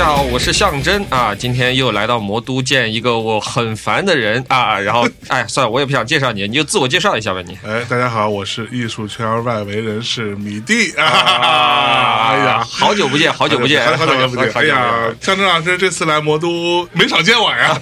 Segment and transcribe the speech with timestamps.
[0.00, 7.58] 家好，我是象征啊，今天又来到魔都见一个我很烦的人啊，然后哎，算了，我也不想介绍你，你就自我介绍一下吧，你。
[7.68, 12.30] 哎，大家好，我是艺术圈外围人士米蒂啊！
[12.30, 14.50] 哎呀，好久不见，好久不见，好久不见！
[14.54, 14.90] 哎呀，
[15.20, 17.78] 象征老师这次来魔都没少见我呀，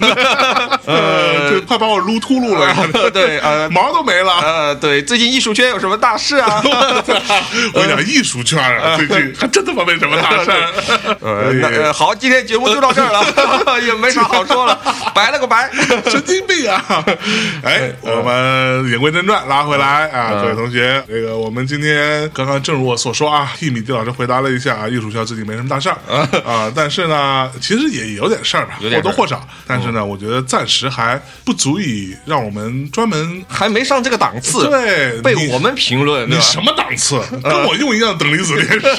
[0.85, 2.75] 呃， 就快把我撸秃噜了，
[3.11, 6.61] 对，呃，毛都没了，呃，对，最近艺术圈有什么大事啊？
[7.73, 10.51] 我讲艺术圈啊，最近还真他妈没什么大事。
[11.21, 14.79] 呃，好，今天节目就到这儿了， 也没啥好说了，
[15.13, 15.69] 白了个白，
[16.09, 17.05] 神经病啊！
[17.63, 25.97] 哎，我们言归正传，拉回来啊，各位同学，这个我们今天刚刚正如我所说啊，替米蒂老师回答了一下啊，艺术校最近没什么大事儿
[26.45, 37.21] 啊，但是呢，其实也有点事儿吧，或多或少，但是呢，我觉得暂时还不足以让我们专门还没上这个档次，对，被我们评论，你什么档次？
[37.43, 38.95] 跟我用一样等离子电视，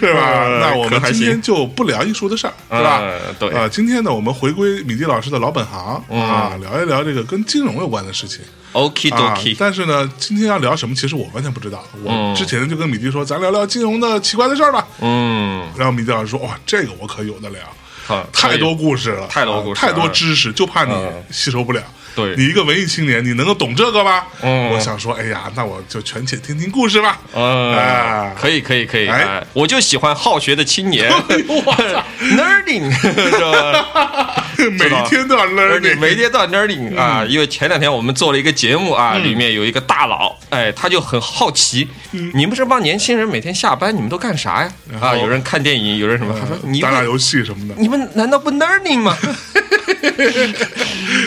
[0.00, 0.46] 是吧？
[0.60, 3.02] 那我们今天就不聊艺术的事儿，是吧？
[3.38, 8.40] 对啊，今天呢，我们回归米蒂老师的老本行啊，聊一聊这个跟金融有关的事情。
[8.72, 11.82] OK OK，但是呢，今天要聊什么，其实我完全不知道。
[12.02, 14.86] 我之前就跟米蒂说，咱聊聊金融的奇怪的事儿吧。
[15.00, 20.92] 嗯，然后米蒂老师说，哇，这个我可有的聊，太多故事了，太多故事，太多知识，就怕你
[21.30, 21.82] 吸收不了。
[22.16, 24.24] 对你一个文艺青年，你能够懂这个吗？
[24.42, 27.20] 嗯，我想说，哎呀，那我就全且听听故事吧。
[27.34, 29.06] 啊，可以，可以，可以。
[29.06, 31.12] 哎，我就喜欢好学的青年。
[32.18, 34.42] Learning 是吧？
[34.56, 37.22] 每天都要 learning，每天都要 learning 啊！
[37.28, 41.86] 因为前两天我们做了一个节目啊，里面有一个大佬，哎，他就很好奇，
[42.32, 44.72] 你们这帮年轻人每天下班你们都干啥呀？
[44.98, 46.34] 啊，有人看电影，有人什么？
[46.40, 47.74] 他说你打打游戏什么的。
[47.76, 49.14] 你们难道不 learning 吗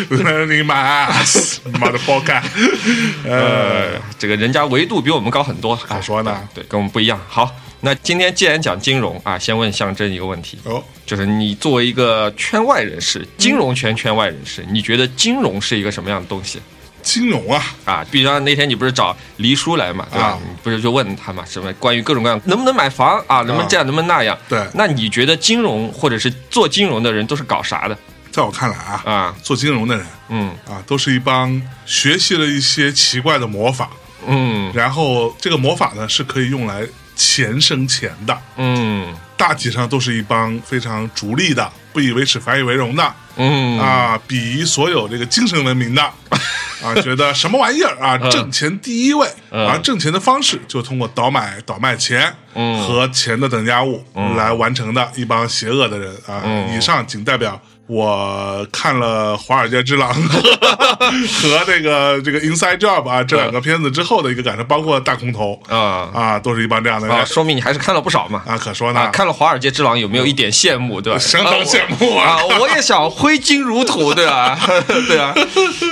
[0.09, 2.43] ？learning my ass，妈的包干！
[3.25, 6.47] 呃，这个人家维度比我们高很多，咋说呢？
[6.53, 7.19] 对，跟我们不一样。
[7.27, 7.49] 好，
[7.81, 16.59] 那今天既然讲金融啊，先问象征一个问题哦，就是你作为一个圈外人士，金融圈圈外人士，你觉得金融是一个什么样的东西？
[17.01, 20.37] 金融啊啊，比如那天你不是找黎叔来嘛，对吧？
[20.41, 24.37] 你不是就问他嘛，什么关于各种各样能不能买房啊，能不能这样，能不能那样？
[24.49, 27.97] 对，那你觉得金融或者是做金融的人都是搞啥的？
[28.31, 30.49] 在我看来啊啊，做金融的人，嗯。
[30.69, 33.89] 啊，都是一帮学习了一些奇怪的魔法，
[34.27, 36.85] 嗯，然后这个魔法呢是可以用来
[37.15, 43.79] 钱生钱的，嗯，大体上都是一帮非常逐利的、不以为耻反以为荣的，嗯。
[43.79, 46.01] 啊，鄙夷所有这个精神文明的，
[46.83, 54.05] 啊，觉得什么玩意儿啊，挣钱第一位，而挣钱的方式就通过倒买倒卖钱和钱的等价物
[54.37, 56.43] 来完成的一帮邪恶的人啊，
[56.75, 57.59] 以上仅代表。
[57.89, 60.13] 我看了《华尔街之狼》
[61.41, 69.09] 和这个这个《Inside Job》啊这两个片子之后的一个感受，包括《大空头》啊啊，都是一帮这样的人，说明你还是看了不少嘛啊，可说呢。
[69.11, 71.17] 看了《华尔街之狼》有没有一点羡慕，对吧？
[71.17, 72.37] 相当羡慕啊！
[72.59, 74.55] 我也想挥金如土，对吧？
[75.07, 75.33] 对啊，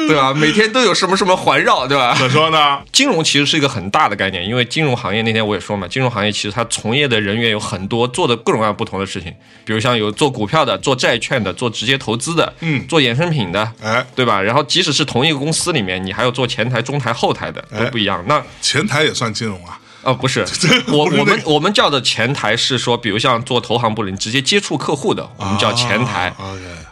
[0.08, 0.32] 对吧？
[0.36, 2.16] 每天都有什么什么环绕，对吧？
[2.16, 2.80] 可说呢。
[2.92, 9.34] 金融其实是一个很大的概念，因为金融行业那天我也说嘛，金融行业其实它从业的人员有很多，做的各种各样不同的事情，
[9.66, 14.42] 比如像有做股票的，做债券的，做直接投资的，嗯，做衍生品的，哎，对吧？
[14.42, 18.24] 然后即使是同一个公司里面，你还要做前台、中台、后台的，都不一样。
[18.28, 19.80] 那前台也算金融啊？
[20.04, 20.46] 哦，不是，
[20.88, 26.34] 我我们我们叫的前台是说，比如像做投行部的，你直接接触客户的，我们叫前台。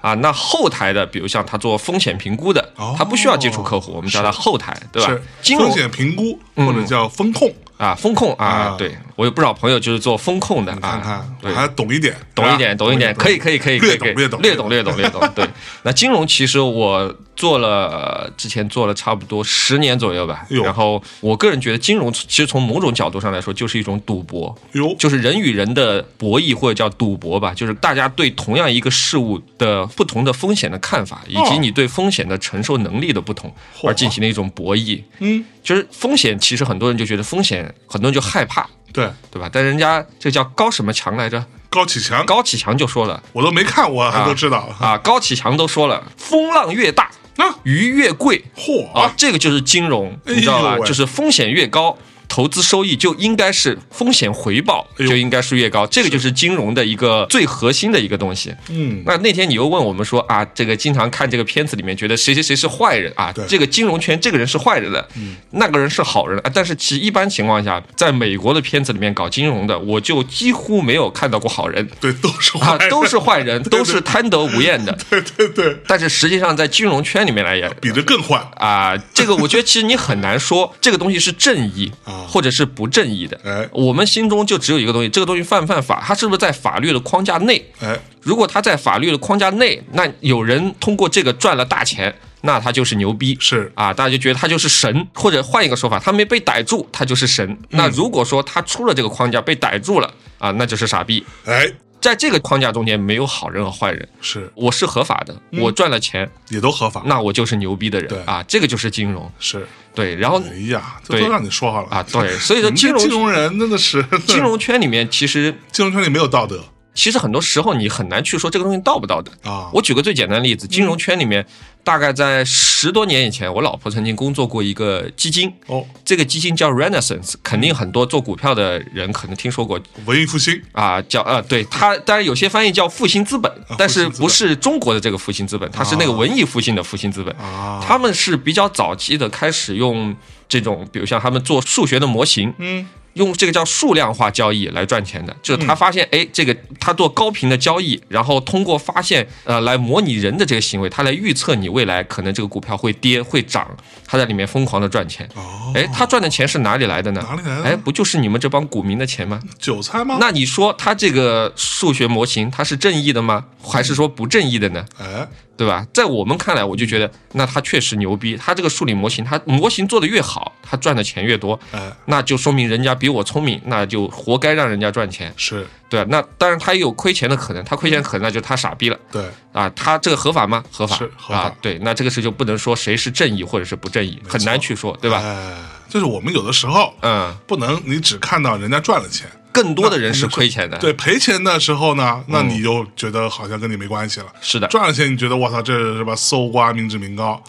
[0.02, 5.18] 啊，那后台的，比如像他做风险评估的，他不需要接触客户，我们叫他后台，对吧？
[5.58, 7.52] 风险评估或者叫风控。
[7.78, 15.30] 啊，风控啊，对我有不少朋友就是做风控的啊，对，还懂一点，懂一点，懂一点，可以，可以，可以，略懂，略懂，略懂，略懂，略懂。
[15.36, 15.48] 对，
[15.84, 20.46] 那金融其实我做了，之前做了差不多十年左右吧。
[20.50, 24.54] 然后我个人觉得，金融其实从某种角度上来说，就是一种赌博。
[24.74, 35.02] 哟，就是人与人的博弈或者叫赌博吧，就是大家对同样一个事物的不同的风险的看法，以及你对风险的承受能力的不同，而进行的一种博弈。
[35.20, 35.44] 嗯。
[35.66, 39.50] 就是风险，其实很多人就觉得风险，很多人就害怕，对对吧？
[39.52, 41.46] 但人家这叫高什么强来着？
[41.70, 44.98] 高启强，高启强就说了，我都没看，我还都知道啊。
[44.98, 48.44] 高启强都说了，风浪越大，那鱼越贵。
[48.56, 50.78] 嚯啊，这个就是金融，你知道吧？
[50.86, 51.98] 就是风险越高。
[52.28, 58.54] 投资收益就应该是风险回报就应该是越高，这个就是金融的一个最核心的一个东西。
[58.70, 63.34] 嗯，那那天你又问我们说啊，这个经常看这个片子里面觉得谁谁谁是坏人啊？
[63.48, 65.08] 这个金融圈这个人是坏人的，
[65.52, 66.52] 那个人是好人啊。
[66.54, 71.88] 但是其一般情况下，在美国的片子里面搞金融的，我就几乎没有看到过好人。
[72.00, 74.98] 对，都是啊，都是坏人， 都是贪得无厌的。
[75.10, 75.78] 对对对。
[75.88, 78.96] 但是实际上在金融圈里面来也比这更坏啊。
[79.14, 82.15] 这个我觉得其实你很难说这个东西是正义啊。
[82.28, 83.40] 或者是不正义的。
[83.44, 86.04] 哎，我们心中就只有一个东西，这个东西犯不犯法？
[86.06, 87.64] 它是不是在法律的框架内？
[87.80, 93.38] 哎，如果它在法律的框架内，那有人通过这个赚了大钱，那他就是牛逼。
[93.40, 97.58] 是啊，大家就觉得他就是神，或者换一个说法，他没被逮住，他就是神。
[97.70, 101.26] 那如果说他出了这个框架被逮住了啊，那就是傻逼。
[101.46, 101.72] 哎。
[102.06, 104.08] 在这个框架中间，没有好人和坏人。
[104.22, 108.08] 是，我是合法的，我赚了钱也都合法，那我就是牛逼的人。
[108.08, 109.28] 对啊，这个就是金融。
[109.40, 112.04] 是对，然后哎呀，这都让你说好了啊。
[112.04, 116.64] 对，所以说金融金融人真的是金融圈里面，其实金融圈里没有道德。
[116.96, 119.70] 其实很多时候你很难去说这个东西道不道德啊。
[119.72, 121.46] 我举个最简单的例子，金融圈里面。
[121.86, 129.80] 大概在十多年以前，我老婆曾经工作过一个基金哦，这个基金叫 Renaissance，肯定很多做股票的人可能听说过。
[130.06, 137.80] 文艺复兴啊，叫呃，对它，当然有些翻译叫复兴资本，但是不是中国的这个复兴资本，它是那个文艺复兴的复兴资本啊。
[137.88, 140.16] 他们是比较早期的开始用
[140.50, 142.88] 这种，比如像他们做数学的模型，嗯。
[143.16, 153.66] 用这个叫数量化交易来赚钱的，就是他发现，哎，这个他做高频的交易，然后通过发现，呃，来模拟人的这个行为，他来预测你未来可能这个股票会跌会涨，
[154.06, 155.28] 他在里面疯狂的赚钱。
[155.36, 157.26] 哦，哎，他赚的钱是哪里来的呢？
[157.28, 157.64] 哪里来的？
[157.64, 159.40] 哎，不就是你们这帮股民的钱吗？
[159.58, 160.18] 韭菜吗？
[160.20, 163.46] 那你说他这个数学模型，它是正义的吗？
[163.62, 164.86] 还是说不正义的呢？
[165.00, 165.28] 哎。
[165.58, 165.86] 对吧？
[165.94, 168.36] 在我们看来，我就觉得那他确实牛逼。
[168.38, 171.60] 他这个数理模型，他模型做的越好，他赚的钱越多。
[171.72, 175.34] 哎，那就说明人家比我聪明，那就活该让人家赚钱。
[175.38, 179.00] 是对那当然他也有亏钱的可能，他亏钱可能那就他傻逼了。
[179.12, 180.64] 对啊，他这个合法吗？
[180.72, 181.56] 合法，是合法。
[181.62, 185.22] 对，那这个事就不能说谁是正义或者是不正义，很难去说，对吧？
[185.24, 185.56] 哎，
[185.88, 189.30] 就是我们有的时候，嗯，不能你只看到人家赚了钱。
[189.56, 194.26] 更多的人是亏钱的，对赔钱的时候呢，那你就觉得好像跟你没关系了。
[194.42, 196.14] 是的，赚了钱你觉得我操，这是吧？
[196.26, 197.42] 搜刮民脂民膏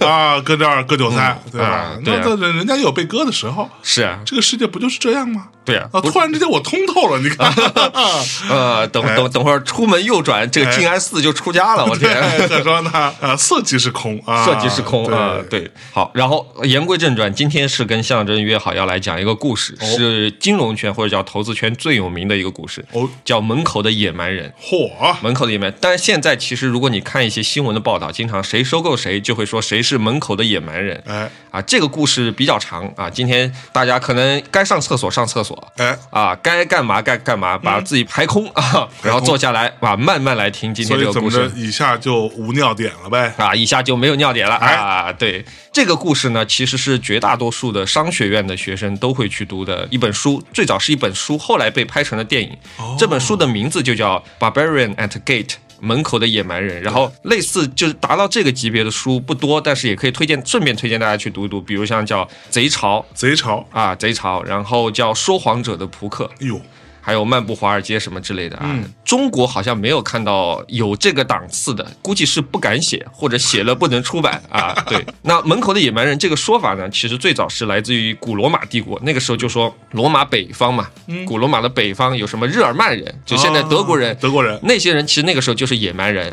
[0.00, 1.96] 啊，搁这儿割韭菜，对吧？
[2.04, 3.70] 那那人人家也有被割的时候。
[3.82, 5.48] 是啊，这个世界不就是这样吗？
[5.64, 7.52] 对啊，突然之间我通透了，你看
[8.50, 11.86] 呃，等等等会儿出门右转，这个静安寺就出家了。
[11.86, 12.10] 我天，
[12.48, 15.70] 再说呢，啊，色即是空啊，色即是空啊，对。
[15.92, 22.32] 好，然后言归正传，今天是跟象征约好要来讲一个故事，是金融圈或者叫投资圈最有名的。
[22.42, 24.52] 一个故事哦，叫门口的野蛮人。
[24.60, 24.90] 嚯，
[25.22, 25.72] 门口的野蛮。
[25.80, 31.00] 但是现在其实，如果你看一些新闻的报道，经常谁收购谁，就会说谁是门口的野蛮人。
[31.06, 33.08] 哎，啊，这个故事比较长啊。
[33.08, 41.52] 今天大家可能该上厕所上厕所，哎，啊，该干嘛该干嘛，把自己排空啊，然后坐下来啊，慢慢来听今天这个故事。
[41.54, 43.32] 以下就无尿点了呗？
[43.36, 45.12] 啊，以下就没有尿点了啊。
[45.12, 50.42] 对，这个故事呢，其实是绝大多数的商学院的学生都会去读的一本书。
[50.52, 52.22] 最早是一本书，后来被拍成了。
[52.22, 52.56] 电影
[52.96, 55.44] 这本书的名字就叫《Barbarian at Gate》，
[55.80, 56.80] 门口的野蛮人。
[56.80, 61.60] 然后类似就是达到这个级别的书不多，但是也可以推荐，顺便推荐大家去读一读。
[61.60, 64.42] 比如像叫《贼潮》，贼潮啊，贼潮。
[64.44, 66.24] 然后叫《说谎者的扑克》。
[66.42, 66.60] 哎呦。
[67.04, 74.72] 还有漫步华尔街什么之类的啊，中国好像没有看到有这个档次的，估计是不敢写或者写了不能出版啊。
[74.88, 80.86] 对，那门口的野蛮人这个说法呢，其实最早是来自于古罗马帝国，那个时候就说罗马北方嘛，
[81.26, 84.58] 古罗马的北方有什么日耳曼人，就现在德国人，德国人。
[84.62, 86.30] 那些人其实那个时候就是野蛮人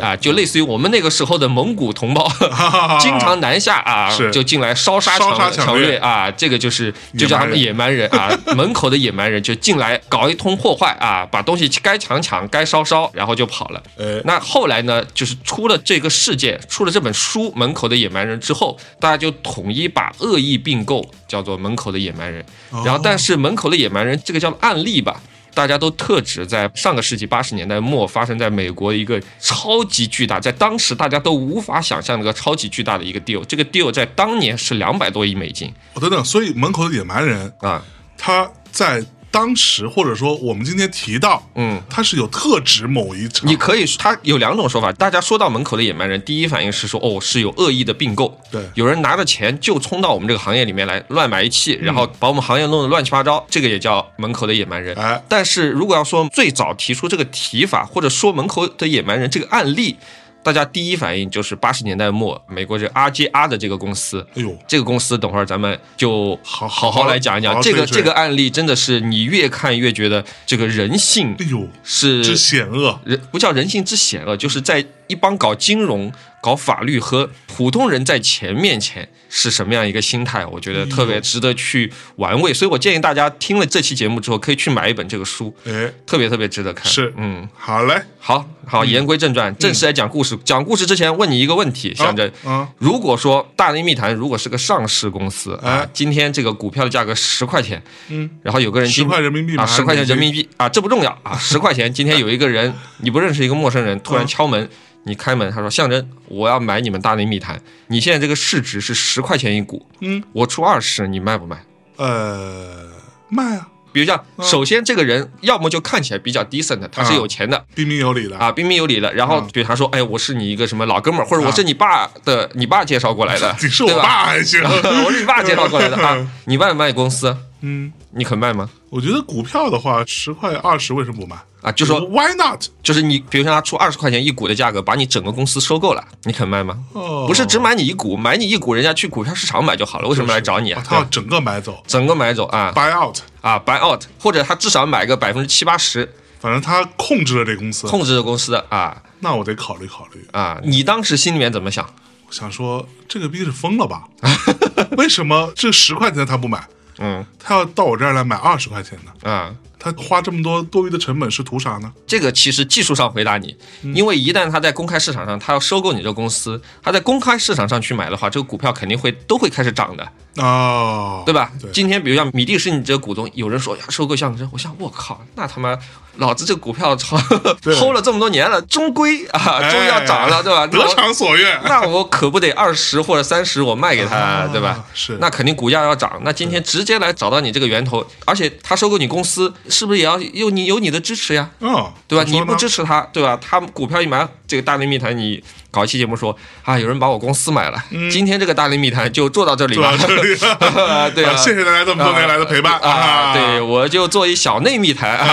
[0.00, 2.30] 啊，就类似于我们那个时候的蒙古同胞，
[3.00, 5.96] 经常南下啊，就进来烧杀抢抢掠。
[5.96, 10.00] 啊，这个就是就叫他们野蛮人啊， 门口的野蛮人就进来。
[10.12, 13.82] 搞一通破坏啊，把东西该抢抢，该烧烧，然后就跑了。
[13.96, 22.44] 呃，那后来呢，就是出了这个事件，出了这本书《门口的野蛮人》之后，大家就统一把恶意并购叫做“门口的野蛮人”。
[22.84, 25.18] 然后，但是“门口的野蛮人”这个叫案例吧，
[25.54, 33.42] 大家都特指在上个世纪八十年代末发生在美国一个超级巨大，在当时大家都无法想象那个超级巨大的一个 deal。
[33.46, 35.72] 这个 deal 在当年是两百多亿美金。
[35.94, 37.82] 哦，等等，所以“门口的野蛮人”啊，
[38.18, 39.02] 他在。
[39.32, 43.50] 当时或者说我们今天提到，嗯，他是有特指某一场。
[43.50, 44.92] 你可以，他有两种说法。
[44.92, 54.94] 大家说到门口的野蛮人，第一反应是说，哦，是有恶意的并购，对，有人拿着钱就冲到我们这个行业里面来乱买一气，然后把我们行业弄得乱七八糟，这个也叫门口的野蛮人。
[54.96, 59.96] 哎，但是如果要说最早提出这个提法，或者说门口的野蛮人这个案例。
[60.42, 67.60] 大家第一反应就是八十年代末美国这 RJR 的这个公司，哎呦，这个公司等会儿咱们就好好好来讲一讲。
[67.62, 79.08] 这个这个案例真的是你越看越觉得这个人性，哎呦，是之险恶，人不叫人性之险恶，就是在一帮搞金融、搞法律和普通人在钱面前。
[79.34, 80.44] 是什么样一个心态？
[80.44, 86.84] 我觉得特别值得去玩味，所以我建议大家听了这期节目之后，可以去买一本这个书，哎，特别特别值得看。
[86.92, 90.36] 是，嗯，好嘞，好好，言归正传，正式来讲故事。
[90.44, 104.68] 讲故事之前，问你一个问题，想着，嗯，如果说大内密谈如果是个上市公司啊，今天这个股票的价格十块钱，嗯，然后有个人十块人民币啊，十块钱人民币啊，这不重要啊，十块钱，今天有一个人 你不认识一个陌生人突然敲门。
[105.04, 107.60] 你开门，他说：“象征，我要买你们大内密谈。
[107.88, 111.64] 你现在这个市值是十块钱一股，嗯，我出二十，你卖不卖？
[111.96, 112.88] 呃，
[113.28, 113.68] 卖啊。
[113.92, 119.12] 比如像，首先这个人要么就看起来比较 decent，他是有钱的，彬彬有礼的啊，彬彬有礼的。
[119.12, 126.26] 然后，比如他说，哎，我是你一个什么老哥们儿，或者我是你爸的，你爸介绍过来的， 你是我爸还行， 我是你爸介绍过来的 啊。
[126.46, 127.36] 你卖不卖公司？
[127.62, 128.68] 嗯，你肯卖吗？
[128.90, 132.60] 我觉得股票的话，十块二十，为什么不卖？”啊，就说 Why not？
[132.82, 136.76] 就是你，比如说他出二十块钱一股的价格，把你整个公司收购了，你肯卖吗？
[136.92, 140.82] 哦，不是只买你一股，买你一股，人家去股票市场买就好了，为什么来找你啊？
[140.84, 150.58] 他要整个买走，整个买走啊，buy out 啊，buy out，或者他至少买个百分之七八十，反正他控制了这公司，控制了公司啊，那我得考虑考虑啊。
[150.64, 151.88] 你当时心里面怎么想？
[152.26, 154.08] 我想说这个逼是疯了吧？
[154.98, 156.66] 为什么这十块钱他不买？
[157.02, 159.54] 嗯，他要到我这儿来买二十块钱的啊。
[159.84, 161.92] 他花这么多多余的成本是图啥呢？
[162.06, 171.50] 这个其实技术上回答你，因为一旦他在公开市场上，他要收购你这个公司，他在公开市场上去买的话，这个股票肯定会都会开始涨的哦，对吧？
[171.72, 175.76] 今天比如像米蒂是你这个股东，有人说呀收购象征，我想我靠，那他妈。
[176.16, 177.16] 老子这股票操
[177.64, 180.66] hold 了这么多年了，终归啊，终于要涨了，对吧？
[180.66, 181.60] 得偿所愿。
[181.64, 184.84] 那我可不得二十或者三十，我卖给他，对吧？
[184.94, 185.16] 是。
[185.20, 186.20] 那肯定股价要涨。
[186.22, 191.48] 那今天直接来找到你这个源头，而且他收购你公司，是不是也要有你有你的支持呀？
[191.60, 192.24] 嗯，对吧？
[192.28, 193.38] 你不支持他，对吧？
[193.40, 195.42] 他股票一买，这个大内密谈你。
[195.70, 197.82] 搞一期节目说啊，有人把我公司买了。
[198.10, 199.96] 今天这个大内密谈就做到这里吧。
[201.16, 203.32] 对啊，谢谢大家这么多年来的陪伴啊。
[203.32, 205.26] 对，我就做一小内密谈啊，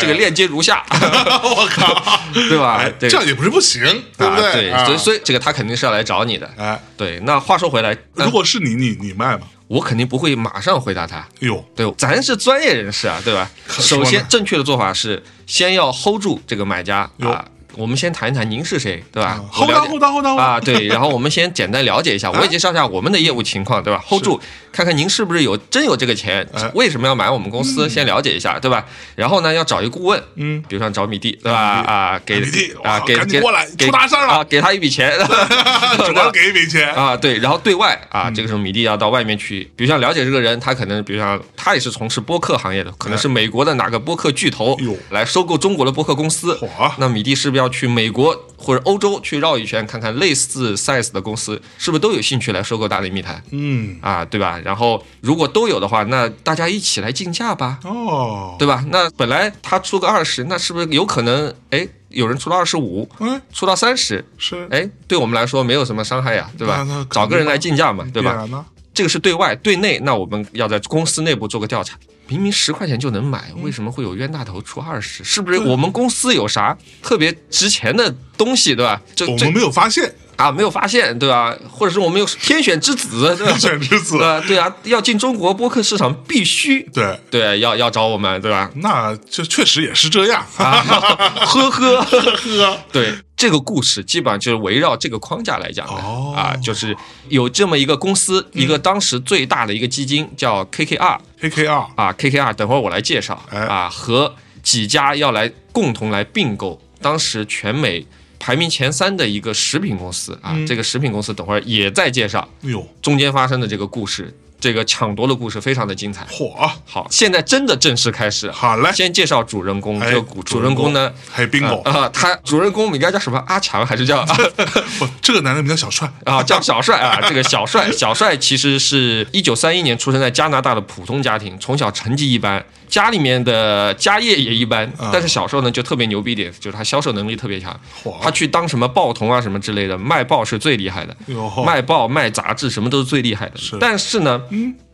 [0.00, 0.84] 这个链接如下。
[1.42, 2.00] 我靠，
[2.32, 2.88] 对吧？
[3.00, 3.82] 这样也不是不行，
[4.16, 4.70] 对不对？
[4.70, 6.48] 对，所以所以这个他肯定是要来找你的。
[6.56, 7.18] 哎，对。
[7.24, 9.40] 那话说回来，如果是你，你你卖吗？
[9.66, 11.26] 我肯定不会马上回答他。
[11.40, 13.50] 哟，对，咱是专业人士啊，对吧？
[13.66, 17.44] 首先，正确的做法是先要 hold 住这个买家啊。
[17.74, 20.86] 我们先谈一谈您是谁，对吧？hold 到 hold 到 hold 到啊，对。
[20.86, 27.88] 然后我们先简单了解一下， 我也介绍一下我们的业务情况，对吧？hold 住，看看您是不是有真有这个钱，为什么要买我们公司？
[27.88, 28.84] 先了解一下，对吧？
[29.16, 31.58] 然后呢，要找一个顾问，嗯，比如像找米蒂，对吧？
[31.58, 32.42] 啊，给
[32.82, 35.12] 啊，给给过来，出大事了啊，给他一笔钱，
[36.06, 37.38] 主要给一笔钱啊，对。
[37.38, 44.76] 然后对外啊，这个时候米蒂要到外面去，比如像了解这个人，他可能，比如像他也是从事播客行业的，可能是美国的哪个播客巨头
[45.10, 46.58] 来收购中国的播客公司，
[46.98, 48.36] 那米蒂是不是要去美国？
[48.56, 53.42] 或者欧洲去绕一圈，看看类似 size 的公司是不是都有兴趣来收购大内密谈？
[53.50, 54.56] 嗯，啊，对吧？
[54.64, 57.80] 然后如果都有的话，那大家一起来竞价吧。
[57.82, 58.84] 哦，对吧？
[58.90, 61.52] 那本来他出个二十，那是不是有可能？
[61.70, 66.86] 哎，有人出到二十五，嗯，出到三十，是，哎，对我们来说没有什么伤害呀，对吧？
[67.10, 68.46] 找个人来竞价嘛，对吧？
[68.94, 71.96] 这个是对外，对内，那我们要在公司内部做个调查。
[72.28, 75.22] 明明十块钱就能买，为什么会有冤大头出二十？
[75.24, 79.00] 是不是我们公司有啥特别值钱的东西，对吧？
[79.14, 81.54] 这我们没有发现啊，没有发现，对吧？
[81.70, 88.70] 或者是我们有天选之子， 天选之子，对啊，要进中国播客市场必须对对，要要找我们，对吧？
[88.76, 93.12] 那这确实也是这样，啊呵呵呵呵，对。
[93.42, 96.96] 这个故事基本上就是围绕这个框架来讲的啊，就是
[97.28, 104.32] 有这么一个公司，一个当时最大的一个基金叫 KKR，KKR 啊，KKR，等会儿我来介绍啊，和
[104.62, 108.06] 几家要来共同来并购，当时全美
[108.38, 114.32] 排名前三的一个食品公司啊，这个食品公司等会儿也在介绍，哎呦，中间发生的这个故事。
[114.62, 116.24] 这个抢夺的故事非常的精彩。
[116.30, 116.54] 嚯，
[116.86, 118.48] 好，现在真的正式开始。
[118.52, 119.98] 好嘞，先介绍主人公。
[119.98, 123.42] 这个主人公呢，还有 bingo 啊，他主人公应该叫什么？
[123.48, 124.24] 阿强还是叫？
[125.00, 127.20] 不，这个男人名叫小帅 啊，叫小帅啊。
[127.28, 132.64] 这个小帅，小帅其实是一九三一年出生在加拿大的普通家庭，从小成绩一般。
[132.92, 137.74] 家里面的家业也一般，但是小时候呢就特别牛逼点，就是他销售能力特别强。
[138.20, 141.16] 他去当什么报童啊什么之类的，卖报是最厉害的，
[141.64, 143.54] 卖报卖杂志什么都是最厉害的。
[143.80, 144.42] 但是呢，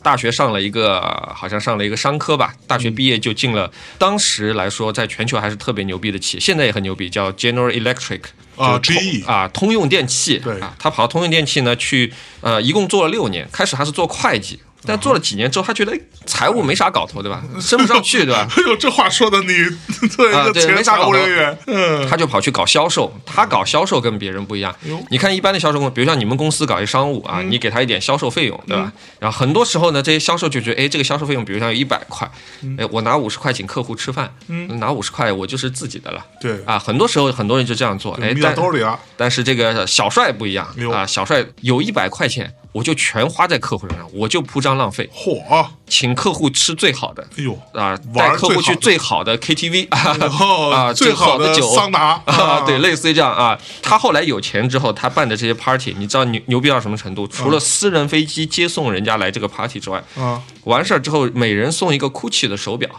[0.00, 1.00] 大学上了一个
[1.34, 8.20] 好像上了一个商科吧，大学毕业就进了当时来说在全球还是特别牛逼的企业，现在也很牛逼，叫 General Electric
[8.54, 10.38] 啊，GE 啊，通用电器。
[10.38, 10.60] 对。
[10.60, 12.12] 啊，他跑到通用电器呢去，
[12.42, 14.60] 呃，一共做了六年，开始他是做会计。
[14.86, 17.42] 但做了几年之后，他觉得财务没啥搞头，对吧？
[17.60, 18.46] 升不上去，对吧？
[18.56, 19.52] 哎呦，这话说的，你
[20.16, 21.18] 对啊，对，没啥搞头。
[21.66, 24.74] 嗯，他就跑去搞销售，他搞销售跟别人不一样。
[25.10, 28.92] 你看一般的销售公司，比如像你们公司搞一商务啊，你给他一点销售费用，对吧？
[29.18, 32.30] 然后很多时候呢，这些销售就觉得，哎，这个销售费用，比如像有一百块，
[32.78, 34.32] 哎，我拿五十块请客户吃饭，
[34.78, 36.24] 拿五十块我就是自己的了。
[36.40, 38.98] 对啊，很多时候很多人就这样做，哎，但兜里啊。
[39.16, 42.54] 但是这个小帅不一样啊，小帅有一百块钱。
[42.72, 45.08] 我就全花在客户身上，我就铺张浪费。
[45.14, 45.66] 嚯！
[45.90, 53.58] 请客户吃最好的，哎呦啊，带客户去最好的 KTV 啊，最好的酒桑拿啊，对，类似于这样啊。
[53.80, 57.26] 他后来有钱之后，他办的这些 party，你知道牛牛逼到什么程度？
[57.26, 62.90] 除了私人飞机接送人家来这个 party 之外，啊，完事儿之后每人送一个 GUCCI 的手表，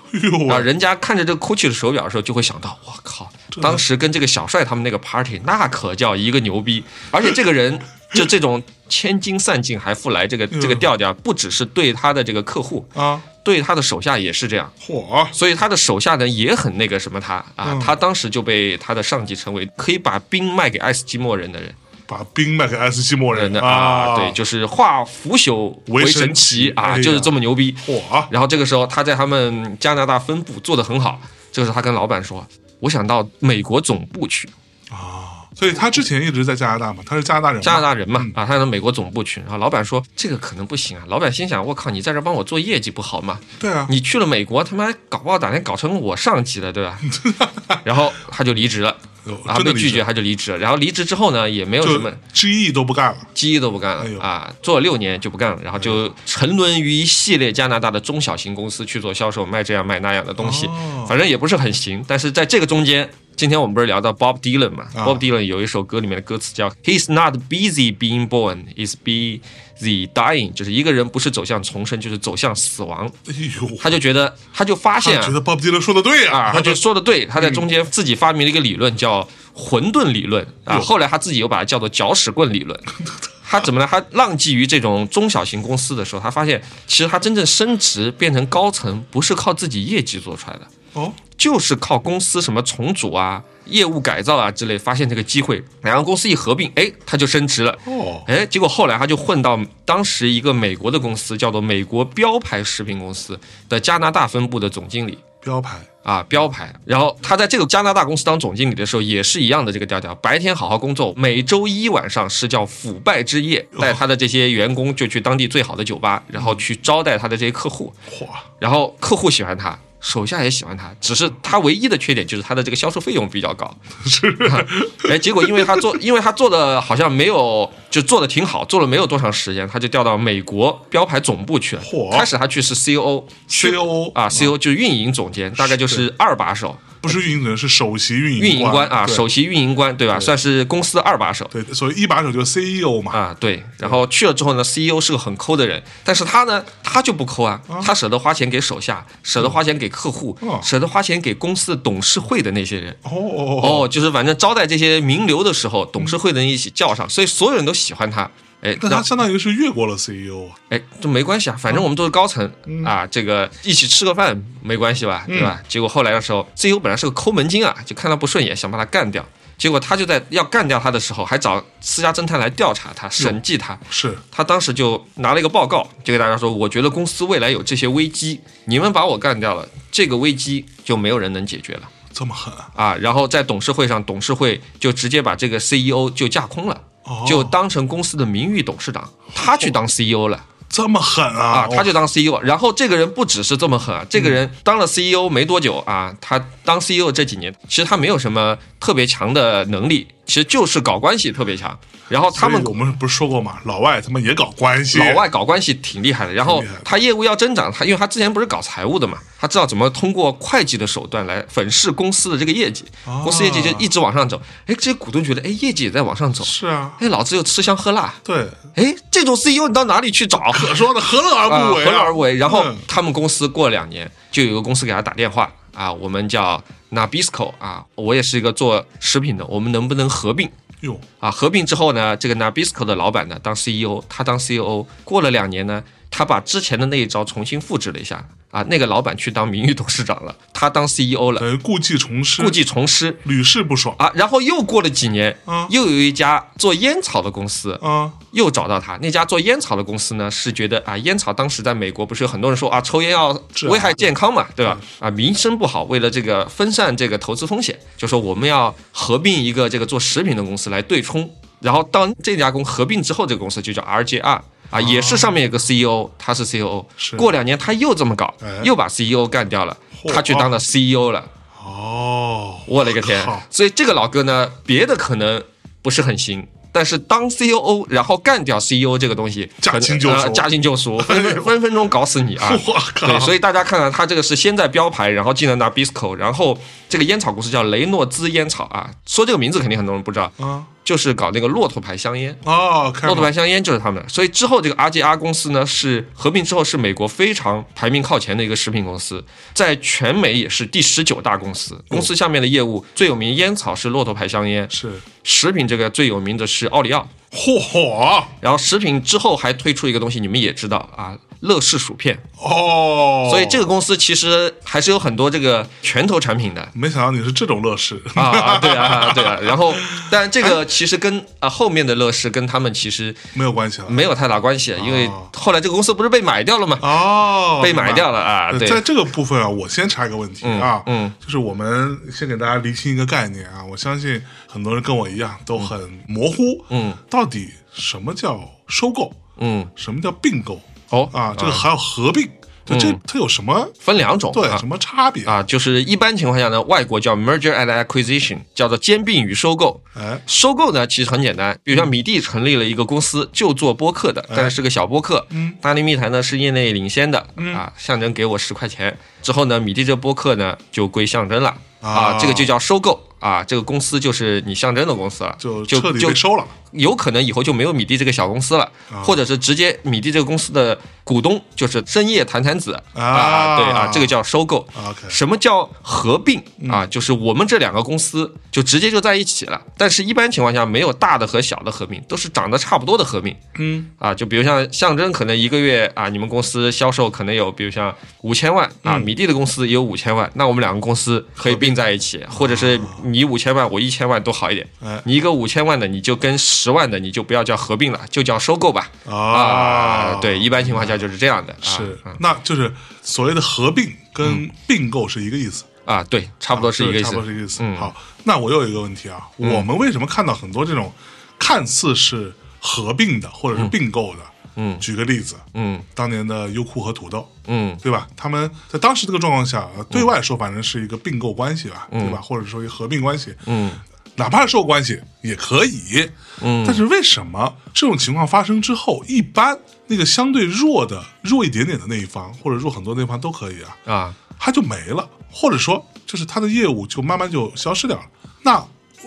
[0.49, 3.29] 啊，人家看着这个 GUCCI 的手表的时候，就会想到，我靠，
[3.61, 7.79] 当时跟这个小帅他们那个 party，那可叫一个牛逼，而且这个人。
[8.13, 14.71] 就这种千金散尽还复来，这个这个调调，不只是对他的这个客户啊，对他的手下也是这样。
[14.81, 15.27] 嚯！
[15.31, 21.71] 所以他的手下人也很那个什么他啊，他当时就被他的上级称为可以把兵卖给爱斯基摩人的人，
[22.07, 27.75] 把兵卖给爱斯基摩人的啊，对，就是化腐朽为神奇啊，就是这么牛逼。
[27.85, 28.01] 嚯！
[28.31, 32.45] 然后这个时候他在他们加拿大分部做得很好，这个时候他跟老板说
[32.81, 34.49] ：“我想到美国总部去。”
[34.89, 35.38] 啊。
[35.59, 43.37] 所以他之前一直在加拿大嘛，他是加拿大人，加拿大人嘛，啊，他到美国总部去，然后老板说这个可能不行啊，老板心想我靠，你在这帮我做业绩不好吗？
[43.59, 46.97] 对啊，你去了美国，他妈搞不好哪天搞成我上级了，对吧？
[47.83, 48.95] 然后他就离职了，
[49.45, 60.69] 啊，被拒绝他就离职了，然后离职之后呢，也没有什么，GE 都不干了，，GE 都不干了啊，做了六年就不干了，然后就沉沦于一系列加拿大的中小型公司去做销售，卖这样卖那样的东西，
[61.05, 63.09] 反正也不是很行，但是在这个中间。
[63.39, 73.09] 今天我们不是聊到 Bob Dylan 嘛？Bob Dylan 有一首歌里面的歌词叫 "He's not busy being born, is busy dying"，就是一个人不是走向重生，就是走向死亡。
[73.29, 77.25] 哎呦，他就觉得，他就发现，觉得 Bob Dylan 说的对啊，他就说的对。
[77.25, 80.77] 他在中间自己发明了一个理论，叫混沌理论啊。
[80.79, 82.77] 后来他自己又把它叫做搅屎棍理论。
[83.47, 83.87] 他怎么呢？
[83.89, 90.67] 他浪迹于这种中小型公司的时候，他发现，其实他真正升职变成高层，不是靠自己业绩做出来的。
[90.93, 91.13] 哦。
[91.37, 97.71] 就是靠公司什么重组啊、业务改造啊之类，发现这个机会，两个公司一合并，哎，他就升职了。
[97.85, 105.17] 哦，哎，结果后来他就混到当时一个美国的公司，叫做美国标牌食品公司的加拿大分部的总经理。
[105.41, 106.75] 标牌啊，标牌。
[106.83, 117.93] 然后他在这个加拿大公司当总经理的时候，也是一样的这个调调，白天好好工作，每周一晚上是叫腐败之夜，带他的这些员工就去当地最好的酒吧，然后去招待他的这些客户。
[118.19, 118.43] 哇！
[118.59, 119.79] 然后客户喜欢他。
[119.99, 123.69] 手下也喜欢他，只是他唯一的缺点就是他的这个销售费用比较高。
[124.05, 124.33] 是，
[125.09, 131.81] 哎，结果因为他做，因为他做的好像没有，就做的挺好，做了没有多长时间，他就调到美国标牌总部去了。
[132.11, 136.77] 开始他去是 C O O，C O O 啊，C O 就是运营总监，大概就是二把手。
[137.01, 140.19] 不是运营人，是首席运营运营官啊，首席运营官对吧？
[140.19, 141.49] 算是公司的二把手。
[141.51, 143.11] 对，所以一把手就是 CEO 嘛。
[143.11, 143.63] 啊，对。
[143.77, 152.91] 然后去了之后呢，CEO 是个很抠的人，但是他呢，他就不抠啊，他舍得花钱给手下，舍得花钱给客户，舍得花钱给公司的董事会的那些人。
[153.03, 158.29] 哦哦哦，就是反正招待这些名流的时候，董事会的人一起叫上，所以所有人都喜欢他。
[158.61, 160.55] 哎，那他相当于是越过了 CEO 啊？
[160.69, 162.51] 哎，这没关系啊，反正我们都是高层
[162.85, 165.23] 啊，这个一起吃个饭没关系吧？
[165.27, 165.61] 对吧？
[165.67, 169.25] 结果后来的时候，CEO 本来是个抠门精啊，就看他不顺眼，想把他干掉。
[169.57, 173.77] 结果他就在要干掉他的时候，还找私家侦探来调查他、审计他。
[173.89, 182.95] 是他当时就拿了一个报告，就给大家说：“我觉得公司未来有这些危机，你们把我干掉了，这个危机就没有人能解决了。”这么狠啊！
[182.95, 186.81] 然后在董事会上，董事会就直接把这个 CEO 就架空了。
[187.27, 191.65] 就当成公司的名誉董事长，他去当 CEO 了，这么狠啊！
[191.65, 201.77] 啊，他就当 CEO，然后这个人不只是这么狠啊，这个人当了 CEO 没多久啊，他当 CEO 这几年，其实他没有什么特别强的能力，其实就是搞关系特别强。
[202.07, 203.59] 然后他们我们不是说过吗？
[203.65, 206.33] 老外他们也搞关系，老外搞关系挺厉害的。
[206.33, 212.83] 然后他业务要增长，他因为他之前不是搞财务的嘛，他知道怎么通过会计的手段来粉饰公司的这个业绩，
[213.23, 214.41] 公司业绩就一直往上走。
[214.65, 216.43] 哎，这些股东觉得，哎，业绩也在往上走。
[216.43, 218.11] 是啊，哎，老子又吃香喝辣。
[218.23, 220.39] 对，哎，这种 CEO 你到哪里去找？
[220.51, 221.85] 可说的，何乐而不为？
[221.85, 222.35] 何乐而不为？
[222.37, 226.61] 然后他们公司过了两年，就有个公司给他打电话啊，我们叫
[226.91, 230.49] Nabisco 啊，我也是一个做食品的，我们能不能合并？
[230.81, 231.31] 哟啊！
[231.31, 235.81] 合并之后呢，这个 Nabisco 的老板呢当 CEO，他当 CEO，过了两年呢，
[236.11, 238.27] 他把之前的那一招重新复制了一下。
[238.51, 244.11] 啊，那个老板去当名誉董事长了，他当 CEO 了，故技重施，故技重施，屡试不爽啊。
[244.15, 248.97] 然后又过了几年，啊，又有一家做烟草的公司，啊，又找到他。
[249.03, 254.75] 那家做烟草的公司呢，是觉得啊，烟草当时在美国不是有很多人说啊，抽烟要危害健康嘛，对吧？
[254.97, 261.29] 啊，名声不好，为了这个分散这个投资风险，就说我们要合并一个这个做食品的公司来对冲。
[261.59, 264.41] 然后当这家公合并之后，这个公司就叫 RJR。
[264.69, 266.85] 啊，也是上面有个 CEO，他是 CEO。
[267.17, 269.75] 过两年他又这么搞，又把 CEO 干掉了，
[270.13, 271.25] 他去当了 CEO 了。
[271.63, 273.23] 哦，我勒个天！
[273.49, 275.43] 所以这个老哥呢，别的可能
[275.81, 276.47] 不是很行。
[276.71, 280.99] 但是当 C O O，然后干掉 C E O 这个东西，驾轻就熟，驾轻就熟，
[281.43, 282.51] 分分钟搞死你啊！
[282.67, 283.07] 我靠！
[283.07, 286.55] 对，所以大家看看他这个是先在标牌，然后进了那 Bisco，然后
[286.87, 288.87] 这个烟草公司叫雷诺兹烟草啊。
[289.07, 294.03] 说这个名字肯定很多人不知道，啊，就是搞那个骆驼牌香烟哦，骆驼牌香烟就是他们。
[294.09, 301.79] 所以之后这个 R G R 公司呢，是合并之后是美国非常排名靠前的一个食品公司，在全美也是第十九大公司。
[301.87, 304.91] 公司下面的业务最有名烟草是骆驼牌香烟，是。
[305.23, 308.23] 食品这个最有名的是奥利奥，嚯嚯！
[308.41, 311.17] 然后食品之后还推出一个东西，你们也知道啊。
[311.41, 316.67] 乐事薯片哦，所以这个公司其实还是有很多这个拳头产品的。
[316.73, 318.57] 没想到你是这种乐事啊！
[318.57, 319.39] 对啊， 对啊。
[319.41, 319.73] 然后，
[320.11, 326.77] 但这个其实跟啊后面的乐事跟他们其实没有关系了，没有太大关系，因为后来这个公司不是被买掉了吗？
[326.81, 328.51] 哦，被买掉了啊！
[328.51, 339.13] 对，在这个部分啊，我先查一个问题啊，嗯，就是我们先给大家厘清一个概念啊，我相信很多人跟我一样都很模糊，嗯，到底什么叫收购？
[339.37, 340.59] 嗯，什么叫并购？
[340.89, 342.27] 哦啊，这个还要合并，
[342.65, 344.31] 这它有什么分两种？
[344.33, 345.43] 对，什么差别啊？
[345.43, 349.79] 就是一般情况下呢，外国叫 merger and acquisition，叫做兼并与收购。
[349.93, 355.23] 哎，收购呢其实很简单，比如像米蒂成立了一个公司，就做播客的，但是是个小播客。
[355.29, 357.27] 嗯，大内密谈呢是业内领先的。
[357.37, 361.55] 嗯啊，象征给我十块钱之后呢，米蒂这播客呢就归象征了。
[361.81, 366.45] 啊，这个就叫收购啊，这个公司就是你象征的公司了，就就彻底被收了。
[366.71, 368.71] 有可能以后就没有米蒂这个小公司了，
[369.03, 374.67] 或者是直接米蒂这个公司的股东就是深夜谈谈子啊，对啊，这个叫收购。
[375.07, 376.85] 什么叫合并啊？
[376.85, 383.35] 就是我们这两个公司就直接就在一起了，但是一般情况下没有大的和小的合并，都是长得差不多的合并。
[383.57, 392.79] 嗯啊，就比如像象征可能一个月啊，你们公司销售可能有，比如像五千万啊，米蒂的公司也有五千万，那我们两个公司可以并在一起，或者是
[393.13, 394.67] 你五千万我一千万都好一点。
[395.05, 396.37] 你一个五千万的你就跟。
[396.59, 398.89] 十万的你就不要叫合并了，就叫收购吧。
[399.05, 401.55] 啊，对，一般情况下就是这样的。
[401.61, 406.03] 是，那就是所谓的合并跟并购是一个意思啊。
[406.05, 407.11] 对，差不多是一个意思。
[407.11, 407.61] 差不多是一个意思。
[407.75, 410.91] 好，那我有一个问题啊，我们为什么看到很多这种
[411.37, 414.19] 看似是合并的或者是并购的？
[414.61, 418.07] 嗯，举个例子，嗯，当年的优酷和土豆，嗯，对吧？
[418.17, 422.19] 他们在当时这个状况下，对外说反正是一个并购关系吧，对吧？
[422.21, 423.71] 或者说一个合并关系，嗯。
[424.15, 426.09] 哪怕是受关系也可以，
[426.41, 438.03] 嗯，但是为什么这种情况发生之后，一般那个相对弱的、弱一点点的那一方，或者弱很多那一方都可以啊，啊，他就没了，或者说就是他的业务就慢慢就消失掉了。
[438.43, 438.61] 那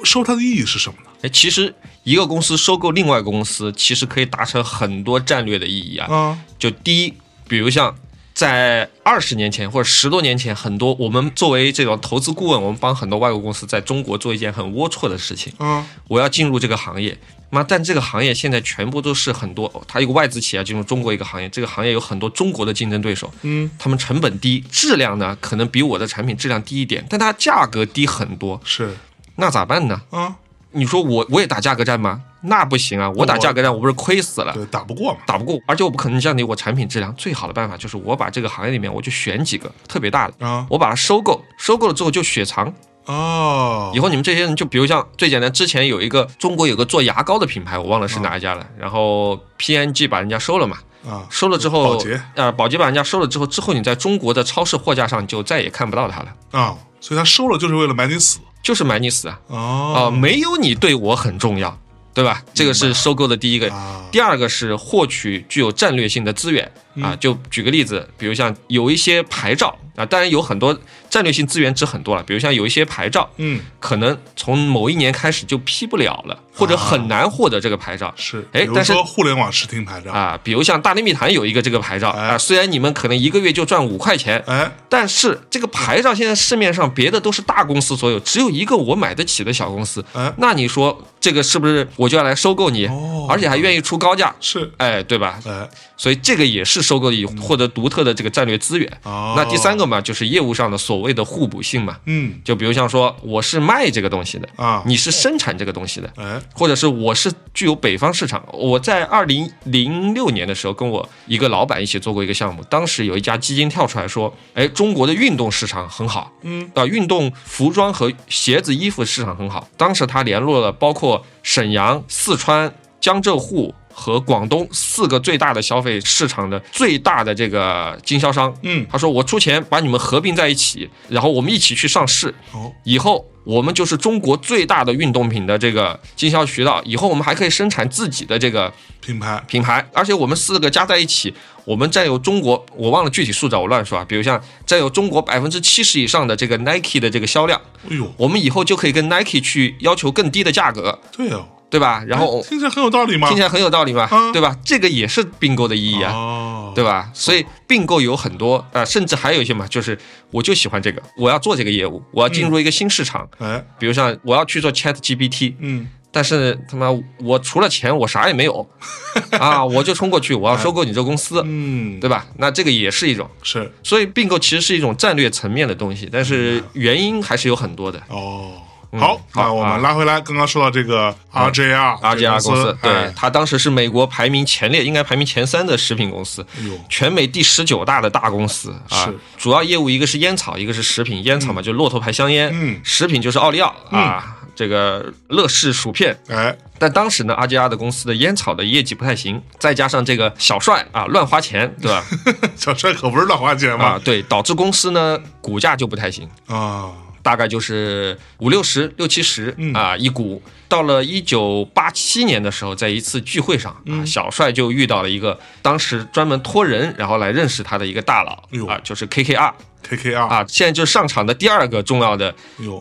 [0.04, 1.10] 收它的意义是什么呢？
[1.22, 6.12] 哎，其实一个公司收购另外一个公司，其实可以达成很多战略的意义啊。
[6.12, 7.14] 啊，就第一，
[7.48, 7.94] 比如像。
[8.34, 15.52] 在二十年前或者十多年前，很多我们作为这种投资顾问，我们帮很多外国公司在中国做一件很龌龊的事情。
[15.58, 17.16] 嗯，我要进入这个行业，
[17.50, 23.30] 妈，但这个行业现在全部都是很多，它一个外资企业进入中国一个行业，这个行业有很多中国的竞争对手。
[23.42, 28.58] 嗯，他们成本低，质量呢可能比我的产品质量低一点，但它价格低很多。
[28.64, 28.96] 是，
[29.36, 30.00] 那咋办呢？
[30.10, 30.36] 啊。
[30.74, 32.22] 你说我我也打价格战吗？
[32.40, 33.10] 那不行啊！
[33.10, 34.54] 我打价格战，我不是亏死了？
[34.54, 37.14] 对，打不过嘛，打不过，而且我不可能降低我产品质量。
[37.14, 42.72] 最好的办法就是我把这个行业里面，我就选几个特别大的啊，我把它收购，收购了之后就雪藏
[43.04, 43.92] 哦。
[43.94, 48.66] 以后你们这些人就比如像最简单，之前有一个中国有个做牙膏的品牌，我忘了是哪一家了。
[48.78, 56.74] 然后 P N G 把人家收了嘛啊，收了之后保洁啊，保洁把人家收了之后，之后你在中国的超市货架上就再也看不到它了啊。
[56.98, 58.38] 所以他收了就是为了买你死。
[58.62, 59.38] 就是买你死啊！
[59.48, 61.76] 哦，没有你对我很重要，
[62.14, 62.42] 对吧？
[62.54, 63.70] 这个是收购的第一个。
[64.10, 66.70] 第二个是获取具有战略性的资源
[67.00, 67.16] 啊。
[67.16, 70.78] 就举个例子，比如像有一些牌照啊，当然有很多
[71.12, 72.22] 战略性资源值很多了。
[72.22, 78.10] 比如像有一些牌照，嗯，可能从某一年开始就批不了了，或者很难获得这个牌照。
[78.16, 92.86] 是，哎，但是互联网视听牌照啊，比如像大内密谈有一个这个牌照啊，虽然你们可能一个月就赚五块钱，哎，但是这个牌照现在市面上别的都是大公司所有，只有一个我买得起的小公司，哎，那你说这个是不是我就要来收购你？
[92.86, 94.34] 哦，而且还愿意出高价？
[94.40, 95.38] 是，哎，对吧？
[95.44, 95.68] 哎。
[95.94, 98.92] 所以这个也是收购以获得独特的这个战略资源。
[99.04, 101.98] 那第三个嘛，就是业务上的所谓的互补性嘛。
[102.06, 108.42] 嗯，就比如像说，我是卖这个东西的啊，你是生产这个东西的，哎，或者是我是具有北方市场。
[108.52, 119.68] 我在二零零六年的时候，跟我一个老板一起做过一个项目，当时有一家基金跳出来说，哎，中国的运动市场很好，嗯，啊，运动服装和鞋子、衣服市场很好。
[119.76, 123.74] 当时他联络了包括沈阳、四川、江浙沪。
[123.92, 151.46] 和广东四个最大的消费市场的最大的这个经销商，嗯，他说我出钱把你们合并在一起，然后我们一起去上市，哦，以后我们就是中国最大的运动品的这个经销渠道，以后我们还可以生产自己的这个品牌品牌，而且我们四个加在一起，我们占有中国，我忘了具体数字，我乱说啊，比如像占有中国百分之七十以上的这个 Nike 的这个销量，哎呦，我们以后就可以跟 Nike 去要求更低的价格，对哦。
[151.72, 152.04] 对吧？
[152.06, 153.28] 然后听起来很有道理吗？
[153.28, 154.06] 听起来很有道理吗？
[154.30, 154.54] 对吧？
[154.62, 157.10] 这个也是并购的意义啊，对吧？
[157.14, 159.98] 所以并购有很多啊，甚至还有一些嘛，就是
[160.30, 163.26] 我就喜欢这个，我要做这个业务，我要进入一个新市场。
[163.38, 166.88] 哎，比如像我要去做 Chat GPT，嗯，但是他妈
[167.20, 168.68] 我除了钱我啥也没有
[169.40, 172.26] 啊，我就冲过去，我要收购你这公司，嗯，对吧？
[172.36, 178.60] 那这个也是一种是，所以并购其实是一种战略层面的东西，但是原因还是有很多的哦。
[178.98, 186.44] 好，那我们拉回来，刚刚说到这个 RJR，RJR 公司，对，它当时是美国排名前列，应该排名前三的食品公司，
[186.90, 189.10] 全美第十九大的大公司啊。
[189.38, 191.24] 主要业务一个是烟草，一个是食品。
[191.24, 196.18] 烟草嘛，就骆驼牌香烟，嗯，食品就是奥利奥啊，这个乐事薯片。
[196.28, 202.04] 哎，但当时呢，RJR 的公司的烟草的业绩不太行，再加上这个小帅啊乱花钱，对吧？
[202.56, 206.90] 小帅可不是乱花钱嘛，对，导致公司呢股价就不太行啊。
[207.22, 210.42] 大概就是五六十、六七十啊一股。
[210.68, 218.32] 到了一九八七年的时候，在一次聚会上啊，小帅就遇到了一个当时专门托人然后来认识他的一个大佬
[218.66, 219.52] 啊，就是 KKR。
[219.86, 222.34] KKR 啊，现在就是上场的第二个重要的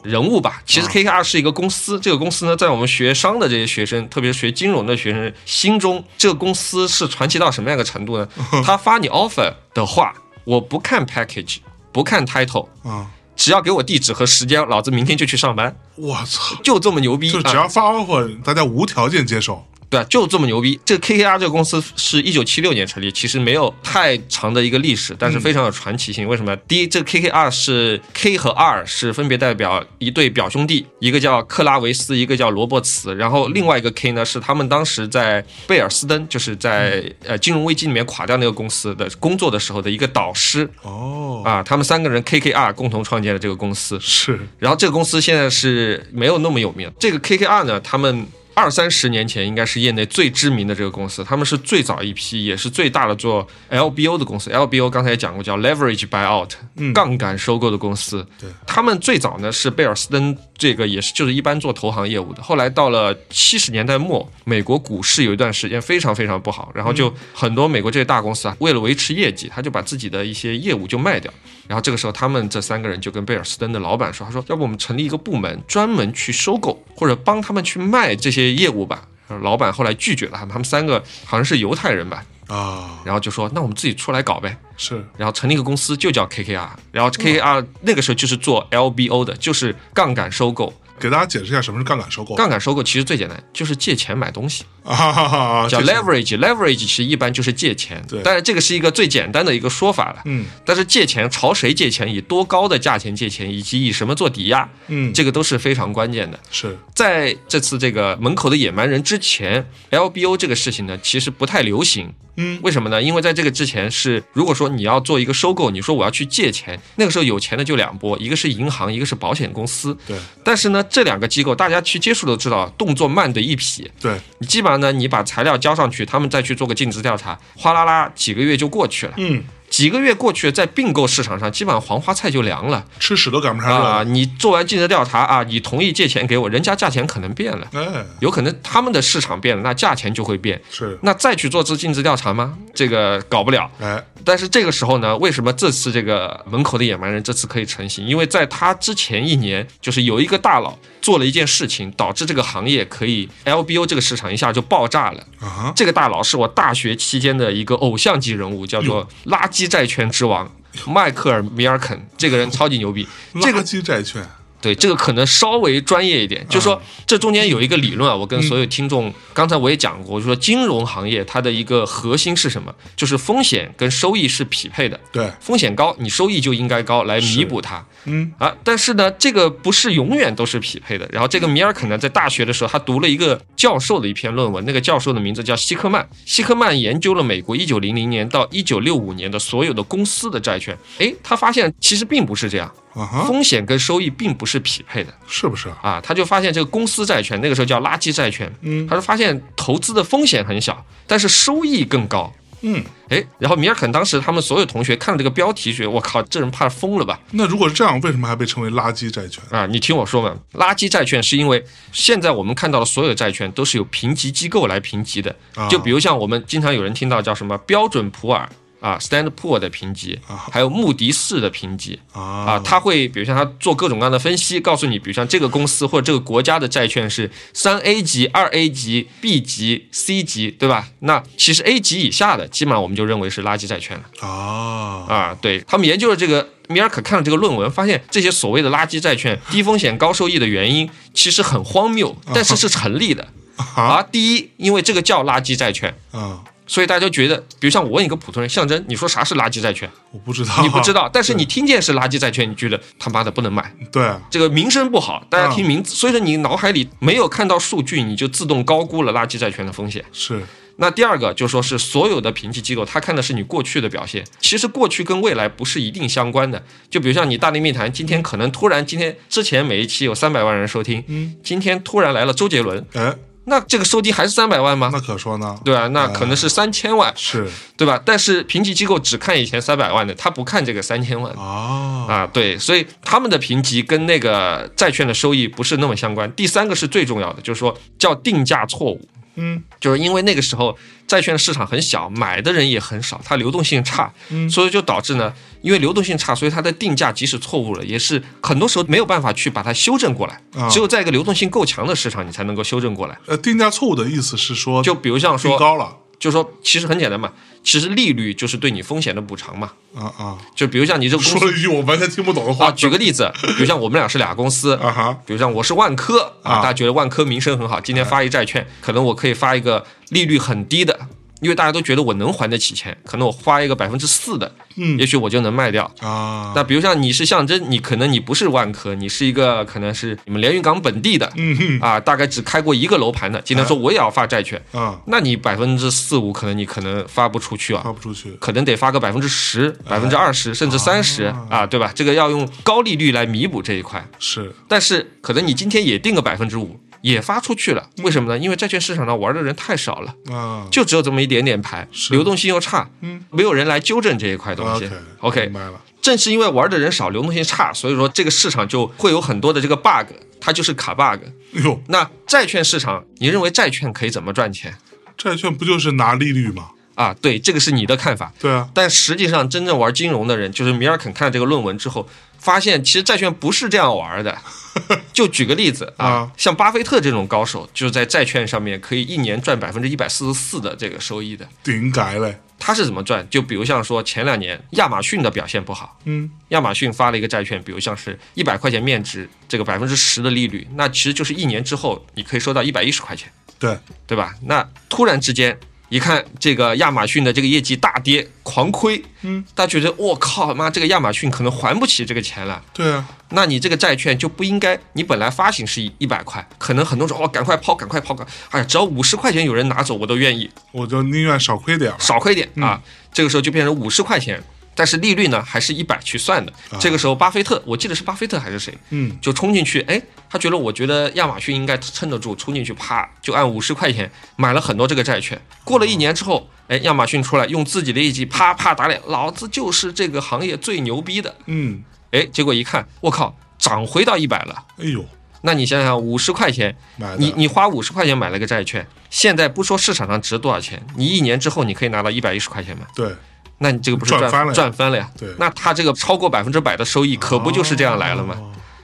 [0.03, 0.61] 人物吧。
[0.65, 8.25] 其实 KKR 是一个公司，这个公司呢，在我们学商的这些学生，特别是学金融的学生心中，这个公司是传奇到什么样一个程度呢？
[8.63, 10.13] 他发你 offer 的话，
[10.45, 11.57] 我不看 package，
[11.91, 13.11] 不看 title 啊。
[13.41, 15.75] 只要给我地址和时间，老子明天就去上班。
[15.95, 17.31] 我操，就这么牛逼！
[17.31, 19.65] 就只要发 offer，大家无条件接受。
[19.91, 20.79] 对啊，就这么牛逼。
[20.85, 26.25] 这个 KKR 这个公司是一九七六年成立，其实没有太长的一个历史，但是非常有传奇性。
[26.25, 26.55] 为什么？
[26.65, 33.13] 第一，这个 KKR 是 K 和 R 是分别代表一对表兄弟，一个叫克拉维斯，一个叫罗伯茨。
[33.15, 40.69] 然后另外一个 K 呢，是他们当时在贝尔斯登，就是在呃金融危机里面垮掉那个公司的工作的时候的一个导师。
[40.83, 43.99] 哦，啊，他们三个人 KKR 共同创建了这个公司。
[43.99, 44.39] 是。
[44.57, 46.89] 然后这个公司现在是没有那么有名。
[46.97, 48.25] 这个 KKR 呢，他们。
[48.53, 54.49] 二三十年前应该是业内最知名的这个公司，他们是最早一批，也是最大的做 LBO 的公司。
[54.49, 56.51] LBO 刚才也讲过，叫 Leverage Buyout，
[56.93, 58.25] 杠杆收购的公司。
[58.39, 62.43] 对，他们最早呢是贝尔斯登，这个也是就是一般做投行业务的。
[62.43, 71.31] 后来到了七十年代末，美国股市有一段时间非常非常不好，然后就很多美国这些大公司啊，为了维持业绩，他就把自己的一些业务就卖掉。
[71.71, 79.07] 然后这个时候，他们这三个人就跟贝尔斯登的老板说：“他说，要不我们成立一个部门，专门去收购或者帮他们去卖这些业务吧。”
[79.41, 82.25] 老板后来拒绝了他们，他们三个好像是犹太人吧？
[82.47, 86.67] 啊，然后就说：“那我们自己出来搞呗。”是，然后成立一个公司，就叫 KKR。
[86.91, 90.73] 然后 KKR 那个时候就是做 LBO 的，就是杠杆收购。
[91.01, 92.35] 给大家解释一下什么是杠杆收购。
[92.35, 96.37] 杠杆收购其实最简单，就是借钱买东西，叫 leverage。
[96.37, 98.21] leverage 其实一般就是借钱，对。
[98.23, 100.45] 但是这个是一个最简单的一个说法了，嗯。
[100.63, 106.39] 但是借钱朝谁借钱，以多高的价钱借钱，以及以什么做抵押，嗯，这个都是非常关键的。
[106.51, 112.13] 是在这次这个门口的野蛮人之前，LBO 这个事情呢，其实不太流行。
[112.37, 113.01] 嗯，为什么呢？
[113.03, 119.95] 因为在这个之前是，如果说你要做一个收购，你说我要去借钱，那个时候有钱的就两波，一个是银行，一个是保险公司。
[120.07, 120.17] 对。
[120.41, 123.89] 但是呢，这两个机构大家去接触都知道，动作慢的一匹。
[123.99, 124.19] 对。
[124.39, 129.13] 你基本上呢，你把材料交上去，他们再去做个尽职调查，哗啦啦几个月就过去了。
[129.15, 129.41] 嗯。
[129.71, 134.03] 几个月过去，在并购市场上，基本上黄花菜就凉了，吃屎都赶不上啊！
[134.03, 140.61] 你做完尽职调查啊，你同意借钱给我，人家价钱可能变了，哎，有可能他们的市场变了，那价钱就会变。
[140.69, 142.53] 是，那再去做这尽职调查吗？
[142.75, 143.71] 这个搞不了。
[143.79, 148.05] 哎，但是这个时候呢，为什么这次这个门口的野蛮人这次可以成型？
[148.05, 155.23] 因为在他之前一年，就是有一个大佬做了一件事情，导致这个行业可以 LBO 这个市场一下就爆炸了。
[155.39, 160.51] 啊，这个大佬是我大学期间的一个偶像级人物，叫做垃圾债券之王。
[160.87, 163.05] 迈克尔·米尔肯这个人超级牛逼，
[163.41, 164.25] 这个垃圾债券。
[164.61, 172.73] 对这个可能稍微专业一点，就是说这中间有一个理论啊，我跟所有听众刚才我也讲过，我就说金融行业它的一个核心是什么？
[172.95, 174.99] 就是风险跟收益是匹配的。
[175.11, 177.83] 对，风险高，你收益就应该高来弥补它。
[178.05, 181.07] 嗯啊，但是呢，这个不是永远都是匹配的。
[181.11, 186.07] 然后这个米尔肯呢，在大学的时候，他读了一个教授的一篇论文，那个教授的名字叫希克曼。
[186.25, 192.71] 希克曼研究了美国一九零零年到一九六五年的所有的公司的债券，诶，他发现其实并不是这样。
[192.93, 196.01] 风险跟收益并不是匹配的，是不是啊？
[196.01, 207.19] 他就发现这个公司债券那个时候叫垃圾债券，嗯，他就发现投资的风险很小，但是收益更高，嗯，哎，然后米尔肯当时他们所有同学看了这个标题，觉得我靠，这人怕疯了吧？
[207.31, 209.65] 那如果是这样，为什么还被称为垃圾债券啊？
[209.65, 215.35] 你听我说嘛，垃圾债券是因为现在我们看到的所有债券都是由评级机构来评级的，
[215.69, 218.49] 就比如像我们经常有人听到叫什么标准普尔。
[218.81, 220.19] 啊，Stand Poor 的评级，
[220.51, 230.87] 还有穆迪士的评级啊，他会比如像他做各种各样的分析，告诉你，比如像这个公司或者这个国家的债券是三 A 级、二 A 级、B 级、C 级，对吧？
[231.01, 235.37] 那其实 A 级以下的，基本上我们就认为是垃圾债券了啊啊！
[235.39, 243.27] 对他们研究了这个米尔可看了这个论文，发现这些所谓的垃圾债券低风险高收益的原因其实很荒谬，但是是成立的
[243.75, 244.01] 啊。
[244.01, 246.41] 第一，因为这个叫垃圾债券啊。
[246.71, 249.91] 所以大家觉得，比如像我问一个普通人，象征，你说啥是垃圾债券？
[250.11, 253.75] 我不知道，你不知道，但是你听见是垃圾债券，你觉得他妈的不能买？
[253.91, 260.05] 对，这个名声不好，大家听名字，所以说你脑海里没有看到数据，你就自动高估了垃圾债券的风险。
[260.13, 260.41] 是。
[260.77, 266.63] 那第二个就说是所有的评级机构，他看的是你过去的表现，其实过去跟未来不是一定相关的。
[266.89, 273.13] 就比如像你大内密谈，今天可能突然今天之前每一期有三百万人收听，嗯，今天突然来了周杰伦，哎。
[273.51, 274.89] 那这个收集还是三百万吗？
[274.93, 275.89] 那可说呢，对吧？
[275.89, 278.01] 那可能是三千万，是对吧？
[278.03, 286.31] 但是评级机构只看以前三百万的，他不看这个三千万啊啊，对，所以他们的评级跟那个债券的收益不是那么相关。
[286.31, 289.01] 第三个是最重要的，就是说叫定价错误。
[289.35, 303.17] 嗯，就是因为那个时候债券市场很小，买的人也很少，它流动性差，嗯，所以就导致呢，因为流动性差，所以它的定价即使错误了，也是很多时候没有办法去把它修正过来，只有在一个流动性够强的市场，你才能够修正过来。
[303.27, 305.97] 呃，定价错误的意思是说，就比如像说高了。
[306.19, 307.31] 就说其实很简单嘛，
[307.63, 309.71] 其实利率就是对你风险的补偿嘛。
[309.93, 312.71] 啊啊，就比如像你这个说了一句我完全听不懂的话。
[312.71, 320.97] 举个例子，比如像我们俩是俩公司啊哈，比如像我是万科啊，大家觉得万科名声很好，今天发一债券，可能我可以发一个利率很低的。
[321.41, 325.91] 因为大家都觉得我能还得起钱，可能我花一个百分之四的，嗯，也许我就能卖掉。
[325.99, 326.53] 啊。
[326.55, 341.91] 那比如像你是象征，你可能你不是万科，你是一个可能是你们连云港本地的，嗯啊，大概只开过一个楼盘的，今天说我也要发债券啊，那你百分之四五可能你可能发不出去啊，发不出去，可能得发个百分之十、百分之二十甚至三十啊，对吧？
[341.95, 344.07] 这个要用高利率来弥补这一块。
[344.19, 346.79] 是，但是可能你今天也定个百分之五。
[347.01, 348.37] 也发出去了，为什么呢？
[348.37, 354.89] 因为债券市场上玩的人太少了啊，就只有这么一点点牌，流动性又差，嗯，没有人来纠正这一块东西。
[355.19, 355.81] OK，明白了。
[356.01, 360.07] 正是因为玩的人少，流动性差，所以说这个市场就会有很多的这个 bug，
[360.39, 361.23] 它就是卡 bug。
[361.53, 364.75] 哎呦，那债券市场，你认为债券可以怎么赚钱？
[365.17, 366.69] 债券不就是拿利率吗？
[366.95, 368.31] 啊，对，这个是你的看法。
[368.39, 372.07] 对啊，但实际上真正玩金融的人，就是米尔肯看了这个论文之后，
[372.41, 374.37] 发现其实债券不是这样玩的。
[375.11, 381.45] 就举个例子啊，像巴菲特这种高手，就是在债券上面可以一年赚百分之一百四十四的这个收益的。
[381.61, 382.39] 顶改嘞！
[382.57, 383.27] 他是怎么赚？
[383.29, 393.77] 就比如像说前两年亚马逊的表现不好，嗯，亚马逊发了一个债券，比如像是一百块钱面值，这个百分之十的利率，那其实就是一年之后你可以收到一百一十块钱，对
[394.07, 394.33] 对吧？
[394.43, 395.59] 那突然之间。
[395.91, 402.63] 一看这个亚马逊的这个业绩大跌，狂亏，嗯，大家觉得我靠妈，这个亚马逊可能还不起这个钱了。
[402.73, 408.15] 对啊，那你这个债券就不应该，你本来发行是一一百块，可能很多人说哦，赶快抛，赶快抛，
[408.51, 412.81] 哎呀，只要五十块钱有人拿走，我都愿意，我就宁愿少亏点，少亏点啊。
[413.11, 414.41] 这个时候就变成五十块钱，
[414.73, 416.51] 但是利率呢还是一百去算的。
[416.79, 425.39] 这个时候，巴菲特，我记得是巴菲特还是谁，嗯，就冲进去，哎，他觉得我觉得亚马逊应该撑得住，冲进去，啪，就按五十块钱买了很多这个债券。
[425.63, 435.05] 过了一年之后，哎，亚马逊出来用自己的业绩啪啪打脸，老子就是这个行业最牛逼的，嗯，哎，结果一看，我靠，涨回到一百了，哎呦。
[435.43, 436.75] 那你想想，五十块钱，
[437.17, 442.85] 你你花五十块钱买了个债券，现在不说市场上值多少钱，你一年之后你可以拿到一百一十块钱吗？
[442.95, 443.11] 对，
[443.61, 444.53] 那你这个不是赚翻了？
[444.53, 445.07] 赚翻了呀！
[445.17, 448.35] 对，那他这个超过百分之百的收益，可不就是这样来了吗？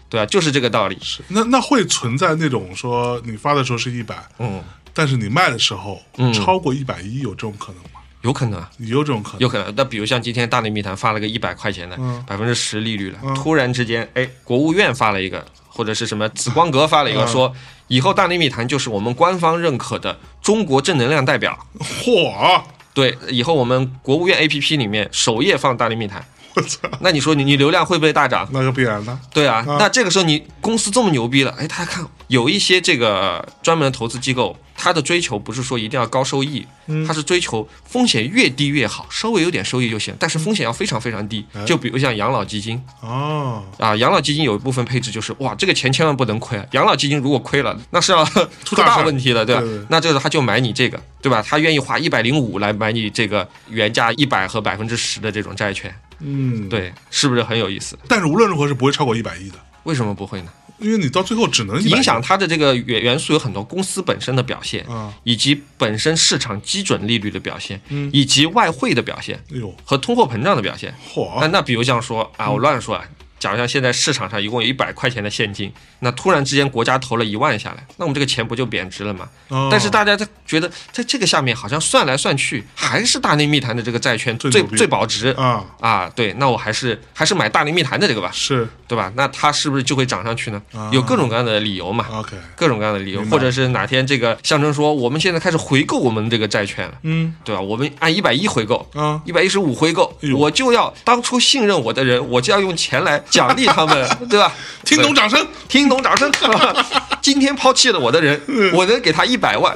[0.07, 0.97] 对啊，就是这个道理。
[1.01, 4.63] 是，那那会存在那种说你发的时候是一百，嗯，
[4.93, 5.99] 但是你卖的时候
[6.33, 7.99] 超过一百一，有这种可能吗？
[8.21, 9.73] 有可能，有这种可能，有可能。
[9.75, 11.97] 那比如像今天大内密谈发了个一百块钱的
[12.27, 15.43] 百分之十利率了，突然之间，哎，国务院发了一个。
[15.69, 17.53] 或者是什么紫光阁发了一个说，
[17.87, 21.55] 以后大内密谈就是我们官方认可的中国正能量代表。
[22.03, 22.59] 嚯！
[22.97, 26.25] 对，以后我们国务院 APP 里面首页放大力密谈。
[26.57, 26.89] 我操！
[27.01, 28.47] 那你说你你流量会不会大涨？
[28.51, 29.17] 那就必然的。
[29.31, 34.57] 对啊，那这个时候你公司这么牛逼了，哎，他看有一些这个专门的投资机构。
[34.79, 36.63] 他的追求不是说一定要高收益，
[37.07, 41.43] 他是追求风险越低越好，稍微有点收益就行，但是风险要非常非常低。
[41.65, 46.63] 就比如像养老基金哦，啊，养老基金有一部分配置就是哇，这个钱千万不能亏啊！
[46.73, 48.23] 养老基金如果亏了，那是要
[48.63, 49.63] 出大问题的，对吧？
[49.89, 51.41] 那这个他就买你这个，对吧？
[51.41, 57.97] 他愿意花一百零五来买你这个原价一百和百分之十的这种债券，嗯，对，是不是很有意思？
[58.07, 60.51] 但是无论如何是不会超过一百亿的，为什么不会呢？
[60.79, 64.85] 因为你到最后只能影响它的这个元元素有很多，公司本身的表现，
[65.23, 67.81] 以及本身市场基准利率的表现，
[68.13, 69.43] 以及外汇的表现，
[69.83, 70.93] 和通货膨胀的表现。
[71.11, 71.39] 嚯！
[71.41, 73.03] 那那比如像说啊，我乱说啊。
[73.39, 79.29] 假如像现在市场上一共有一百块钱的现金，那突然之间国家投了一万下来，那我们这个钱不就贬值了吗？
[79.69, 86.11] 但是大家在觉得在这个下面好像算来算去还是大内密谈的这个债券最最保值啊啊！
[86.15, 89.11] 对，那我还是还是买大内密谈的这个吧，是对吧？
[89.15, 90.61] 那它是不是就会涨上去呢？
[90.91, 97.61] 有各种各样的理由嘛？OK，各种各样的理由，或者是哪天这个象征说我们现在开始回购我们这个债券了，嗯，对吧？
[97.61, 103.21] 我们按一百一回购，啊，一百一十五回购，我就要当初信任我的人，我就要用钱来。
[103.29, 104.51] 奖励他们， 对吧？
[104.83, 106.31] 听懂掌声，听懂掌声。
[107.21, 108.39] 今天抛弃了我的人，
[108.73, 109.75] 我能给他一百万。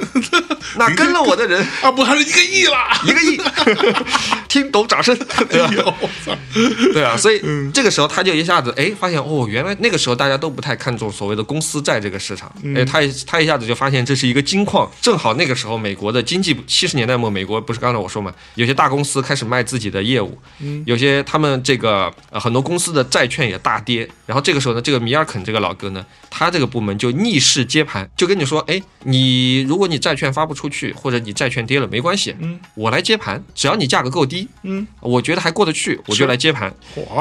[0.76, 2.76] 那跟了我的人啊，不还是一个亿了？
[3.04, 3.38] 一个亿。
[4.48, 5.14] 听懂掌声。
[5.50, 5.94] 对吧？
[6.94, 7.42] 对啊，所以
[7.74, 12.50] 这个时候他就一下子哎，发现哦，原来那个时候大家都不太看重所谓的公司债这个市场。
[12.74, 14.90] 哎，他他一下子就发现这是一个金矿。
[15.02, 20.38] 正好那个时候美国的经济七十年代末，美国不是刚才我说嘛，有些大公司开始卖自己的业务，
[20.86, 23.41] 有些他们这个很多公司的债券。
[23.48, 36.72] 也大跌，然后这个时候呢，这个米尔肯这个老哥呢，他这个部门就逆势接盘，就跟你说，哎，你如果你债券发不出去，或者你债券跌了，没关系，嗯，我来接盘，只要你价格够低，嗯，我觉得还过得去，我就来接盘，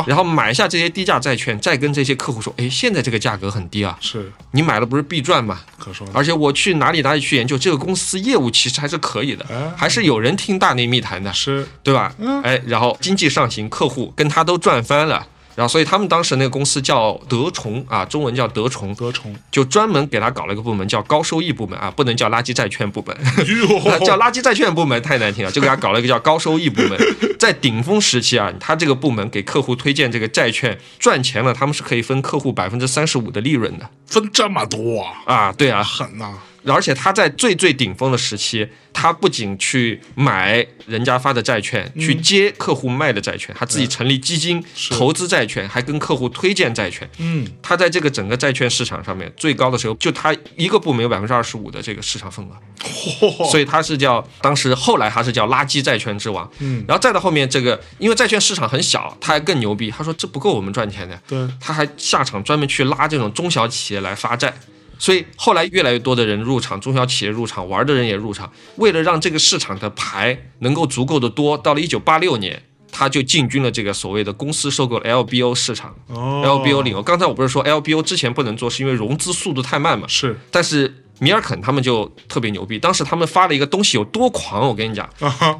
[0.05, 5.59] 然后买下这些低价债券，再跟这些客户说，哎，现在这个价格很低啊，是你买了不是必赚吗？
[5.77, 12.13] 可说，而且我去哪里哪里去研究这个公司业务，其实还是可以的，还是有人听大内密谈的，是对吧？
[12.19, 15.25] 嗯，哎，然后经济上行，客户跟他都赚翻了。
[15.55, 23.15] 然后，所以他们当时那个公司叫德崇啊，中文叫德崇，德崇就专门给他搞了一个部门，叫高收益部门啊，不能叫垃圾债券部门，
[24.05, 26.97] 叫垃圾债券部门太难听了，就给他搞了一个叫高收益部门。
[27.37, 35.33] 在顶峰时期啊，他这个部门给客户推荐这个债券赚钱了，他们是可以分客户百分之三十五的利润的，分这么多啊？
[35.33, 36.33] 啊，对啊，狠呐！
[36.65, 47.09] 而且他在最最顶峰的时期，他不仅去买人家发的债券，去接客户卖的债券，他自己成立基金投资债券，还跟客户推荐债券。
[47.17, 56.47] 嗯，他在这个整个债券市场上面最高的时候，就他一个部门有百分之二十五的这个市场份额，所以他是叫当时后来他是叫垃圾债券之王。
[56.59, 64.53] 嗯，然后再到后面这个，因为债券市场很小，他还更牛逼，他说这不够我们赚钱的，对，他还下场专门去拉这种中小企业来发债。
[65.01, 68.53] 所以后来越来越多的人入场，中小企业入场，玩的人也入场。
[68.75, 75.95] 为了让这个市场的牌能够足够的多，到了一九八六年，他就进军了这个所谓的公司收购 LBO 市场。
[76.07, 80.07] LBO 领域，刚才我不是说 LBO 之前不能做，是因为融资速度太慢嘛？
[80.07, 81.00] 是，但是。
[81.21, 85.07] 米尔肯他们就特别牛逼，当时他们发了一个东西有多狂，我跟你讲，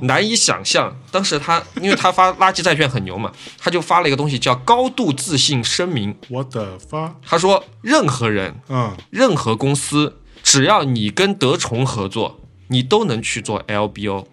[0.01, 0.91] 难以想象。
[1.11, 6.17] 当时他，因为他发垃圾债券很牛嘛，他就发了一个东西叫高度自信声明。
[6.29, 12.39] 我的发，他说任何人，嗯，任何公司，只要你跟德崇合作，
[12.69, 14.25] 你都能去做 LBO。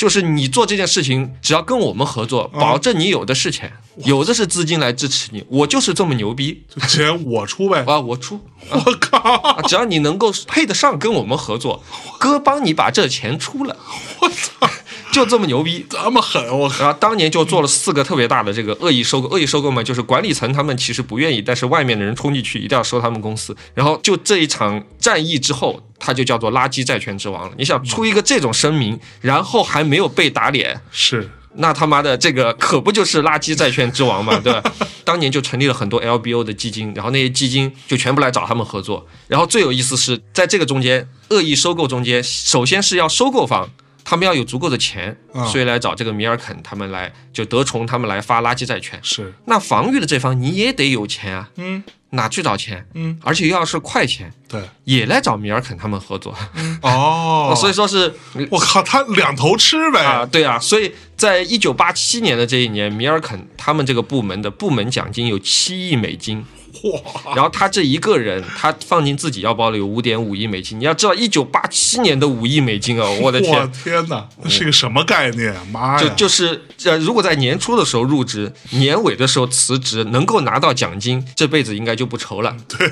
[0.00, 3.70] 就是你做这件事情，只要跟我们合作，保证你有的是钱，
[4.06, 5.44] 有的是资金来支持你。
[5.46, 8.40] 我就是这么牛逼，钱我出呗啊，我出。
[8.70, 11.84] 我靠，只要你能够配得上跟我们合作，
[12.18, 13.76] 哥帮你把这钱出了。
[14.20, 14.70] 我操，
[15.10, 23.56] 就这么牛逼，这么狠，我然后当年就做了四个特别大的这个恶意收购，恶意收购嘛，就是管理层他们其实不愿意，但是外面的人冲进去一定要收他们公司。
[23.74, 27.52] 然后就这一场战役之后，他就叫做垃圾债权之王了。
[27.58, 34.62] 你想出一个这种声明，然后还没有被打脸，是那他妈的这个可不就是垃圾债券之王嘛，对吧？
[35.04, 39.04] 当年就成立了很多 LBO 的基金，然后那些基金就全部来找他们合作。
[39.26, 43.68] 然后最有意思是在这个中间，恶意收购中间，首先是要收购方。
[44.10, 45.16] 他们要有足够的钱，
[45.52, 48.98] 所以来找这个米尔肯他们来，就得宠他们来发垃圾债券。
[49.04, 51.80] 是，那防御的这方你也得有钱啊，嗯，
[52.10, 52.84] 哪去找钱？
[52.94, 56.34] 嗯，而且要是快钱，对，也来找米尔肯他们合作。
[56.82, 58.12] 哦，所以说是，
[58.50, 66.44] 我靠，他两头吃呗啊，对啊，所以在一九八七年的这一年，米尔肯他们这个部门的部门奖金有七亿美金。
[66.82, 67.34] 哇！
[67.34, 70.78] 然后他这一个人，他放进自己腰包里有五点五亿美金。
[70.78, 73.72] 你要知道，一九八七年的五亿美金哦， 我的天！
[73.72, 75.54] 天哪，那是个什么概念？
[75.70, 76.08] 妈呀！
[76.08, 82.56] 就就是呃，如果在年初的时候入职，年尾的时候辞职，能够拿到奖金，这辈子应该就不愁了。
[82.68, 82.90] 对！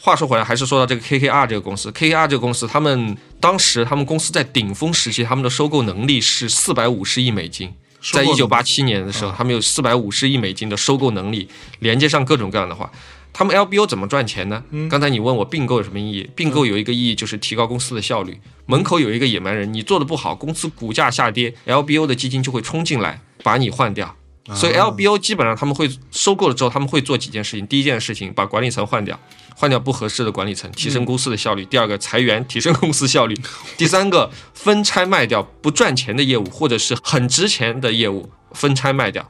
[0.00, 7.74] 话说回来，还是说到这个 KKR 这个公司，KKR 这个公司，他们当时他们公司在顶峰时期，他们的收购能力是四百五十亿美金。
[8.00, 11.48] 在一九八七年的时候，他们有四百五十亿美金的收购能力，
[11.80, 12.90] 连接上各种各样的话，
[13.32, 14.62] 他们 LBO 怎么赚钱呢？
[14.90, 16.30] 刚才你问我并购有什么意义？
[16.34, 18.38] 并购有一个意义就是提高公司的效率。
[18.66, 24.14] 门口有一个野蛮人，你做的不好，公司股价下跌，LBO 的基金就会冲进来把你换掉。
[24.54, 27.66] 所以 LBO 基本上他们会收购了之后，他们会做几件事情。
[27.66, 29.18] 第一件事情，把管理层换掉。
[29.54, 31.64] 换掉不合适的管理层，提升公司的效率。
[31.64, 33.34] 第二个，裁员，提升公司效率。
[33.76, 39.28] 第三个，分拆卖掉不赚钱的业务或者是很值钱的业务，分拆卖掉。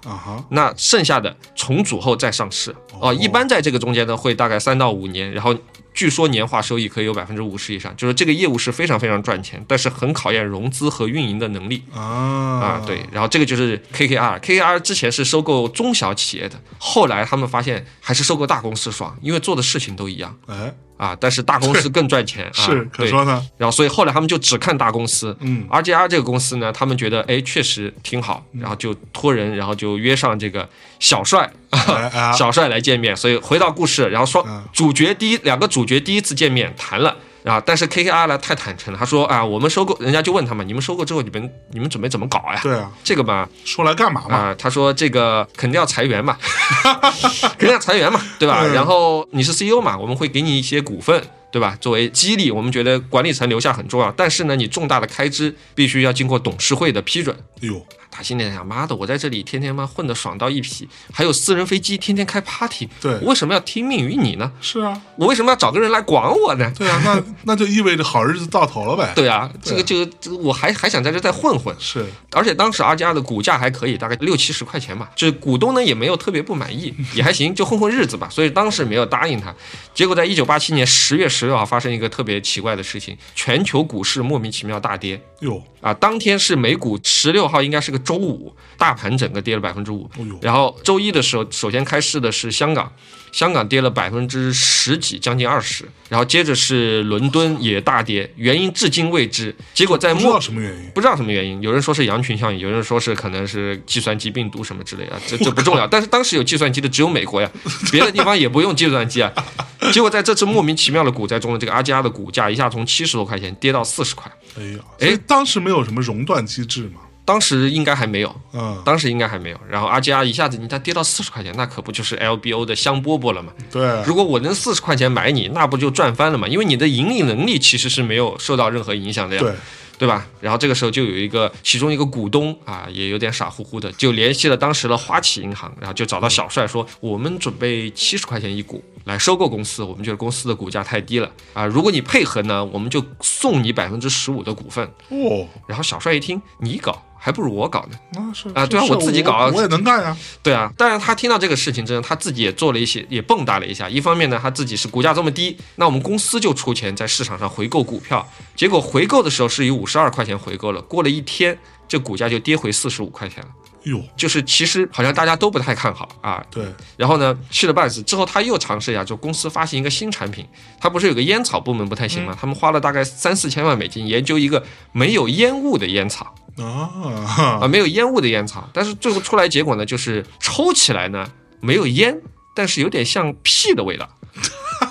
[0.51, 2.77] 那剩下的重组后再上市。
[3.01, 5.57] 哦，一般在这个中间呢，会大概三到五年，然后。
[5.99, 20.39] 据说年化收益可以有百分之五十以上，就是这个业务是非常非常赚钱，但是很考验融资和运营的能力啊啊对，然后这个就是 KKR，KKR 之前是收购中小企业的，后来他们发现还是收购大公司爽，因为做的事情都一样。
[20.47, 20.73] 哎。
[20.99, 23.43] 啊，但是大公司更赚钱，是可说呢。
[23.57, 25.35] 然后，所以后来他们就只看大公司。
[25.41, 30.69] 嗯，RGR 这个公司呢，他们觉得哎，确实挺好，然后就托人，然后就约上这个
[30.99, 31.51] 小帅，
[32.37, 33.17] 小帅来见面。
[33.17, 37.17] 所以回到故事，然后说主角第一两个主角第一次见面谈了。
[37.49, 37.63] 啊！
[37.65, 42.61] 但是 KKR 呢太坦诚了，他说啊，我们收购，人家就问他嘛，你们收购之后，你们你们准备怎么搞呀？
[42.63, 44.37] 对啊，这个嘛，说来干嘛嘛？
[44.37, 46.37] 啊，他说这个肯定要裁员嘛，
[47.59, 48.65] 肯定要裁员嘛，对吧？
[48.75, 51.77] 然后你是 CEO 嘛，我们会给你一些股份，对吧？
[51.81, 57.37] 作为激励，我们觉得管理层留下很重要，但是呢，你重大的开支必须要经过董事会的批准。
[57.63, 57.85] 哎呦。
[58.11, 62.89] 他心里想：妈的，我在这里天天妈混得爽到一批，还有私人飞机，天天开 party。
[63.01, 64.51] 对，我为什么要听命于你呢？
[64.61, 66.73] 是啊，我为什么要找个人来管我呢？
[66.77, 69.13] 对啊，那 那就意味着好日子到头了呗。
[69.15, 71.73] 对啊，这个就这个，我还还想在这再混混。
[71.79, 78.29] 是，而且当时阿加的股价还可以，大概六七十块钱吧，就是股东呢也没有特别不满意，也还行，就混混日子吧。
[78.29, 79.55] 所以当时没有答应他。
[79.95, 85.21] 结果在一九八七年十月十六号发生一个特别奇怪的事情，全球股市莫名其妙大跌。
[85.41, 88.55] 哟啊，当天是美股十六号，应该是个周五。
[88.77, 90.09] 大盘整个跌了百分之五，
[90.41, 92.93] 然后周一的时候，首先开市的是香港，
[93.33, 99.55] 香港跌了百分之十几，将近二十，然后接着是伦敦也大跌，原因至今未知。
[99.75, 105.87] 结果在不知道什么原因，不知道什么原因，有人说是羊群效应，有人说是可能是计算机病毒什么之类的，这这不重要。
[105.89, 107.51] 但是当时有计算机的只有美国呀，
[107.93, 109.33] 别的地方也不用计算机啊。
[109.93, 114.31] 结果在这次莫名其妙的股灾中呢，这个阿加的股价一下从七十多块钱跌到四十块。
[114.59, 117.01] 哎呀，哎，当时没有什么熔断机制吗？
[117.29, 119.61] 当时应该还没有，嗯，当时应该还没有。
[119.69, 123.53] 然后阿加一下子，你它跌到四十块钱，那可不就是 LBO 的香饽饽了吗？
[123.71, 126.49] 对，如果我能四十块钱买你，那不就赚翻了吗？
[126.49, 129.43] 因为你的盈利能力其实是没有受到任何影响的呀。
[129.43, 129.53] 对。
[129.99, 130.25] 对吧？
[130.41, 147.03] 然后这个时候就有一个其中一个股东啊，也有点傻乎乎的，就联系了当时的花旗银行，然后就找到小帅说：“我们准备七十块钱一股来收购公司，我们觉得公司的股价太低了啊，如果你配合呢，我们就送你百分之十五的股份。”哦，然后小帅一听，你搞。
[147.29, 150.17] 还不如我搞呢，啊是啊，对啊，我自己搞，我也能干啊。
[150.43, 153.87] 对啊，但是他听到这个事情之后，他自己也做了一些，也蹦跶了一下。
[153.87, 158.27] 一方面呢，他自己是股价这么低，那我们公司就出钱在市场上回购股票。
[158.57, 163.49] 结果回购的时候是以五十二块钱回购了，过了一天，这股价就跌回四十五块钱了。
[163.85, 166.43] 哟，就是其实好像大家都不太看好啊。
[166.51, 166.65] 对。
[166.97, 170.47] 然后呢，气了半死之后，他又尝试一下，就公司发行一个新产品。
[170.81, 172.35] 他不是有个烟草部门不太行吗？
[172.41, 176.35] 他们花了大概三四千万美金研究一个没有烟雾的烟草。
[176.65, 177.69] 啊啊！
[177.69, 181.27] 没有烟雾的烟草，但是最后出来结果呢，就是抽起来呢
[181.61, 182.21] 没有烟，
[182.55, 184.09] 但是有点像屁的味道。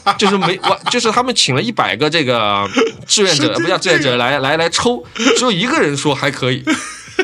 [0.18, 2.70] 就是没我，就是他们请了一百个这个
[3.06, 5.04] 志愿者，不叫志愿者来来来抽，
[5.38, 6.64] 只有一个人说还可以。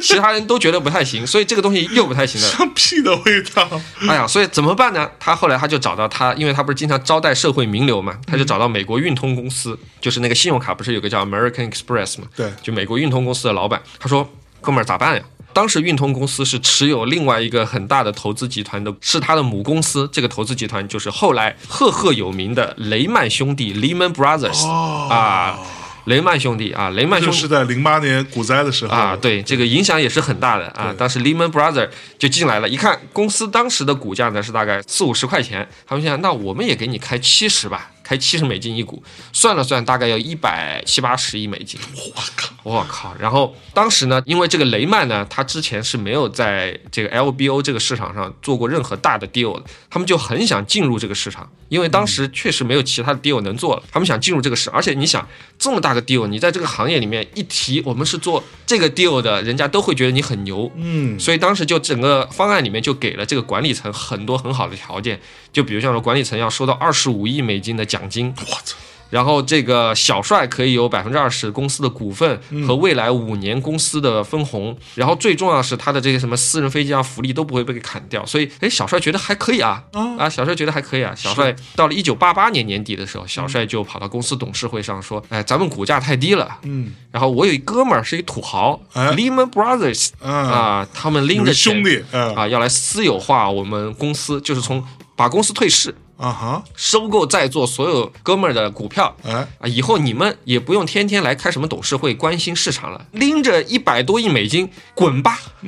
[0.02, 3.68] 其他人都觉得不太行，所以这个东西又不太行了，像屁的味道。
[4.08, 5.10] 哎呀，所以怎么办呢？
[5.20, 12.28] 他后来他就找到他，因为他不是经常招待社会名流嘛，他就找到美国运通公司，就是那个信用卡不是有个叫 American Express 嘛？
[12.36, 14.30] 对，就美国运通公司的老板，他说
[14.62, 15.24] ：“哥们儿咋办呀？”
[15.54, 20.10] 当时运通公司是持有另外一个很大的投资集团的，是他的母公司。
[20.12, 25.60] 这个投资集团就是后来赫赫有名的雷曼兄弟 （Lehman Brothers） 啊。
[26.06, 30.94] 雷曼兄弟啊，雷曼兄弟是在零八年股灾的时候啊，对这个影响也是很大的啊。
[30.98, 37.90] 当时 Lehman Brothers 就进来了，一看公司当时的股价呢是大概四五十块钱，他们想那我们也给你开七十吧。
[38.04, 39.02] 开七十美金一股，
[39.32, 41.80] 算了算，大概要一百七八十亿美金。
[41.96, 43.16] 我靠，我靠！
[43.18, 55.26] 然后当时呢，因为这个雷曼呢，他之前是没有在这个 LBO 这个市场上做过任何大的 deal 的，他们就很想进入这个市场，因为当时确实没有其他的 deal 能做了，他们想进入这个市，而且你想
[55.64, 65.18] 这么大个 deal，你在这个行业里面一提我们是做这个 deal 的，人家都会觉得你很牛，嗯，所以当时就整个方案里面就给了这个管理层很多很好的条件。
[65.54, 68.76] 就比如像说，管理层要收到二十五亿美金的奖金，我操！
[69.14, 79.84] 然后这个小帅可以有百分之二十公司的股份和未来五年公司的分红，然后最重要是他的这些什么私人飞机啊福利都不会被砍掉，所以哎，小帅觉得还可以啊，
[80.18, 81.14] 啊，小帅觉得还可以啊。
[81.16, 94.84] 小帅到了一九八八年年底的时候，小帅就跑到公司董事会上说，哎，咱们股价太低了，嗯，然后我有一哥们儿是一土豪，Lehman Brothers，啊，他们拎着兄弟啊要来私有化我们公司，就是从。
[95.16, 99.34] 把公司退市啊哈，收购在座所有哥们儿的股票，哎。
[99.34, 105.40] 啊，以后你们也不用天天来开什么董事会关心市场了，拎着一百多亿美金滚吧，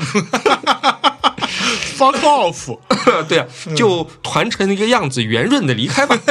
[1.97, 2.77] fuck off，
[3.27, 6.17] 对啊，就团成一个样子，圆润的离开吧。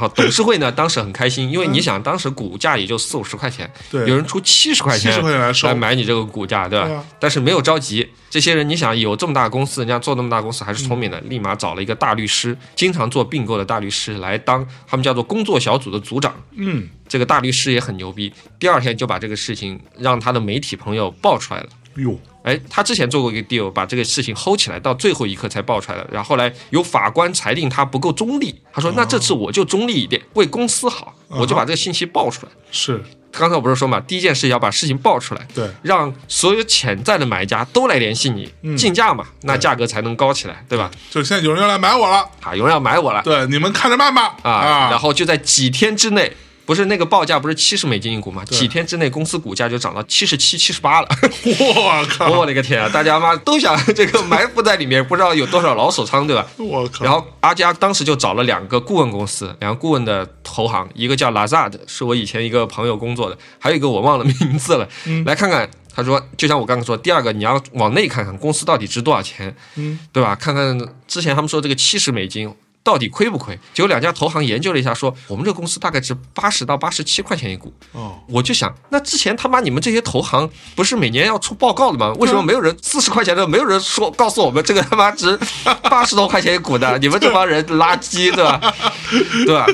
[0.00, 5.22] 然后董事会呢，当时很开心，因为你想，当时股价也就四五十块钱，对，有人出七十块钱
[5.64, 7.04] 来买你这个股价，对吧？
[7.18, 16.34] 但是没有着急，这些人你想有这么大公司，人家做那么大公司还是聪明的，立马找了一个大律师，经常做并购的大律师来当他们叫做工作小组的组长。
[16.56, 21.68] 嗯，这个大律师也很牛逼，第二天就把这个事情让他的媒体朋友爆出来了。
[21.96, 22.18] 哟。
[22.42, 26.08] 哎，他之前做过一个 deal，把这个事情 hold 起来，到最后一刻才爆出来的。
[26.10, 40.90] 然后后来有法官裁定他不够中立，他说：“那这次我就中立一点，为公司好，我就把这个信息爆出来。”是，刚才我不是说嘛，第一件事要把事情爆出来，对，让所有潜在的买家都来联系你，竞价嘛，那价格才能高起来，对吧？
[41.10, 46.34] 就现在有人要来买我了，啊，有人要买我了，对，你们看着办吧，啊，然后就在几天之内。
[46.70, 48.44] 不是那个报价不是七十美金一股吗？
[48.44, 51.08] 几天之内公司股价就涨到七十七、七十八了。
[51.58, 52.30] 我靠！
[52.30, 52.88] 我的个天啊！
[52.88, 56.46] 大家妈都想这个埋伏在里面，不知道有多少老手仓，对吧？
[56.58, 57.04] 我靠！
[57.04, 64.88] 然后阿加当时就找了两个顾问公司，两个顾问的投行，一个叫 Lazard，是我以前一个朋友工作的，还有一个我忘了名字了。
[65.26, 70.36] 来看看，他说，就像我刚刚说，第二个你要往内看看公司到底值多少钱，嗯，对吧？
[70.36, 72.54] 看看之前他们说这个七十美金。
[72.82, 73.58] 到底亏不亏？
[73.74, 77.72] 结果两家投行研究了一下，说我们这个公司大概值八十到八十七块钱一股。
[77.92, 82.12] 哦，我就想，那之前他妈你们这些投行不是每年要出报告的吗？
[82.18, 85.38] 为什么没有人四十块钱的没有人说告诉我们这个他妈值
[85.90, 86.96] 八十多块钱一股的？
[86.98, 88.60] 你们这帮人垃圾，对吧？
[89.46, 89.66] 对吧？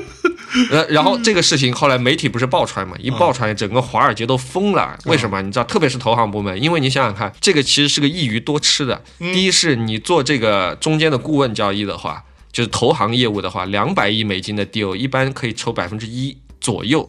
[0.71, 2.97] 呃，然后这个事情后来媒体不是爆出来嘛？
[2.99, 4.99] 一爆出来，整个华尔街都疯了。
[5.05, 5.41] 为什么？
[5.43, 9.03] 你知道，特别是投行部门，因为你想想看，这个其实是个一鱼多吃的。
[9.19, 12.25] 第一是你做这个中间的顾问交易的话。
[12.57, 17.07] 就是投行业务的话，两百亿美金的 deal 一般可以抽百分之一左右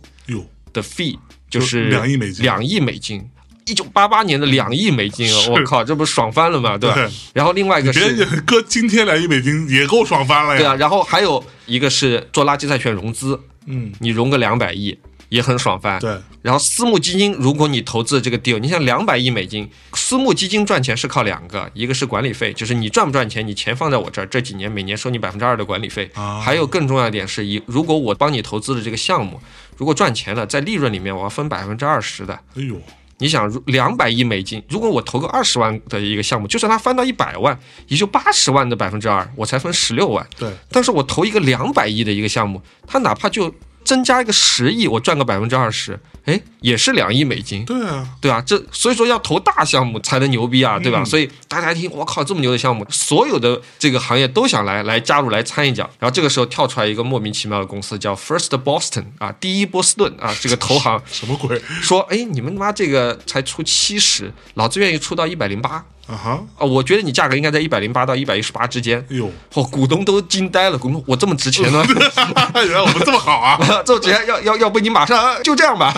[0.73, 1.17] 的 fee，
[1.49, 2.43] 就是两亿美金。
[2.43, 3.25] 两亿美金，
[3.65, 6.77] 一九八八年的两亿美金，我靠，这不爽翻了嘛？
[6.77, 7.09] 对吧？
[7.33, 10.59] 然后另外一个是，搁今天两亿美金也够爽翻了呀。
[10.59, 14.99] 对啊，然后还有一个是做垃圾债券融资，嗯，你融个两百亿。
[15.30, 16.17] 也很爽翻，对。
[16.41, 26.09] 然后私募基金，如果你投资这个 deal，你像两百亿美金，私募基金赚钱是靠两个，一个是管理费，就是你赚不赚钱，你钱放在我这儿，这几年每年收你百分之二的管理费。
[26.13, 26.39] 啊。
[26.39, 29.41] 还有更重要一点是，一如果我帮你投资的这个项目，
[29.75, 32.34] 如果赚钱了，在利润里面我要分百分之二十的。
[32.55, 32.80] 哎呦，
[33.17, 37.59] 你想，两百亿美金，如果我投个二十万的一个项目，就算它翻到一百万，
[37.89, 40.25] 也就八十万的百分之二，我才分十六万。
[40.39, 40.49] 对。
[40.71, 43.53] 但是我投一个两百亿的一个项目，它哪怕就。
[43.88, 47.63] 增加一个十亿，我赚个百分之二十，哎，也是两亿美金。
[47.63, 51.05] 对啊，对啊，这所以说要投大项目才能牛逼啊，对吧？
[51.05, 55.89] 所以大家一听，我靠，这么牛的项目，所有的这个行业都想来来加入来参一脚。
[55.99, 61.57] 然后这个时候跳出来一个莫名其妙的公司，叫 First Boston 啊，第一波士顿啊，这个投行 什么鬼？
[61.81, 65.85] 说，哎，你们他妈这个才出七十，老子愿意出到一百零八。
[66.07, 66.63] 啊哈啊！
[66.63, 68.97] 我觉得你价格应该在一百零八到一百一十八之间。
[69.11, 71.83] 哎呦，哦，股东都惊呆了，股东我这么值钱呢？
[72.55, 73.59] 原来我们这么好啊！
[73.84, 75.93] 这么值钱，要要要不你马上就这样吧，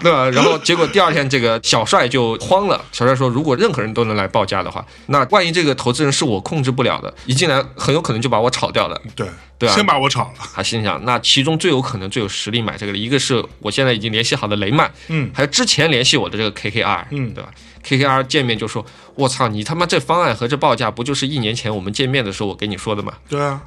[0.00, 0.28] 对吧？
[0.30, 2.80] 然后结果第二天这个小帅就慌了。
[2.92, 9.26] 小帅说：“如果任何人都能来报价的话，那万一这个投资人是我控制不了的，一进来很有可能就把我炒掉了。”对。
[9.66, 10.34] 对先把我炒了。
[10.54, 17.50] 他心想，那其中最有可能、最有实力买这个的，一个是我现在已经联系好的雷曼，嗯，还有之前联系我的这个 KKR，嗯，对吧
[17.86, 18.84] ？KKR 见面就说
[19.14, 23.60] ：“我操，你他妈这方案和这报价不就是一年前我们见面的时候我跟你说的吗？”对啊，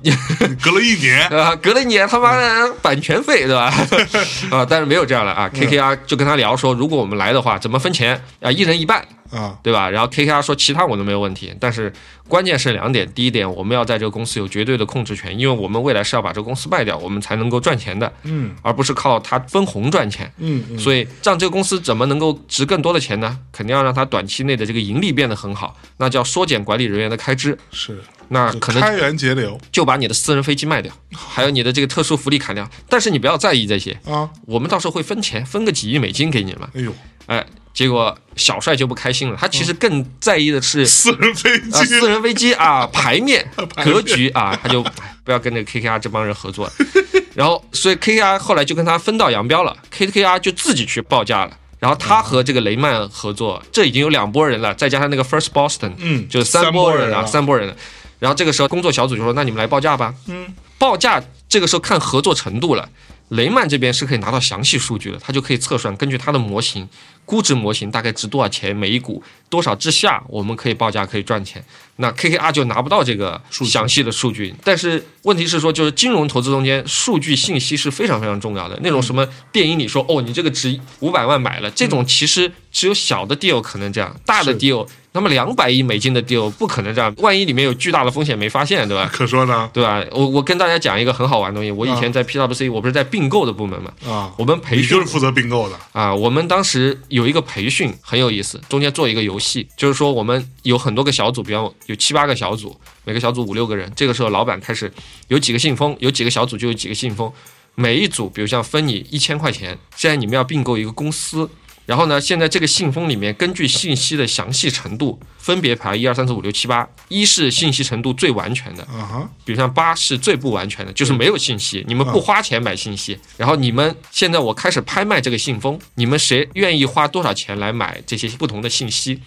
[0.61, 3.73] 隔了一年， 啊，隔了一年，他妈的版权费，对吧？
[4.51, 8.51] 啊，但是没有这样的啊，KKR 就跟他聊说，如果我们来的话，怎么分钱啊？
[8.51, 9.05] 一人一半。
[9.36, 9.89] 啊，对吧？
[9.89, 11.91] 然后 KKR 说其他我都没有问题，但是
[12.27, 13.05] 关键是两点。
[13.13, 23.38] 第一点，我们要在这个公司有绝对的控制权，因为我们未来是要把这个公司卖掉，我们才能够赚钱的，嗯，而不是靠它分红赚钱，嗯，所以让这个公司怎么能够值更多的钱呢？
[23.51, 36.93] 肯定要让它短期内的这个盈利变得很好，那叫缩减管理人员的开支，是，那可能开源节流，就把你的私人飞机卖掉， 还有你的这个特殊福利砍掉，但是你不要在意这些啊，我们到时候会分钱，分个几亿美金给你们，哎呦，
[37.27, 37.45] 哎。
[37.76, 43.45] 结果小帅就不开心了，他其实更在意的是 私人飞机，私人飞机啊， 牌面
[43.84, 44.82] 格局啊，他就
[45.23, 46.71] 不要跟那个 KKR 这帮人合作。
[47.36, 51.57] 然后，所以 KKR 后来就跟他分道扬镳了，KKR 就自己去报价了。
[51.78, 57.76] 然后他和这个雷曼合作，这已经有两拨人了，再加上那个 First Boston，嗯，就是三拨人啊，三拨人。
[58.17, 60.47] 然后这个时候工作小组就说：“那你们来报价吧。”嗯，
[60.80, 62.88] 报价这个时候看合作程度了。
[63.30, 66.88] 雷曼这边是可以拿到详细数据的，他就可以测算根据他的模型。
[67.26, 71.63] 估值模型大概值多少钱每一股多少之下，我们可以报价可以赚钱。
[71.97, 74.53] 那 KKR 就拿不到这个详细的数据。
[74.63, 78.80] 但是问题是说，就是金融投资中间数据信息是非常非常重要的。
[78.84, 84.88] 那种什么电影里说哦，你这个值五百万买了，这种其实只有小的 deal 可能这样，大的 deal。
[85.16, 89.09] 那么两百亿美金的 deal 不可能这样，万一里面有巨大的风险没发现，对吧？
[89.13, 90.03] 可说呢，对吧？
[90.11, 96.13] 我我跟大家讲一个很好玩的东西，我以前在 PwC，我不是在并购的部门嘛，啊，我们培训就是负责并购的啊。
[96.13, 104.91] 我们当时有一个培训很有意思，中间做一个游戏，就是说我们有很多个小组，比方有七八个小组，每个小组五六个人，这个时候老板开始
[105.30, 107.32] 有几个信封，有几个小组就有几个信封，
[107.76, 111.49] 每一组比如像分你一千块钱，现在你们要并购一个公司。
[111.86, 112.19] 然后呢？
[112.19, 116.87] 现在这个信封里面，根据信息的详细程度，分别排一二三四五六七八。
[117.07, 123.15] 一是信息程度最完全的，啊比如像八是最不完全的，就是没有信息，你们不花钱买信息。
[123.37, 129.21] 然后你们现在我开始拍卖这个信封，你们谁愿意花多少钱来买这些不同的信息？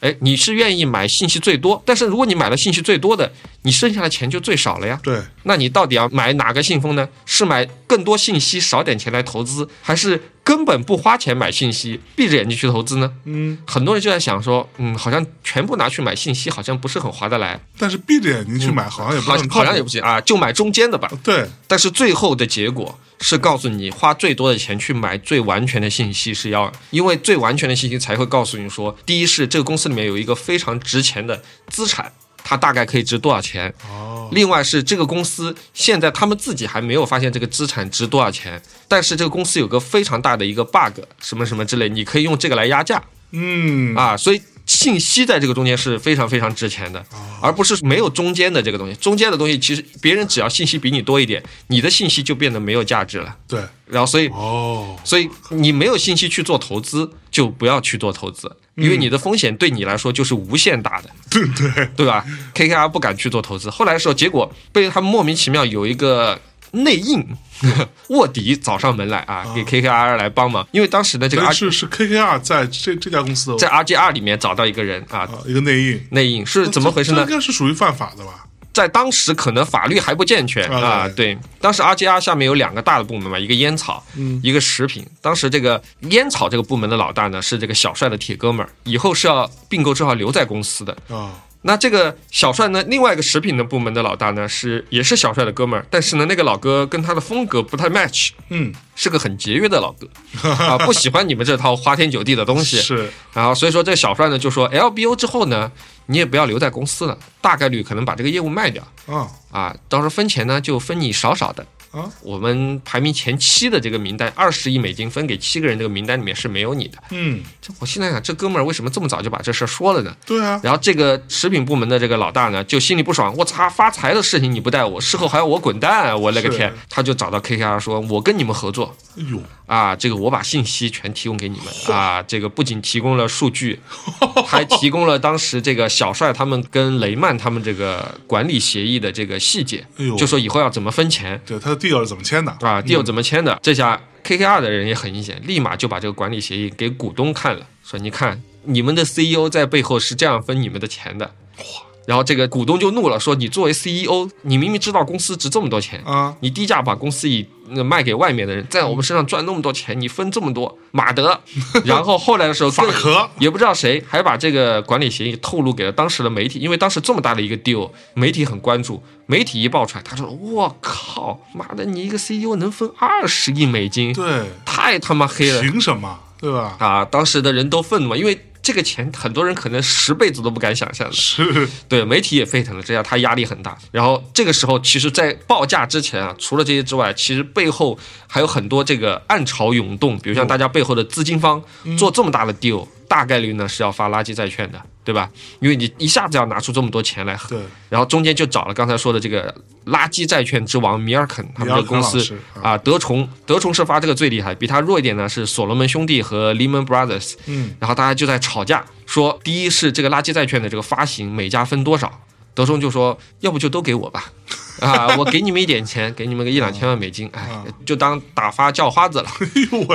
[0.00, 4.98] 哎，你是愿意买信息最多，但是如果你买了信息最多的，你剩下的钱就最少了呀。
[5.02, 7.06] 对，那你到底要买哪个信封呢？
[7.26, 10.18] 是买更多信息少点钱来投资，还是？
[10.48, 13.12] 根本不花钱买信息，闭着眼睛去投资呢？
[13.24, 17.60] 嗯，很多人就在想说，嗯，好像全部拿去买信息，好像不是很划得来。
[17.78, 21.10] 但是闭着眼睛去买，好像也不好像也不行啊，就买中间的吧。
[21.22, 21.48] 对。
[21.66, 32.12] 但是最后的结果是告诉你，花最多的钱去买最完全的信息是要，因为最完全的信息才会告诉你说，第一是这个公司里面有一个非常值钱的资产。
[32.44, 33.74] 它大概可以值多少钱？
[33.90, 43.02] 哦，另外是这个公司现在他们自己还没有发现这个资产值多少钱，但是这个公司有个非常大的一个 bug，什么什么之类，你可以用这个来压价。
[43.32, 47.04] 嗯，啊，所以信息在这个中间是非常非常值钱的，
[47.42, 48.94] 而不是没有中间的这个东西。
[48.96, 53.34] 中间的东西其实别人只要信息比你多一点，你的信息就变得没有价值了。
[53.48, 58.54] 对，然后所以哦，所以你没有信息去做投资，就不要去做投资。
[58.76, 66.40] 因为你的风险对你来说就是无限大的， 对对对吧？KKR 不敢去做投资，后来的时候，结果被他们莫名其妙有一个
[66.72, 67.26] 内应
[68.08, 70.66] 卧底找上门来啊，给 KKR 来帮忙。
[70.72, 77.22] 因为当时的这个是是 KKR 在这这家公司在 RGR 里面找到一个人啊，一个内应内应是怎么回事呢？
[77.22, 78.44] 应该是属于犯法的吧？
[78.72, 84.04] 在当时可能法律还不健全啊，对，当时 RGR 下面有两个大的部门嘛，一个烟草，
[84.40, 85.04] 一个食品。
[85.20, 91.34] 当时这个烟草这个部门的老大呢是这个小帅的铁哥们儿，以后是要并购之后留在公司的啊。
[91.68, 100.08] 那这个小帅呢，另外一个食品的部门的老大呢是也是小帅的哥们儿，但是呢那个老哥跟他的风格不太 match，嗯，是个很节约的老哥
[100.48, 103.12] 啊，不喜欢你们这套花天酒地的东西 是。
[103.34, 105.70] 然后所以说这个小帅呢就说 LBO 之后呢。
[106.10, 108.82] 你也不要留在公司了，大概率可能把这个业务卖掉。
[109.08, 116.98] 啊啊，到时候分钱呢就分你少少的啊，我们排名前七的这个名单，二十亿美金分给七个人，这个名单里面是没有你的。
[117.10, 120.14] 嗯，这我现在想，这哥们儿为什么这么早就把这事儿说了呢？
[120.26, 120.60] 对啊。
[120.62, 126.72] 然后这个食品部门的这个老大呢，就心里不爽，我擦，发财的事情你不带我，事后还要我滚蛋，我勒个天！
[126.90, 128.94] 他就找到 KKR 说，我跟你们合作。
[129.16, 133.80] 哎呦，啊，这个我把信息全提供给你们啊，这个不仅提供了数据，
[134.46, 139.84] 还提供了当时这个小帅他们跟雷曼他们这个管理协议的这个细节，
[140.18, 141.40] 就说以后要怎么分钱。
[141.46, 143.58] 对，他的 deal 是怎么签的啊？deal 怎么签的？
[143.62, 151.32] 这下 KKR 的人也很阴险，立马就把这个管理协议给股东看了，说你看，你们的 CEO 在背后是这样分你们的钱的。
[151.58, 151.87] 哇！
[152.08, 157.46] 然后这个股东就怒了，说：“你作为 CEO，你明明知道公司值这么多钱啊，你低价把公司以
[157.84, 161.38] 卖给外面的人，在我们身上赚那么多钱，你分这么多，马德。
[161.84, 169.02] ”然后后来的时候，法壳也不知道谁还把这个管理协议透露给了当时的媒体，因为当时这么大的一个 deal，媒体很关注。
[169.26, 174.14] 媒体一爆出来，他说：“我靠，妈的，你一个 CEO 能分二十亿美金？
[174.14, 176.18] 对，太他妈黑了，凭什么？
[176.40, 176.76] 对吧？
[176.78, 183.78] 啊，当时的人都愤怒嘛，因为。”这个钱很多人可能十辈子都不敢想象的，是对媒体也沸腾了，这样他压力很大。
[183.90, 191.62] 然后这个时候，其实，在报价之前啊，除了这些之外，其实背后还有很多这个暗潮涌动，比如像大家背后的资金方
[191.96, 192.86] 做这么大的 deal。
[193.08, 194.78] 大概率呢是要发垃圾债券的，
[195.08, 195.30] 对吧？
[195.58, 197.58] 因为你一下子要拿出这么多钱来，对。
[197.88, 199.50] 然后中间就找了刚才说的这个
[199.86, 207.36] 垃圾债券之王米尔肯他们的公司啊，德崇，德崇是发这个最厉害，比他弱一点呢是所罗门兄弟和 Lehman Brothers。
[207.46, 207.74] 嗯。
[207.80, 212.12] 然后大家就在吵架，说第一是这个垃圾债券的这个发行每家分多少。
[212.58, 214.32] 德中就说：“要不就都给我吧，
[214.80, 217.48] 啊，我给你们一点钱，给你们个一两千万美金，哎，
[217.86, 219.30] 就当打发叫花子了，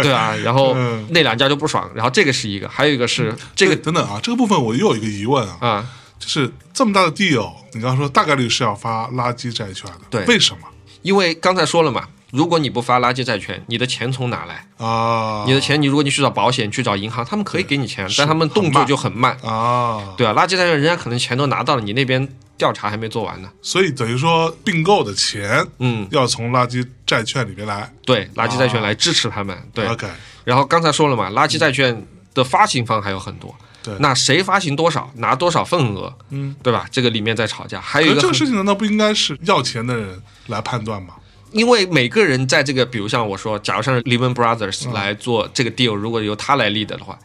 [0.02, 0.34] 对啊。
[0.38, 0.74] 然后
[1.10, 10.66] 那两家就不爽，然后这个是一个，还有一个是这个等等啊，这个部分我又有一个疑问啊，啊，就是这么大的 deal，你刚刚说大概率是要发垃圾债券的，对，为什么？
[11.02, 15.44] 因为刚才说了嘛。”如果你不发垃圾债券，你的钱从哪来啊？
[15.46, 20.16] 你的钱，你如果你去找保险，去找银行，他们可以给你钱，但他们动作就很慢啊。
[20.18, 22.28] 对啊，垃圾债券人家可能钱都拿到了，你那边
[22.58, 23.52] 调查还没做完呢。
[23.62, 27.88] 所以等于说并购的钱，嗯，要从垃圾债券里面来。
[28.04, 29.56] 对，垃圾债券来支持他们。
[29.72, 30.08] 对，OK。
[30.44, 32.04] 然后刚才说了嘛，垃圾债券
[32.34, 33.56] 的发行方还有很多。
[33.84, 36.88] 对，那谁发行多少，拿多少份额，嗯，对吧？
[36.90, 37.80] 这个里面在吵架。
[37.80, 41.14] 还有一个这个事情难道不应该是要钱的人来判断吗？
[41.54, 47.18] 因为每个人在这个，比如像我说，假如像是 Lehman Brothers 来做这个 deal，如果由他来立的的话，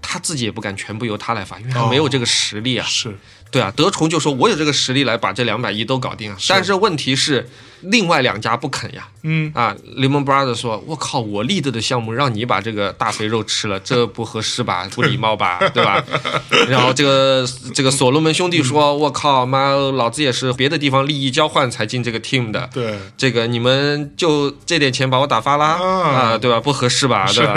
[0.00, 2.86] 他自己也不敢全部由他来发，因为他没有这个实力啊。
[2.88, 3.14] 是。
[3.50, 7.46] 对啊，德崇就说：“我有这个实力来把这两百亿都搞定啊。”但是问题是，
[7.82, 9.08] 另外两家不肯呀。
[9.24, 14.88] 嗯啊，Lehman Brothers 说：“我靠，我立的的项目让你把这个大肥肉吃了，这不合适吧？
[14.92, 15.60] 不礼貌吧？
[15.72, 16.04] 对吧？”
[16.68, 22.68] 然后这个这个所罗门兄弟说：“我靠，妈，老子也是别的地方利益交换才进这个 team 的。
[22.72, 26.38] 对，这个你们就这点钱把我打发啦啊？
[26.38, 26.58] 对吧？
[26.58, 27.30] 不合适吧？
[27.32, 27.54] 对吧？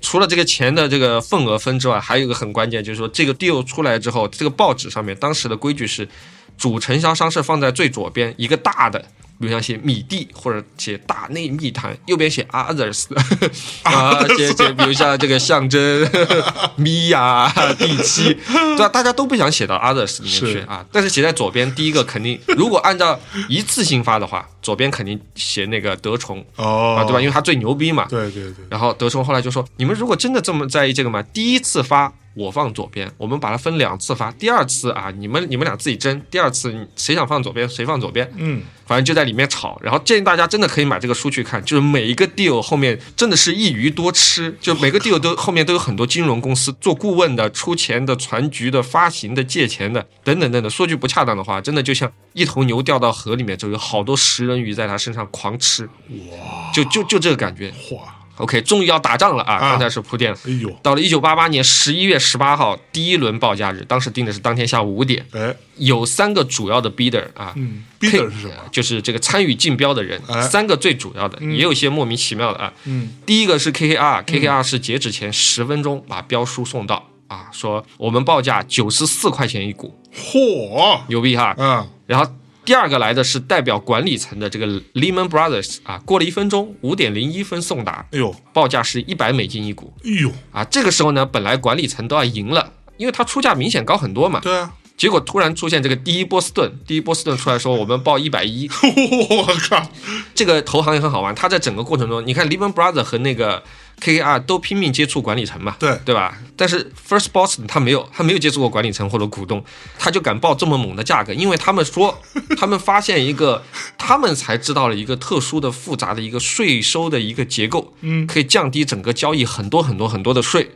[0.00, 5.16] 除了这个钱的这个份额分之外，还有一个很关键，就是说这个 deal 出来之后，这个报纸上面。
[5.16, 6.08] 当时的规矩是，
[6.56, 9.04] 主承销商是放在最左边一个大的，
[9.40, 13.04] 比如像写米蒂或者写大内密谈，右边写 others
[13.84, 16.06] 啊，写写比如像这个象征
[16.76, 18.88] 米呀第七，对吧？
[18.90, 20.84] 大家都不想写到 others 里面去啊。
[20.92, 23.18] 但是写在左边第一个肯定，如果按照
[23.48, 27.20] 一次性发的话，左边肯定写那个德崇哦，啊，对吧？
[27.20, 28.06] 因为他最牛逼嘛。
[28.08, 28.64] 对对对。
[28.70, 34.30] 然后德崇后来就说：“你们如果真的这么在意这个嘛，第一次发。”我放左边，我们把它分两次发。
[34.30, 36.22] 第二次啊，你们你们俩自己争。
[36.30, 38.30] 第二次谁想放左边，谁放左边。
[38.36, 39.76] 嗯，反正就在里面吵。
[39.82, 50.70] 然后建议大家真的可以买这个书去看，就是每一个 deal 后面真的是一鱼多吃，就每个 deal 都后面都有很多金融公司做顾问的、出钱的、传局的、发行的、借钱的等等等等。
[50.70, 55.84] 说句不恰当的话，真的就像一头牛掉到河里面，就有好多食人鱼在他身上狂吃。
[55.84, 57.72] 哇，就就就这个感觉。
[57.92, 58.16] 哇。
[58.36, 59.58] OK，终于要打仗了啊！
[59.58, 60.38] 刚才是铺垫了。
[60.46, 65.22] 哎呦，到了一九八八年十一月十八号，第一轮报价日，当时定的是当天下午五点。
[65.32, 67.54] 哎，有三个主要的 bidder 啊
[68.00, 68.54] ，bidder 是什么？
[68.72, 70.18] 就是这个参与竞标的人，
[70.50, 72.72] 三个最主要的，也有些莫名其妙的啊。
[72.84, 81.54] 嗯，第一个是 KKR，KKR 是截止前十分钟把标书送到啊，说我们报价九十四块钱一股，嚯，牛逼哈！
[81.58, 82.26] 嗯，然后。
[82.64, 98.68] 第二个来的是代表管理层的这个 Lehman Brothers 啊，过了一分钟，五点零一分送达，哎呦，报价是一百美金一股，哎呦，啊，这个时候呢，本来管理层都要赢了，因为他出价明显高很多嘛，对啊，结果突然出现这个第一波士顿，第一波士顿出来说我们报一百一，
[99.30, 99.90] 我靠，
[100.34, 103.62] 这个投行也很好玩，他在整个过程中，你看 Lehman Brothers 和那个
[104.00, 105.98] KKR 都拼命接触管理层嘛，对。
[106.04, 106.38] 对吧？
[106.60, 109.64] 但是 First Boston 他没有，他没有接触过管理层或者股东，
[109.98, 112.20] 他就敢报这么猛的价格，因为他们说，
[112.58, 113.64] 他们发现一个，
[113.96, 120.70] 他们才知道了一个特殊的、复杂的一个税收的一个结构，嗯，可以降低整个交易很多很多很多的税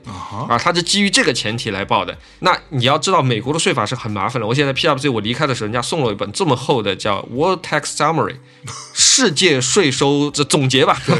[0.48, 2.16] 啊，他是基于这个前提来报的。
[2.38, 4.46] 那你要知道，美国的税法是很麻烦的。
[4.46, 8.36] 我现在 PWC 我离开的时候，人家送了我一本这么厚的叫 World Tax Summary，
[8.94, 11.16] 世界税收这总结吧，对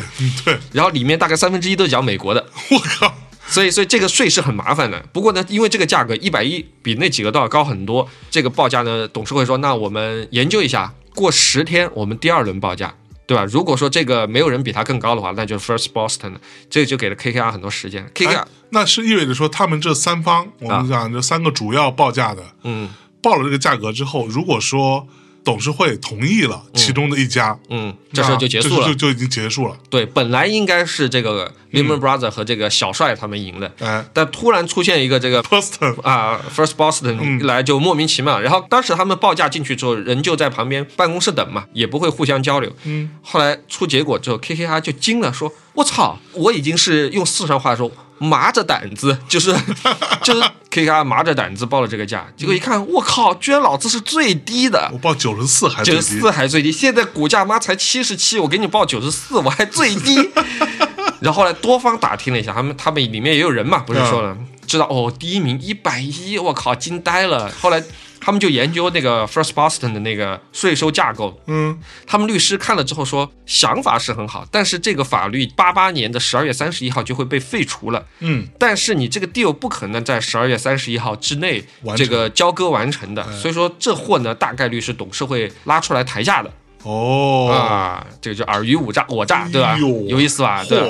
[0.47, 3.15] 对， 然后里面大概三分之一都讲美国的，我靠。
[3.47, 4.99] 所以，所以这个税是很麻烦的。
[5.13, 12.95] 不过呢，因为这个价格一百一比那几个都要高很多，这个报价呢，董事会说，那我们研究一下，过十天我们第二轮报价，
[13.27, 13.45] 对吧？
[13.45, 16.35] 如果说这个没有人比它更高的话，那就 First Boston，
[16.71, 18.11] 这个就给了 KKR 很多时间。
[18.15, 22.89] KKR 那是意味着说，他们这三方，我们讲这三个主要报价的，嗯，
[23.23, 25.07] 报了这个价格之后，如果说。
[25.45, 29.77] 董事会同意了其中的一家，嗯，这事就结束了，就就已经结束了。
[29.91, 38.41] 对，本来应该是这个 Lehman Brothers 和这个小帅他们赢的，哎，但突然出现一个这个 Boston 啊，First Boston 一来就莫名其妙。
[38.41, 42.75] 然后当时他们报价进去之后，人就在旁边办公室等嘛，也不会互相交流。
[42.85, 49.53] 嗯，后来出结果之后，KKR 就惊了，说：“我操，我已经是用四川话说。”麻着胆子，就是
[50.23, 60.31] 就是 KKR 麻着胆子报了这个价，结果一看，我靠，居然老子是最低的，我报九十四还九十四还最低，现在股价妈才七十七，我给你报九十四，我还最低。
[61.21, 64.37] 然后后来多方打听了一下，他们他们里面也有人嘛，不是说了，
[64.67, 67.51] 知道哦，第一名一百一，我靠，惊呆了。
[67.61, 67.83] 后来。
[68.25, 81.63] 他们就研究那个 First Boston 的那个税收架构，嗯，他们律师看了之后说，想法是很好，但是这个法律八八年的十二月三十一号就会被废除了，嗯，但是你这个 deal 不可能在十二月三十一号之内
[81.99, 86.51] 这个交割完成的，所以说这货呢大概率是董事会拉出来抬价的，
[86.85, 87.53] 哦。
[87.53, 89.77] 啊，这个就尔虞我诈，我诈对吧？
[90.09, 90.65] 有意思吧？
[90.65, 90.81] 对。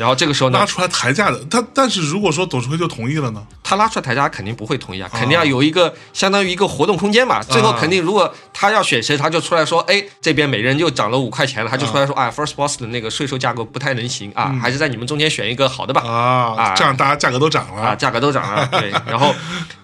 [0.00, 3.46] 然后这个时候呢拉出来抬价的，他但是如果说董事会就同意了呢？
[3.62, 7.42] 他拉出来抬价肯定不会同意啊，肯定要有一个相当于一个活动空间嘛。
[7.42, 16.00] 最后肯定如果他要选谁，他就出来说，哎，这边每人又涨了五块钱了，他就出来说，啊，First Boss 的那个税收架构不太能行啊，还是在你们中间选一个好的吧。
[16.00, 18.66] 啊啊，这样大家价格都涨了啊，价格都涨了。
[18.72, 19.34] 对，然后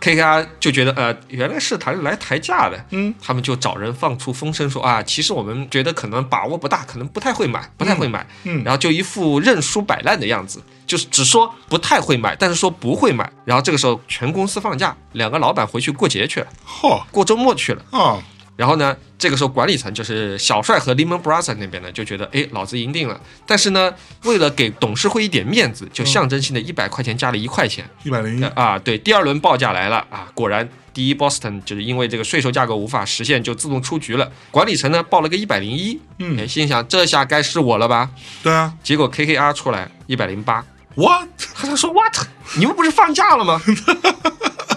[0.00, 10.62] KKR 就觉得，呃，原来是他来抬价的，嗯，他们就找人放出风声说，啊，其实我们觉得可能把握不大，可能不太会买，不太会买，嗯，然后就一副认输摆烂的样子。
[10.86, 13.28] 就是只说不太会买，但是说不会买。
[13.44, 18.22] 然后这个时候全公司放假，两个老板回去过节去了，嚯，过周末去了啊。
[18.56, 23.20] 然后呢，这个时候管理层就是小帅和 Lehman Brothers 那边呢，就觉得哎，老子赢定了。
[23.46, 23.92] 但是呢，
[24.24, 28.78] 为了给董事会一点面子，就象征性的一百块钱加了一块钱，一百零一啊。
[28.78, 34.32] 对，第二轮报价来了啊，果然第一 Boston 就是因为这个税收价格无法实现，就自动出局了。
[34.50, 38.08] 管理层呢报了个一百零一，嗯，心想这下该是我了吧？
[38.42, 40.64] 对啊，结果 KKR 出来一百零八。
[40.94, 41.28] What？
[41.54, 42.26] 他说 What？
[42.56, 43.60] 你们不是放假了吗？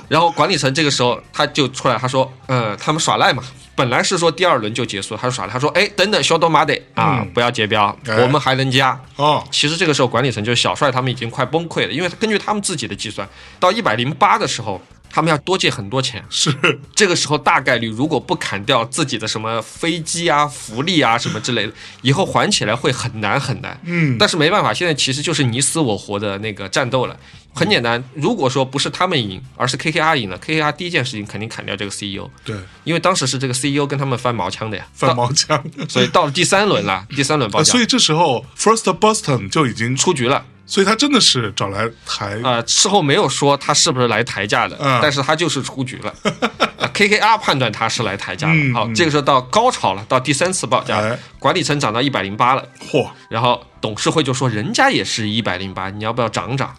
[0.09, 3.41] 然后管理层这个时候他就出来，他说，呃，他们耍赖嘛。
[3.75, 8.99] 本来是说第二轮就结束，他说耍赖，他说，哎，等等，小多马得啊，不要结标，我们还能加。
[9.15, 13.25] 哦，其实这个时候管理层就是小帅他们已经快崩溃了，因为根据他们自己的计算，
[13.57, 14.81] 到一百零八的时候。
[15.11, 16.55] 他们要多借很多钱，是
[16.93, 23.75] 这个时候大概率如果不砍掉自己的什么飞机啊、福利啊什么之类的，以后还起来会很难很难。
[23.85, 27.17] 嗯，但是没办法，现在其实就是你死我活的那个战斗了。
[27.53, 32.29] 很简单，如果说不是他们赢，而是 KKR 赢了，KKR 第一件事情肯定砍掉这个 CEO。
[32.45, 35.61] 对，因为当时是这个 CEO 跟他们翻毛枪的呀，翻毛枪。
[35.89, 40.45] 所以到了第三轮了，第三轮 报价，所以这时候 First Boston 就已经出局了。
[40.69, 46.13] 所以他真的是找来抬啊，事后没有说他是不是来抬价的，但是他就是出局了。
[46.93, 48.73] KKR 判断他是来抬价的。
[48.73, 52.63] 好，这个时候到高潮了，到第三次报价，管理层涨到一百零八了。
[52.91, 53.09] 嚯！
[53.29, 56.75] 然后董事会就说人家也是一百零八，你要不要涨涨？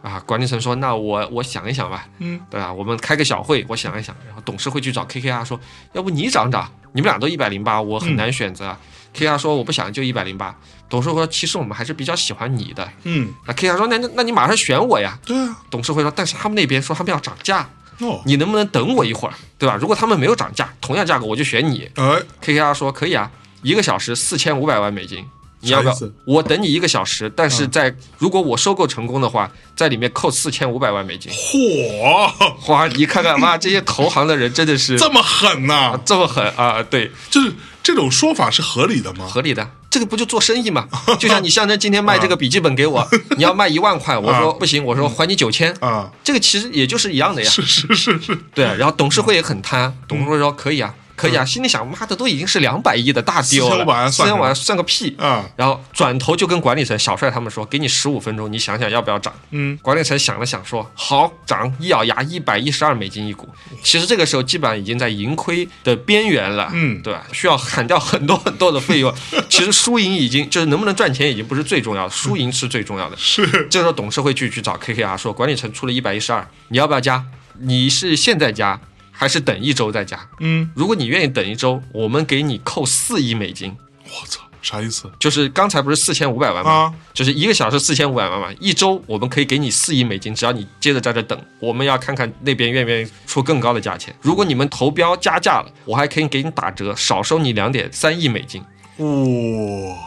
[0.00, 2.06] 啊，管理层说那我我想一想吧。
[2.18, 2.72] 嗯，对吧？
[2.72, 4.14] 我们开个小会，我想一想。
[4.26, 5.60] 然后董事会去找 KKR 说，
[5.92, 6.70] 要不你涨涨？
[6.92, 8.76] 你们俩都一百零八，我很难选择。
[9.14, 10.54] KKR 说我不想，就一百零八。
[10.88, 15.56] 董事会说：“其实我们还是比较喜欢你的。”嗯，那 K 亚说：“那那那你马上选我呀？”对啊。
[15.70, 17.68] 董事会说：“但是他们那边说他们要涨价，
[18.00, 19.76] 哦，你能不能等我一会儿，对吧？
[19.80, 23.30] 如果他们没有涨价，同样价格我就选你。”哎，K K R 说：“可以啊，
[23.62, 25.24] 一个小时四千五百万美金，
[25.60, 25.94] 你要不要？
[26.24, 32.72] 我等你一个小时，但是在如果我收购成功的话，在里面扣四千五百万美金。”嚯！
[32.72, 36.82] 哇，你看看，妈，这些投行的人真的是 这么狠呐，这么狠啊！
[36.88, 39.26] 对，就是这种说法是合理的吗？
[39.26, 39.68] 合理的。
[39.98, 40.86] 这个不就做生意嘛？
[41.18, 43.04] 就像你象征今天卖这个笔记本给我，
[43.36, 46.08] 你要卖一万块，我说不行，我说还你九千啊。
[46.22, 47.50] 这个其实也就是一样的呀。
[47.50, 48.64] 是是是是，对。
[48.76, 51.44] 然后董事会也很贪，董事会说可以啊，可以啊。
[51.44, 55.44] 心里想，妈的，都已经是两百亿的大 deal 了，四千万算个屁啊！
[55.56, 59.34] 然后转头就跟管理层小帅他们说，给你十五分钟，你想想要不要涨？
[59.50, 63.48] 嗯，管理层想了想说，好涨，一咬牙，一百一十二美金一股。
[63.82, 67.24] 其实这个时候基本上已经在盈亏的边缘了，嗯，对吧？
[67.32, 69.12] 需要砍掉很多很多的费用。
[69.50, 73.16] 其实输赢已经就是能不能赚钱已经不是最重要的，输赢是最重要的。
[73.16, 77.24] 是，这时候董事会去去找 KKR 说，管理层出了一百一十二，你要不要加？
[77.60, 78.78] 你是现在加
[79.18, 80.16] 还是等一周再加？
[80.38, 83.76] 嗯，如果你愿意等一周，我们给你扣四亿美金。
[84.04, 85.10] 我操，啥意思？
[85.18, 86.94] 就是刚才不是四千五百万吗？
[87.12, 94.14] 就是一个小时四千五百万嘛，一周我们可以给你四亿美金，只要你接着在这等，我们要看看那边愿不愿意出更高的价钱。
[94.22, 98.62] 如果你们投标加价了，我还可以给你打折，少收你两点三亿美金。
[98.98, 99.06] 哇！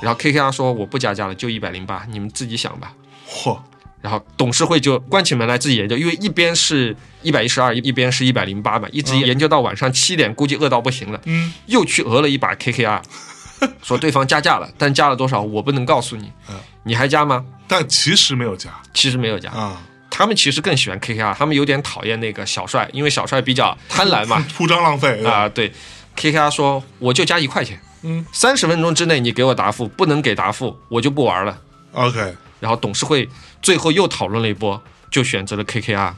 [0.02, 2.94] 然后 KKR 说我不加价了，就一百零八，你们自己想吧。
[3.30, 3.60] 嚯！
[4.02, 11.22] 然后董事会就关起门来自己研究，因为一边是一百一十二，一边是一百零八嘛，一直研究到晚上七点，估计饿到不行了。
[11.26, 13.02] 嗯，又去讹了一把 KKR，
[13.84, 16.32] 说对方加价了，但加了多少我不能告诉你。
[16.50, 17.46] 嗯，你还加吗？
[17.68, 19.82] 但其实没有加，其实没有加啊。
[20.10, 25.48] 他们其实更喜欢 KKR，他们有点讨厌那个小帅，因为小帅比较贪婪嘛， 铺张浪费啊。
[25.48, 25.72] 对
[26.18, 31.58] ，KKR 说我就加一块钱，嗯，三十分钟之内你给我答复，不能给答复我就不玩了。
[31.94, 32.36] OK。
[32.62, 33.28] 然后董事会
[33.62, 36.14] 最后又讨论了一波，就选择了 KKR。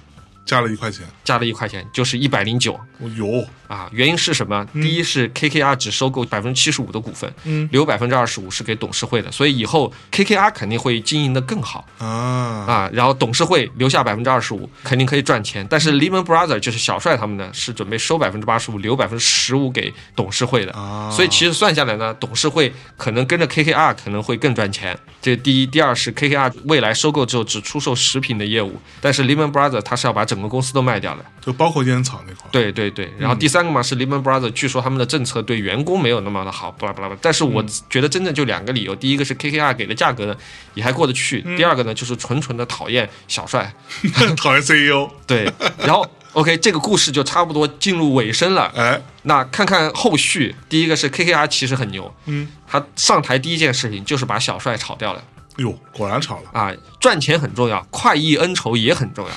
[0.46, 2.74] 加了一块钱，加了一块钱，就是一百零九。
[2.74, 3.90] 哦有啊！
[3.92, 4.66] 原因是什么？
[4.74, 12.90] 第一是 KKR 只收购百分之七十五的股份，嗯，留百分之二十五是给董事会的，所以以后 KKR 肯定会经营的更好啊啊！
[12.94, 15.66] 然后董事会留下百分之二十五，肯定可以赚钱。
[15.70, 21.10] 但是 Lehman Brothers 就是小帅他们呢，是准备收百分之八十五，留百分之十五给董事会的啊。
[21.12, 24.98] 所以其实算下来呢，董事会可能跟着 KKR 可能会更赚钱。
[25.22, 32.48] 这第一，第二是 KKR 未来收购之后只出售食品的业务，但是 Lehman Brothers 他是要把整个公司都卖掉了，就包括烟草那块。
[32.52, 37.20] 对对对，然后第三个嘛是 Lehman Brothers，据说他们的政策对员工没有那么的好，巴拉巴拉巴拉。
[37.22, 40.36] 但是我觉得真正就两个理由，第一个是 KKR 给的价格呢
[40.74, 43.74] 也还过得去，第二个呢就是纯纯的讨厌小帅，
[44.38, 45.10] 讨厌 CEO。
[45.28, 48.72] 对，然后 OK 这个故事就差不多进入尾声了。
[48.76, 55.24] 哎，那看看后续，第一个是 KKR 其实很牛，嗯，他上台第一件事情就是把小帅炒掉了。
[55.58, 56.72] 哟，果然炒了啊！
[57.00, 59.34] 赚钱很重要，快意恩仇也很重要，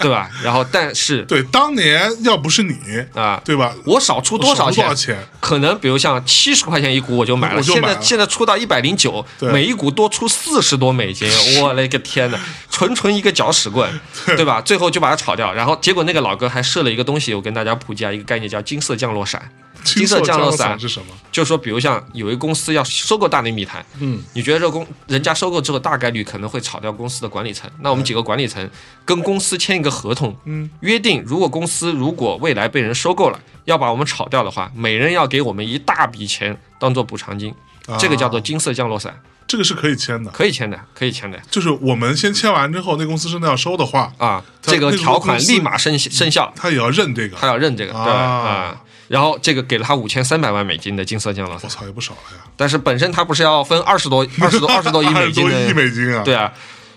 [0.00, 0.28] 对吧？
[0.42, 2.74] 然后，但是 对当年要不是你
[3.14, 3.72] 啊，对吧？
[3.84, 5.16] 我少出多少钱？
[5.38, 11.28] 可能比如像七十块钱一股我就买了，现在现在出到一百零九，每一股多出四十多美金，
[11.62, 12.38] 我勒个天呐，
[12.70, 13.88] 纯纯一个搅屎棍，
[14.36, 14.60] 对吧？
[14.60, 19.50] 最后就把它炒掉，然后结果那个老哥还设了一个东西，我跟大家普及啊，一个概念叫金色降落伞。
[19.84, 21.06] 金色降落伞是什么？
[21.32, 28.68] 就是说，比如像有一公司要收购大内密谈，嗯，你觉得这公人家收购之后大概率可能会炒掉公司的管理层，那我们几个管理层
[29.04, 37.54] 跟公司签一个合同，嗯，约定如果公司如果未来被人收购了，要把我们炒掉的话，每人要给我们一大笔钱当做补偿金，
[37.98, 48.80] 这个叫做金色降落伞，这个是可以签的，可以签的，可以签的，就是我们先签完之后，那公司真的要收的话啊，这个条款立马生生效，他也要认这个，他要认这个，对啊。
[49.10, 52.44] 然后这个给了他五千三百万美金的金色降落伞，我操也不少了呀！
[52.56, 56.22] 但是本身他不是要分二十多、二十多、二十多亿美金的 亿美金啊？
[56.22, 56.52] 对啊，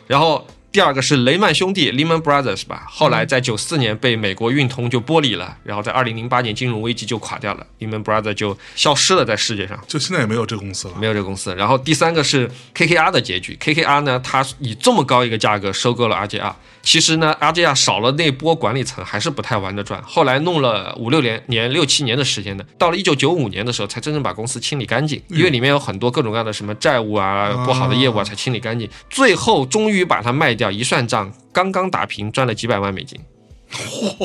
[0.05, 0.45] 然后。
[0.73, 11.53] 第二个是雷曼兄弟 （Lehman Brothers） 吧，后来在九四年被美国运通就剥离了，然后在二零零八年金融危机就垮掉了，Lehman Brothers 就消失了在世界上，就现在也没有这个公司了，没有这个公司。
[11.53, 16.51] 然后第三个是 KKR 的结局，KKR 呢，它以这么高一个价格收购了 RJR，
[16.81, 31.31] 其实呢，RJR 少了那波管理层还是不太玩得转，后来弄了五六年年六七年的时间呢，到了一九九五年的时候才真正把公司清理干净，因为里面有很多各种各样的什么债务啊、不好的业务啊才清理干净，最后终于把它卖掉，一算账。
[31.51, 33.19] 刚刚打平，赚了几百万美金。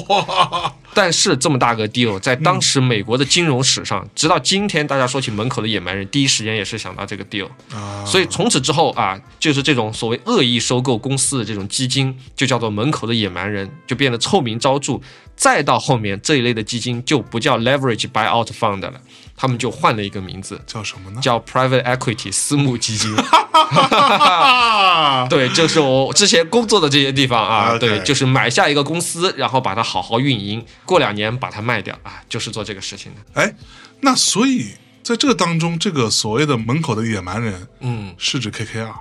[0.09, 0.75] 哇！
[0.93, 7.49] 但是这么大个 deal，在当时美国的金融史上，直到今天，大家说起门口的野蛮人，第一时间也是想到这个 deal。
[7.73, 8.05] 啊！
[8.05, 15.01] 所以从此之后啊，就是这种所谓恶意收购公司的这种基金，就叫做门口的野蛮人，就变得臭名昭著。
[15.35, 19.01] 再到后面这一类的基金就不叫 leverage buyout fund 了。
[19.41, 21.21] 他们就换了一个名字，叫什么呢？
[21.21, 23.15] 叫 private equity 私募基金。
[25.31, 33.41] 对，就是我之前工作的这些地方啊，对，就是买下一个公司，然后把它好好运营，过两年把它卖掉啊，就是做这个事情的。
[33.41, 33.55] 哎，
[34.01, 34.73] 那所以
[35.05, 38.93] 在这个当中，这个所谓的门口的野蛮人，嗯，是指 KKR。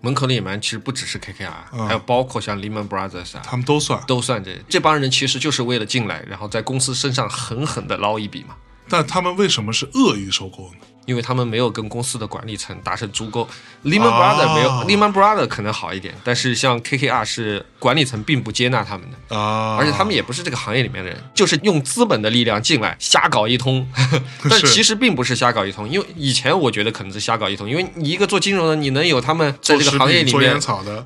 [0.00, 8.56] 门口的野蛮其实不只是 KKR，还有包括像 Lehman Brothers 啊，他们都算，都算这这帮人其实就是为了进来，然后在公司身上狠狠的捞一笔嘛。
[8.88, 10.80] 但他们为什么是恶意收购呢？
[11.06, 13.48] 因为他们没有跟公司的管理层达成足够。
[13.84, 19.36] Lehman Brothers 没有，Lehman Brothers 可能好一点，但是像 KKR 是管理层并不接纳他们的。
[19.36, 23.86] 啊，而且他们也不是这个行业里面的人，就是用资本的力量进来瞎搞一通，
[24.48, 30.60] 但其实并不是瞎搞一通，因为以前我觉得可能是瞎搞一通，因为你一个做金融的，你能有他们在这个行业里面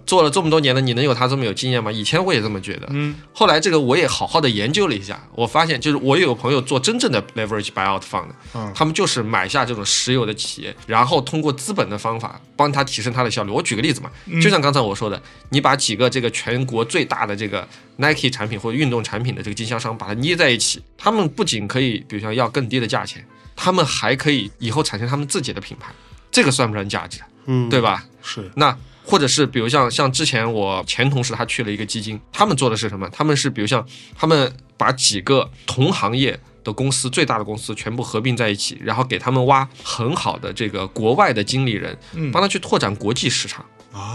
[0.05, 1.90] 做了这么多年的，你能有他这么有经验吗？
[1.90, 13.51] 以前我也这么觉得，嗯，后来这个我也好好的研究了一下，我发现就是我有朋友做真正的 leverage buyout fund，嗯，他们就是买下这种石油的企业，然后通过资本的方法帮他提升他的效率。
[13.51, 14.11] 我举个例子嘛，
[14.43, 17.66] 就像刚才我说的，你把几个这个全国最大的这个
[17.97, 23.24] Nike 产品或者运动产品的这个经销商把它捏在一起，他们不仅可以，比如说要更低的价钱，
[23.55, 25.95] 他们还可以以后产生他们自己的品牌，
[26.30, 27.20] 这个算不算价值？
[27.47, 28.05] 嗯，对吧？
[28.22, 28.51] 是。
[28.57, 33.09] 那或者是比如像像之前我前同事他去了一个基金，他们做的是什么？
[33.11, 36.39] 他们是比如像他们把几个同行业。
[36.66, 41.96] 的公司最大的公司全部合并在一起，然后给他们挖很好的这个国外的经理人，
[42.32, 43.64] 帮他去拓展国际市场。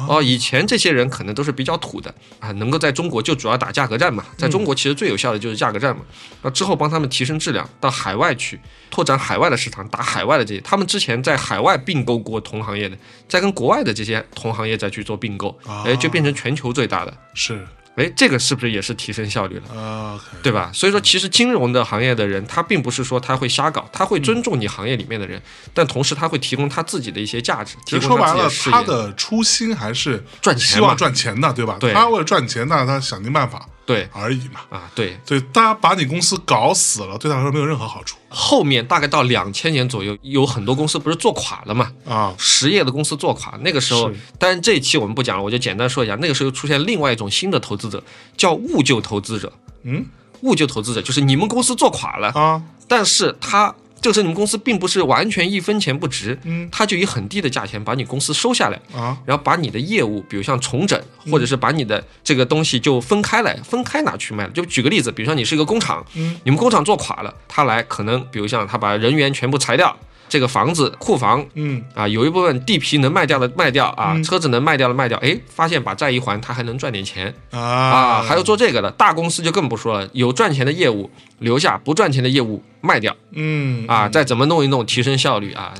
[0.08, 6.04] 哦，以前这些人可能都是比较土的啊，能够在中国就主要打价格战嘛，在中国其实最有效的就是价格战嘛。
[6.44, 8.60] 那之后帮他们提升质量，到海外去
[8.92, 12.96] 拓展海外的市场，打海外的这些，他们之前在海外并购过同行业的，
[13.28, 17.18] 再跟国外的这些同行业再去做并购，哎，就变成全球最大的。
[17.34, 17.66] 是。
[17.96, 20.20] 哎，这个是不是也是提升效率了？
[20.42, 20.72] 对吧？
[20.74, 25.42] 所以说，其实金融的行业的人，他并不是说他会瞎搞，他会尊重你行业里面的人，
[25.74, 27.76] 但同时他会提供他自己的一些价值。
[27.86, 31.78] 其实说白了，他的初心还是赚钱，希望赚钱的，对吧？
[31.80, 33.68] 对，他为了赚钱，那他想尽办法。
[33.86, 38.18] 对而已嘛啊，对对，他把你公司搞死了，对他来说没有任何好处。
[38.30, 41.92] 后面大概到两千年左右，有很多公司不是做垮了嘛？
[42.08, 48.02] 啊，实业的公司做垮，那个时候，但是这一期我们不讲了，我就简单说一下，那个时候出现另外一种新的投资者，
[48.38, 49.52] 叫物救投资者。
[49.84, 50.06] 嗯，
[50.42, 53.76] 物救投资者就是你们公司做垮了啊，但是他。
[54.02, 61.00] 这个时候你们公司并不是完全一分钱不值，嗯，他就以很低的价钱把你公司收下来啊，然后把你的业务，比如像重整，
[61.30, 64.50] 或者是把你的这个东西就分开来，分开拿去卖了。
[64.50, 69.96] 就举个例子，比如说你是一个工厂，嗯，你们工厂做垮了，他来可能，比如像他把人员全部裁掉。
[70.32, 71.84] 这个房子库房，嗯。
[71.94, 77.36] 啊，有一部分地皮能卖掉的卖掉啊，车子能卖掉的卖掉，哎，发现把债一还，他还能赚点钱。
[77.52, 77.60] 啊。
[77.60, 83.86] 啊，还有做这个的大公司就更不说了，有赚钱的业务留下，不赚钱的业务卖掉，嗯。
[83.90, 85.74] 啊，再怎么弄一弄提升效率啊，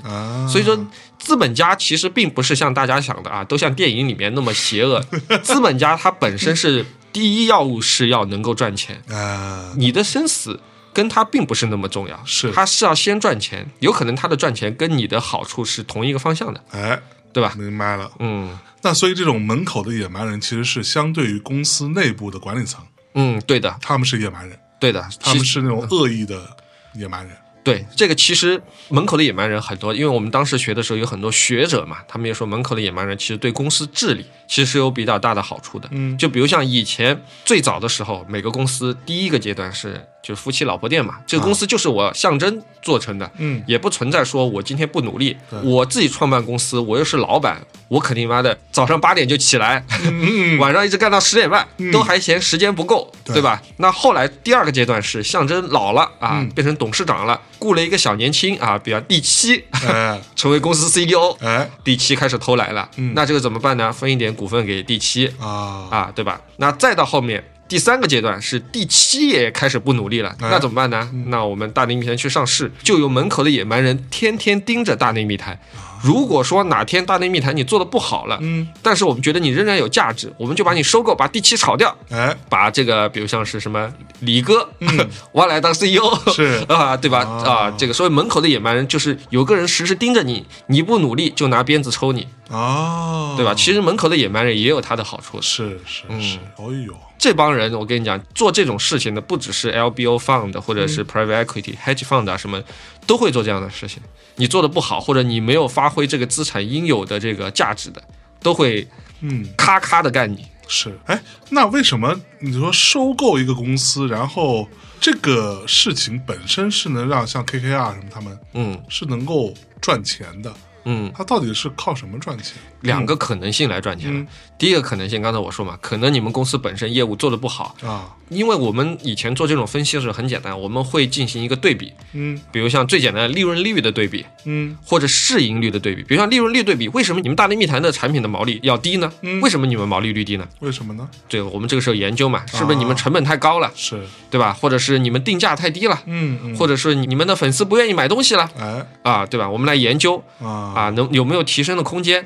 [0.50, 0.78] 所以说
[1.18, 5.02] 资本家其实并不是像大家想的啊，都像电影里面那么邪恶，
[5.42, 9.02] 资本家他本身是第一要务是要能够赚钱。
[9.10, 10.60] 啊，你的生死。
[10.94, 12.52] 跟他并不是那么重要，是。
[12.52, 17.00] 他是要先赚钱，有可能他的赚钱跟你的好处是同一个方向的，哎，
[17.32, 17.54] 对吧？
[17.58, 22.84] 明白了，嗯，那所以这种门口的野蛮人其实是相对于公司内部的管理层，
[23.16, 26.58] 嗯，对的，他们是野蛮人，对的，他们是那种恶意的
[26.96, 27.36] 野蛮人。
[27.64, 28.60] 对这个，其实
[28.90, 35.88] 门口的野蛮人很多，因为我们当时学的时候有很多学者嘛，他们也说门口的野蛮人其实对公司治理其实是有比较大的好处的。
[35.92, 49.86] 嗯，就比如像以前最早的时候，每个公司第一个阶段是就是夫妻老婆店嘛，这个公司就是我象征做成的，嗯，也不存在说我今天不努力，我自己创办公司，我又是老板，我肯定妈的早上八点就起来，
[50.60, 53.42] 晚上一直干到十点半，都还嫌时间不够，对。
[53.42, 53.60] 吧？
[53.78, 57.40] 那后来第二个阶段是象征老了啊，变成董事长了。
[57.58, 59.64] 雇了一个小年轻啊，比方第七，
[60.36, 63.92] 成为公司 CEO，哎，第七开始偷懒了，那这个怎么办呢？
[63.92, 66.42] 分一点股份给第七啊啊，对吧？
[66.58, 71.08] 那再到后面第三个阶段是第七也开始不努力了，那怎么办呢？
[71.28, 75.60] 那我们大内密谈去上市，就有门口的野蛮人天天盯着大内密谈。
[76.02, 83.92] 如果说哪天大内密谈你做的不好了，嗯，但是我们觉得你仍然有价值，我们就把你收购，把第七炒掉，哎，把这个比如像是什么
[84.22, 84.68] 李哥
[85.34, 86.02] 挖来当 CEO，
[86.32, 86.66] 是。
[86.70, 87.20] 啊，对吧？
[87.46, 93.54] 啊，这个所谓门口的野蛮人就是有个人时时盯着你，你不努力就拿鞭子抽你，哦，对吧？
[93.54, 96.94] 其实门口的野蛮人也有他的好处，是是是，哎呦。
[97.18, 102.60] 这帮人，我跟你讲，做这种事情的不只是 LBO fund 或者是 private equity hedge fund 啊，什么
[103.06, 104.02] 都会做这样的事情。
[104.36, 108.02] 你做的不好，或者你没有发挥这个资产应有的这个价值的，
[108.42, 108.88] 都会
[109.20, 110.48] 嗯咔咔的干你。
[110.68, 114.70] 是，哎，那为什么你说收购一个公司，然后
[115.02, 120.54] 这个事情本身是能让像 KKR 什么他们，嗯，是能够赚钱的？
[120.86, 122.58] 嗯，它到底是靠什么赚钱？
[122.82, 124.28] 两个可能性来赚钱。
[124.58, 128.16] 第一个可能性，刚才我说嘛，可能你们公司本身业务做得不好啊。
[128.30, 136.02] 因为我们以前做这种分析的时候很简单，我们会进行一个对比，嗯，比如像最简单的利润率的对比，嗯，或者市盈率的对比。
[136.04, 139.12] 比如像利润率对比，为什么你们大内密谈的产品的毛利要低呢？
[139.42, 140.48] 为什么你们毛利率低呢？
[140.62, 141.08] 为什么呢？
[141.28, 143.70] 对，我们这个时候研究嘛，是不是你们成本太高了？
[143.76, 144.54] 是，对吧？
[144.54, 146.02] 或者是你们定价太低了？
[146.06, 148.50] 嗯，或者是你们的粉丝不愿意买东西了？
[148.58, 149.50] 哎，啊，对吧？
[149.50, 152.26] 我们来研究啊，啊，能有没有提升的空间？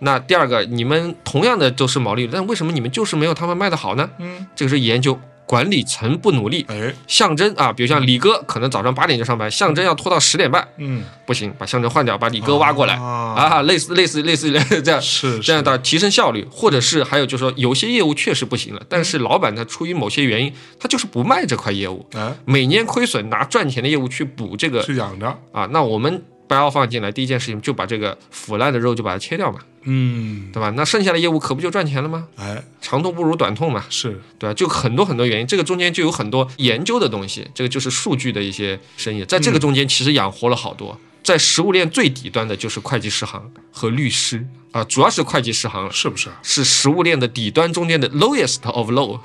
[0.00, 4.10] 那第二个，你们同样的都是毛利，但为什么你们就是没有他们卖的好呢？
[4.18, 5.18] 嗯，这个是研究。
[5.48, 14.50] 管理层不努力，哎，象征啊，比如像李哥，可能早上八点就上班，象征要拖到十点半，嗯，不行，把象征换掉，把李哥挖过来啊，类似类似类似
[14.82, 26.24] 这样是这样的提升效率，或者是还有就是说有些业务确实不行了，但是老板他出于某些原因，他就是不卖这块业务，哎，每年亏损拿赚钱的业务去补这个去养着啊，那我们。
[26.46, 30.70] 不要放进来，第一件事情就把这个腐烂的肉就把它切掉嘛，嗯，对吧？
[30.76, 32.28] 那剩下的业务可不就赚钱了吗？
[32.36, 34.54] 哎，长痛不如短痛嘛，是对吧？
[34.54, 40.98] 就很多很多原因，这个中间就有很多研究的东西，这个就是数据的一些生意，在这个中间其实养活了好多。
[41.26, 46.30] 在食物链最底端的就是会计师行和律师啊，主要是会计师行，是不是？
[46.40, 49.18] 是食物链的底端中间的 lowest of low，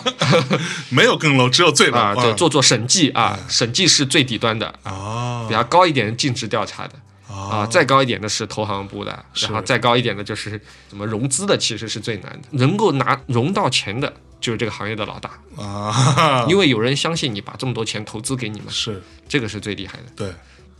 [0.88, 2.14] 没有更 low，只有最 low 啊。
[2.14, 6.94] 对，做做审计啊，审计是最底端的啊，比较高一点的尽职调查的
[7.28, 10.58] 啊，再高一点的是投行部的，然后再高一点的就是
[10.88, 12.48] 什么融资的，其实是最难的。
[12.52, 14.10] 能够拿融到钱的，
[14.40, 15.30] 就是这个行业的老大
[15.62, 20.04] 啊，因为有人相信你把这么多钱投资给你们，是这个是最厉害的。
[20.16, 20.32] 对。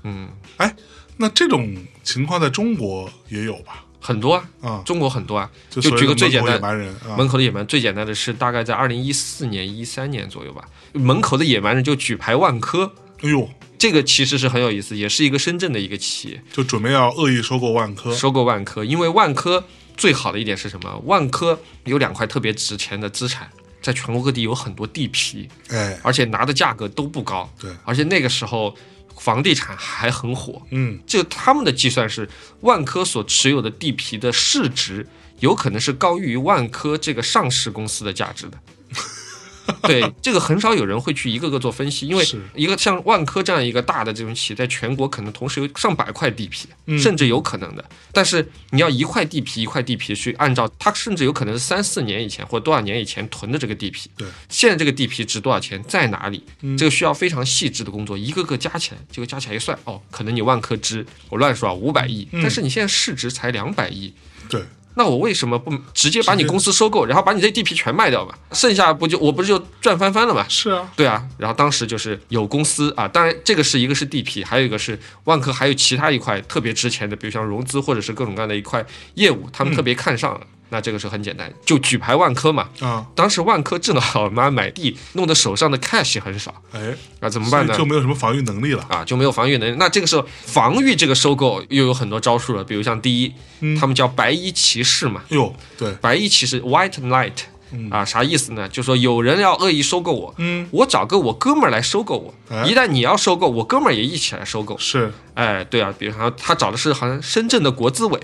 [0.08, 0.28] 嗯，
[0.58, 0.72] 哎，
[1.16, 3.82] 那这种情况在中国也有吧？
[3.98, 5.50] 很多啊，啊，中国很多啊。
[5.68, 6.78] 就举个最简单，
[7.18, 10.62] 门口的野蛮人最简单的是，大概在二零一四年、一三年左右吧。
[10.92, 12.92] 门口的野蛮人就举牌万科，
[13.22, 18.14] 哎呦，这个其实是很有意思，也是一个深圳的一个企业，就准备要恶意收购万科。
[18.14, 19.64] 收购万科，因为万科
[19.96, 21.02] 最好的一点是什么？
[21.06, 23.50] 万科有两块特别值钱的资产，
[23.82, 28.72] 在全国各地有很多地皮，哎，而且拿的价格都不高，对，而且那个时候。
[29.18, 32.28] 房地产还很火，嗯，就他们的计算是
[32.60, 35.06] 万科所持有的地皮的市值
[35.40, 38.58] 有可能是高于万科这个上市公司的价值的。
[39.82, 42.24] 对，这个很少有人会去一个个做分析，因为
[42.54, 46.68] 一个像万科这样一个大的这种企业，在全国可能同时有上百块地皮，
[46.98, 47.84] 甚至有可能的。
[48.12, 54.10] 但是你要一块地皮一块地皮去按照它，甚至有可能是三四年以前或多少年以前囤的这个地皮。
[54.16, 56.42] 对，现在这个地皮值多少钱，在哪里？
[56.78, 64.12] 这个需要非常细致的工作，一个个加起来，结果加起来一算，哦，可能你万科值我乱说啊，五百亿，但是你现在市值才两百亿。
[64.48, 64.62] 对。
[64.98, 68.34] 那我为什么不直接把你公司收购，然后把你这地皮全卖掉嘛？
[68.52, 70.44] 剩下不就我不是就赚翻翻了嘛？
[70.48, 71.22] 是啊，对啊。
[71.36, 80.40] 然后当时就是有公司啊，当然这个是一个是地皮，还有一个是万科，还有其他一块特别值钱的，比如像融资或者是各种各样的一块业务，他们特别看上了。
[80.68, 82.68] 那这个是很简单，就举牌万科嘛。
[82.80, 86.54] 啊，当时万科正好妈买地，弄得手上的 cash 很少。
[86.72, 87.76] 哎，那怎么办呢？
[87.76, 89.76] 就没有什么防御能力了啊，就没有防御能力。
[89.78, 93.32] 那这个时候防御这个收购又有很多招数了，比如像第一，
[93.78, 95.22] 他们叫白衣骑士嘛。
[95.28, 97.32] 哟，对，白衣骑士 （White Knight）。
[97.90, 98.68] 啊，啥意思呢？
[98.68, 102.34] 就说有人要恶意收购我，嗯，我找个我哥们儿来收购我。
[102.64, 104.76] 一旦你要收购，我哥们儿也一起来收购。
[104.78, 108.20] 是，哎，对啊，比如说他找的是好像深圳的国资委。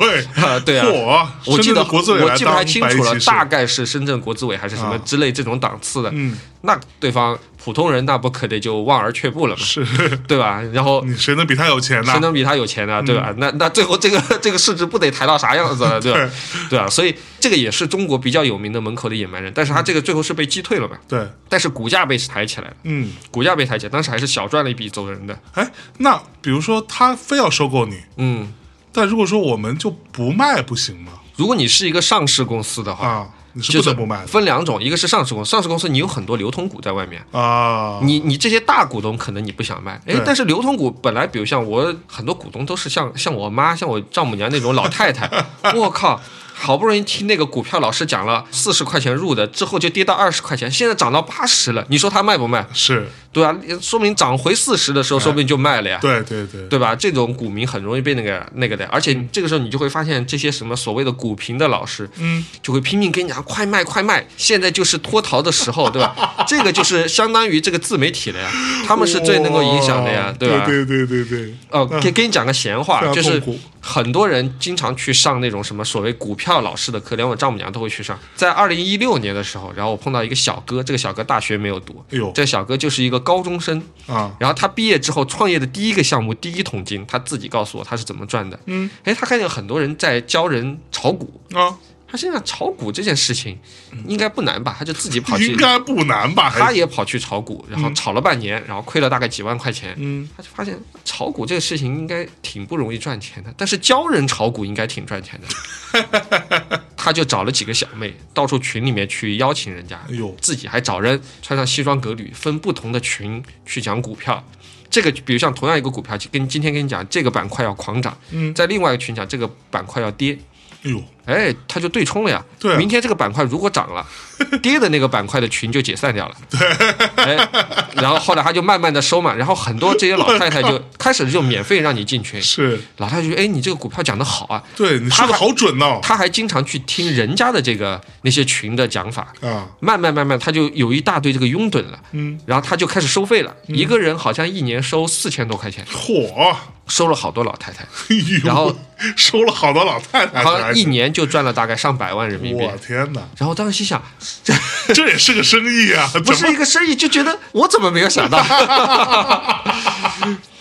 [0.00, 6.10] 喂， 啊，对啊，我记得我记不太清楚了，大概是深圳国资委还是什么之类这种档次的。
[6.12, 7.38] 嗯，那对方。
[7.64, 9.82] 普通人那不可得就望而却步了嘛，是，
[10.28, 10.60] 对吧？
[10.74, 12.12] 然后你谁能比他有钱呢？
[12.12, 13.02] 谁能比他有钱呢？
[13.02, 13.32] 对吧？
[13.38, 15.98] 那那最后这个这个市值不得抬到啥样子了？
[15.98, 16.30] 对吧？
[16.68, 20.98] 对啊，所以这个也是中国比较有名的门口的野蛮人，但是他这个最后是被击退了嘛？
[21.08, 25.40] 对，但是股价被抬起来了，嗯，股价被抬起来，当时还是小赚了一笔走人的。
[25.54, 25.66] 哎，
[25.96, 28.52] 那比如说他非要收购你，嗯，
[28.92, 31.12] 但如果说我们就不卖不行吗？
[31.36, 33.26] 如果你是一个上市公司的话。
[33.60, 33.94] 就是
[34.26, 45.30] 分两种，一个是上市公司，上市公司你有很多流通股在外面啊，你你这些大股东可能你不想卖，哎，但是流通股本来，比如像我很多股东都是像像我妈、像我丈母娘那种老太太，
[45.76, 46.20] 我靠。
[46.56, 52.64] 好不容易听那个股票老师讲了四十块钱入的，之后就跌到二十块钱，现在涨到八十了，你说他卖不卖？
[52.72, 53.52] 是对啊，
[53.82, 55.98] 说明涨回四十的时候，说不定就卖了呀。
[56.00, 56.94] 对对对，对吧？
[56.94, 66.14] 这种股民很容易被那个那个的，而且这个时候你就会发现这些什么所谓的股评的老师，嗯，就会拼命跟你讲快卖快卖，现在就是脱逃的时候，对吧？
[66.46, 68.48] 这个就是相当于这个自媒体了呀，
[68.86, 70.64] 他们是最能够影响的呀，对吧？
[70.64, 71.52] 对对对对。
[71.70, 73.42] 哦，给给你讲个闲话，就是
[73.80, 76.54] 很多人经常去上那种什么所谓股票。
[76.64, 78.18] 老师的课，连我丈母娘都会去上。
[78.34, 88.58] 在二零一六年的时候，然后我碰到一个小哥，这个小哥大学没有读，哎呦，这小哥就是一个高中生啊，然后他毕业之后创业的第一个项目第一桶金，他自己告诉我他是怎么赚的。
[88.66, 91.76] 嗯，哎，他看见很多人在教人炒股啊。
[92.14, 93.58] 他现在炒股这件事情
[94.06, 94.76] 应该不难吧？
[94.78, 96.48] 他就自己跑去，应该不难吧？
[96.56, 99.96] 他也跑去炒股，然后炒了半年，然后亏了大概几万块钱。
[99.98, 106.80] 嗯，他就发现炒股这个事情应该挺不容易赚钱的，但是教人炒股应该挺赚钱的。
[106.96, 114.40] 他就找了几个小妹，到处群里面去邀请人家，哎呦，自己还找人穿上西装革履，分不同的群去讲股票。
[114.88, 120.38] 这个比如像同样一个股票，跟今天跟你讲这个板块要狂涨，嗯，在另外一个群讲这个板块要跌。
[120.84, 122.42] 哎呦，哎，他就对冲了呀。
[122.58, 124.06] 对，明天这个板块如果涨了，
[124.62, 126.36] 跌的那个板块的群就解散掉了。
[126.50, 127.48] 对，哎，
[127.94, 132.40] 然后后来他就慢慢的收嘛，然后很多这些老太太就 开始就免费让你进群。
[132.42, 134.62] 是，老太太觉得，哎，你这个股票讲的好啊。
[134.76, 135.98] 对，你说的好准哦。
[136.02, 139.66] 他还经常去听人家的这个那些群的讲法啊。
[139.80, 141.98] 慢慢慢慢，他就有一大堆这个拥趸了。
[142.12, 142.38] 嗯。
[142.46, 145.84] 然后他就开始收费了，一个人好像一年收四千多块钱。
[145.86, 146.54] 嚯！
[146.86, 147.82] 收了好多老太太，
[148.44, 148.70] 然后
[149.16, 152.64] 收了好多老太太，好像一年就赚了大概上百万人民币。
[152.64, 153.22] 我天哪！
[153.38, 154.02] 然后当时心想，
[154.42, 154.52] 这
[154.92, 158.44] 这也是个生意啊，不是一个生意，就觉得我怎么没有想到。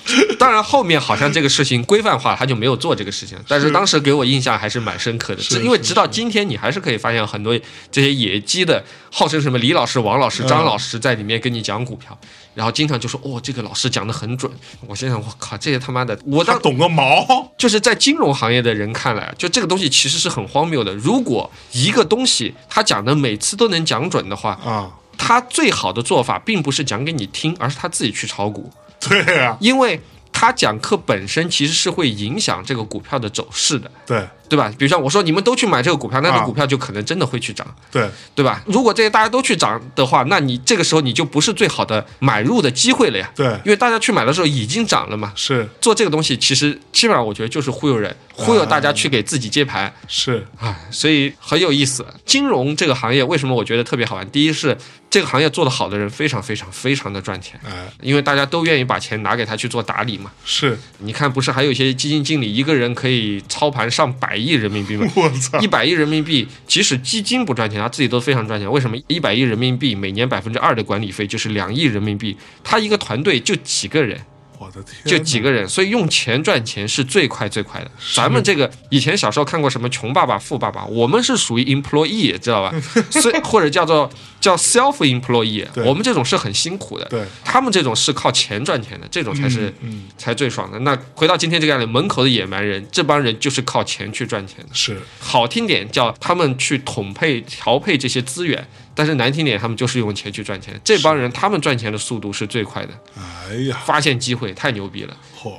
[0.38, 3.38] 当然，后面好像这个事情规范化，他就没有做这个事情。
[3.48, 7.58] 但是当时给我印象还是蛮深刻的，因为直到今天，你还是可以发现很多
[7.90, 12.18] 这些野鸡的，号称什么李老师、王老师、张老师在里面跟你讲股票，
[12.54, 14.52] 然后经常就说哦，这个老师讲的很准。
[14.86, 17.26] 我心想，我靠，这些他妈的，我当懂个毛！
[17.58, 20.94] 就是在金融行业的人看来，就这个东西其实是很荒谬的。
[20.96, 28.70] 如果一个东西他讲的每次都能讲准的话啊，他最好的做法并不是讲给你听，而是他自己去炒股。
[29.10, 30.00] 对啊，因为
[30.32, 33.90] 他讲课本身其实是会影响这个股票的走势的。
[34.06, 34.28] 对。
[34.54, 34.72] 对吧？
[34.78, 37.66] 比如像我说，你们都去买这个股票，那这股票就可能真的会去涨。
[37.92, 38.62] 对，对吧？
[38.68, 43.32] 如果这些大家都去涨的话，那你这个时候你就不是最好的买入的机会了呀。
[43.36, 45.34] 对，因为大家去买的时候已经涨了嘛。
[45.36, 49.92] 是做这个东西，其实基本上我觉得就是忽悠人，忽悠大家去给自己接盘。
[50.08, 52.06] 是啊，所以很有意思。
[52.24, 54.30] 金融这个行业为什么我觉得特别好玩？
[54.30, 54.78] 第一是
[55.10, 60.32] 这个行业做得好的人非常非常非常的赚钱，哎，因为大家都愿意把钱拿给他去做打理嘛。
[60.46, 65.08] 是，你看不是还有一些基金经理一个人可以操盘上百亿人民币吗？
[65.16, 65.60] 我操！
[65.60, 68.70] 一百亿人民币，即使基金不赚钱，他自己都非常赚钱。
[68.70, 68.98] 为什么？
[69.08, 74.20] 一百亿人民币每年百分之二的管理费就是两亿人民币，他一个团队就几个人。
[74.64, 77.92] 我的天，就几个人，所以用钱赚钱是最快最快的。
[78.16, 82.74] 咱们这个以前小时候看过什么《穷爸爸富爸爸》，我们是属于 employee，知道吧？
[83.12, 84.10] 所以或者叫做
[84.40, 87.06] 叫 self employee， 我们这种是很辛苦的。
[87.06, 89.74] 对，他们这种是靠钱赚钱的，这种才是
[90.18, 90.80] 才最爽的。
[90.80, 94.70] 那回到今天这个案例，门口的野蛮人，这帮人就是靠钱去赚钱的。
[94.74, 98.66] 是好听点叫他们去统配调配这些资源。
[98.96, 100.80] 但是难听点，他们就是用钱去赚钱。
[100.84, 102.90] 这帮人，他们赚钱的速度是最快的。
[103.18, 105.18] 哎呀，发现机会太牛逼了！
[105.38, 105.52] 嚯，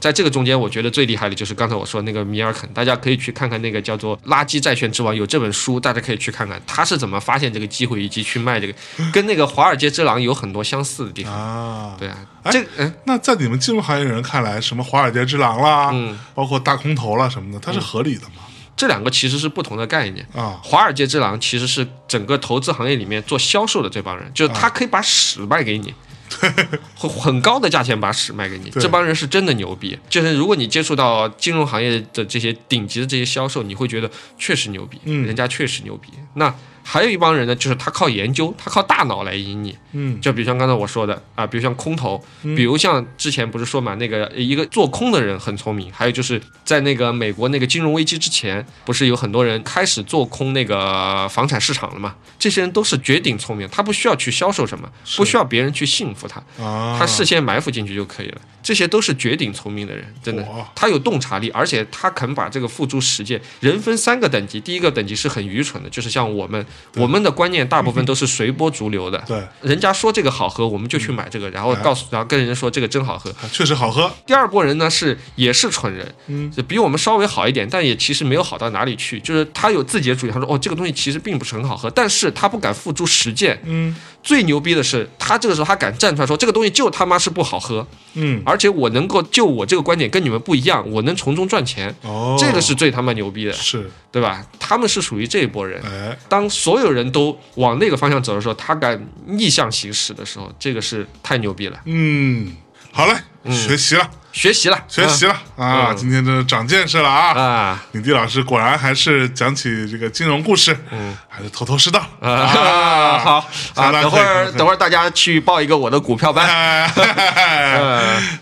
[0.00, 8.74] 在这个中间，我觉得最厉害的就是刚才我说那个米尔肯，大家可以去看看那个叫做《垃圾债券之王》，有这本书，大家可以去看看他是怎么发现这个机会以及去卖这个，
[9.12, 11.32] 跟那个华尔街之狼有很多相似的地方。
[11.32, 11.96] 啊。
[11.98, 12.16] 对啊，
[12.50, 18.42] 这嗯，那在你们金融行业人看来，什么华尔街之狼啦，嗯，包括大空头啦什么的，它是合理的吗？
[18.74, 20.26] 这两个其实是不同的概念。
[20.34, 20.58] 啊！
[20.64, 25.94] 华尔街之狼其实是整个投资行业里面做销售的这帮人，就是他可以把屎卖给你，
[26.94, 28.70] 很很高的价钱把屎卖给你。
[28.70, 36.08] 这帮人是真的牛逼，就是如果你接触到金融行业的这些顶级的这些销售，你会觉得确实牛逼，人家确实牛逼。
[36.34, 36.54] 那。
[36.84, 39.76] 还有一帮人呢，就是他靠研究，他靠大脑来赢你。
[39.92, 45.92] 嗯，就比如像刚才我说的啊，比如像空头，比如像之前不是说嘛，那个一个做空的人很聪明。
[45.92, 52.14] 还有就是在那个美国那个金融危机之前，不是有很多人开始做空那个房产市场了嘛？
[52.38, 58.40] 这些人都是绝顶聪明，他不需要去销售什么，不需要别人去信服他，他事先埋伏进去就可以了。
[58.62, 63.40] 这些都是绝顶聪明的人，真的，他有洞察力，而且他肯把这个付诸实践。
[63.60, 66.64] 人分三个等级，第一个等级是很愚蠢的，就是像我们。
[66.96, 74.10] 我们的观念大部分都是随波逐流的，对，人家说这个好喝，我们就去买这个，然后告诉，然后跟人家说这个真好喝，确实好喝。
[74.26, 83.94] 第二波人呢是也是蠢人，嗯，比我们稍微好一点，但也其实没有好到哪里去，就是他有自己的主意，他说哦这个东西其实并不是很好喝，但是他不敢付诸实践，嗯。
[84.22, 93.90] 最牛逼的是，他这个时候他敢站出来说，这个东西就他妈是不好喝，嗯，而且我能够就我这个观点跟你们不一样，我能从中赚钱，哦，这个是最他妈牛逼的，是。
[94.12, 94.46] 对吧？
[94.58, 102.52] 他们是属于这一波人，哎，当所有人都往那个方向走的时候，他敢逆向行驶的时候，这个是太牛逼了，嗯。
[102.92, 103.14] 好嘞，
[103.50, 104.08] 学习了。
[104.32, 105.92] 学习了，学习了啊！
[105.94, 107.34] 今天真的长见识了啊！
[107.38, 113.18] 啊，敏迪老师果然还是讲起这个金融故事，嗯，还是头头是道啊！
[113.18, 116.88] 好啊， 等会儿等会儿大家去报一个我的股票班。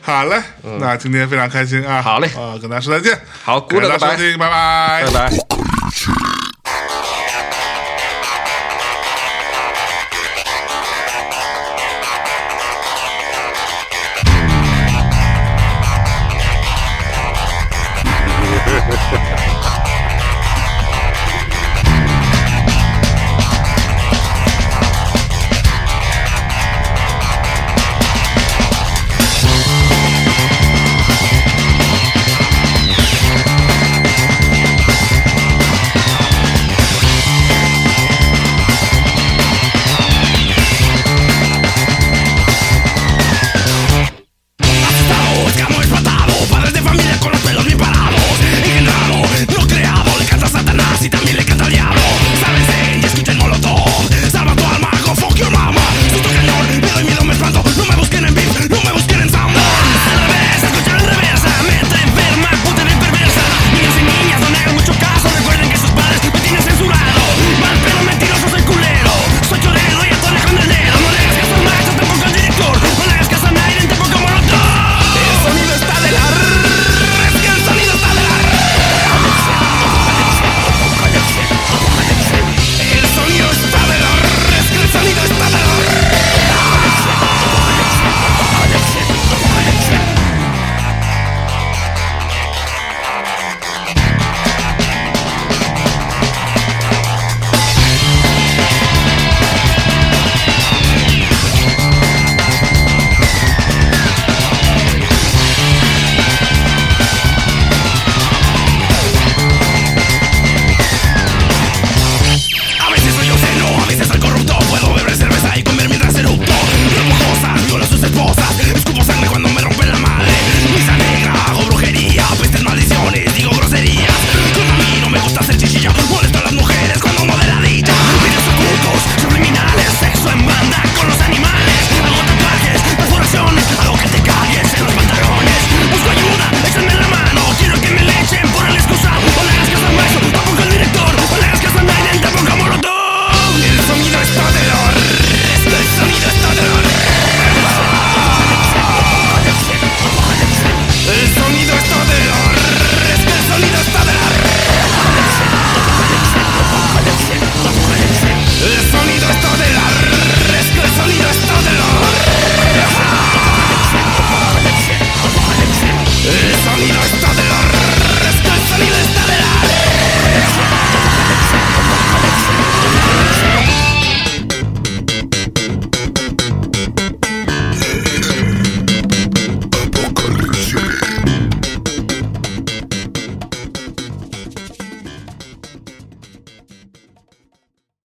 [0.01, 0.41] 好嘞，
[0.79, 2.01] 那今天非常开心啊！
[2.01, 3.21] 好嘞，啊，跟大家说再见。
[3.43, 6.40] 好，鼓掌，拜拜，拜拜，拜拜。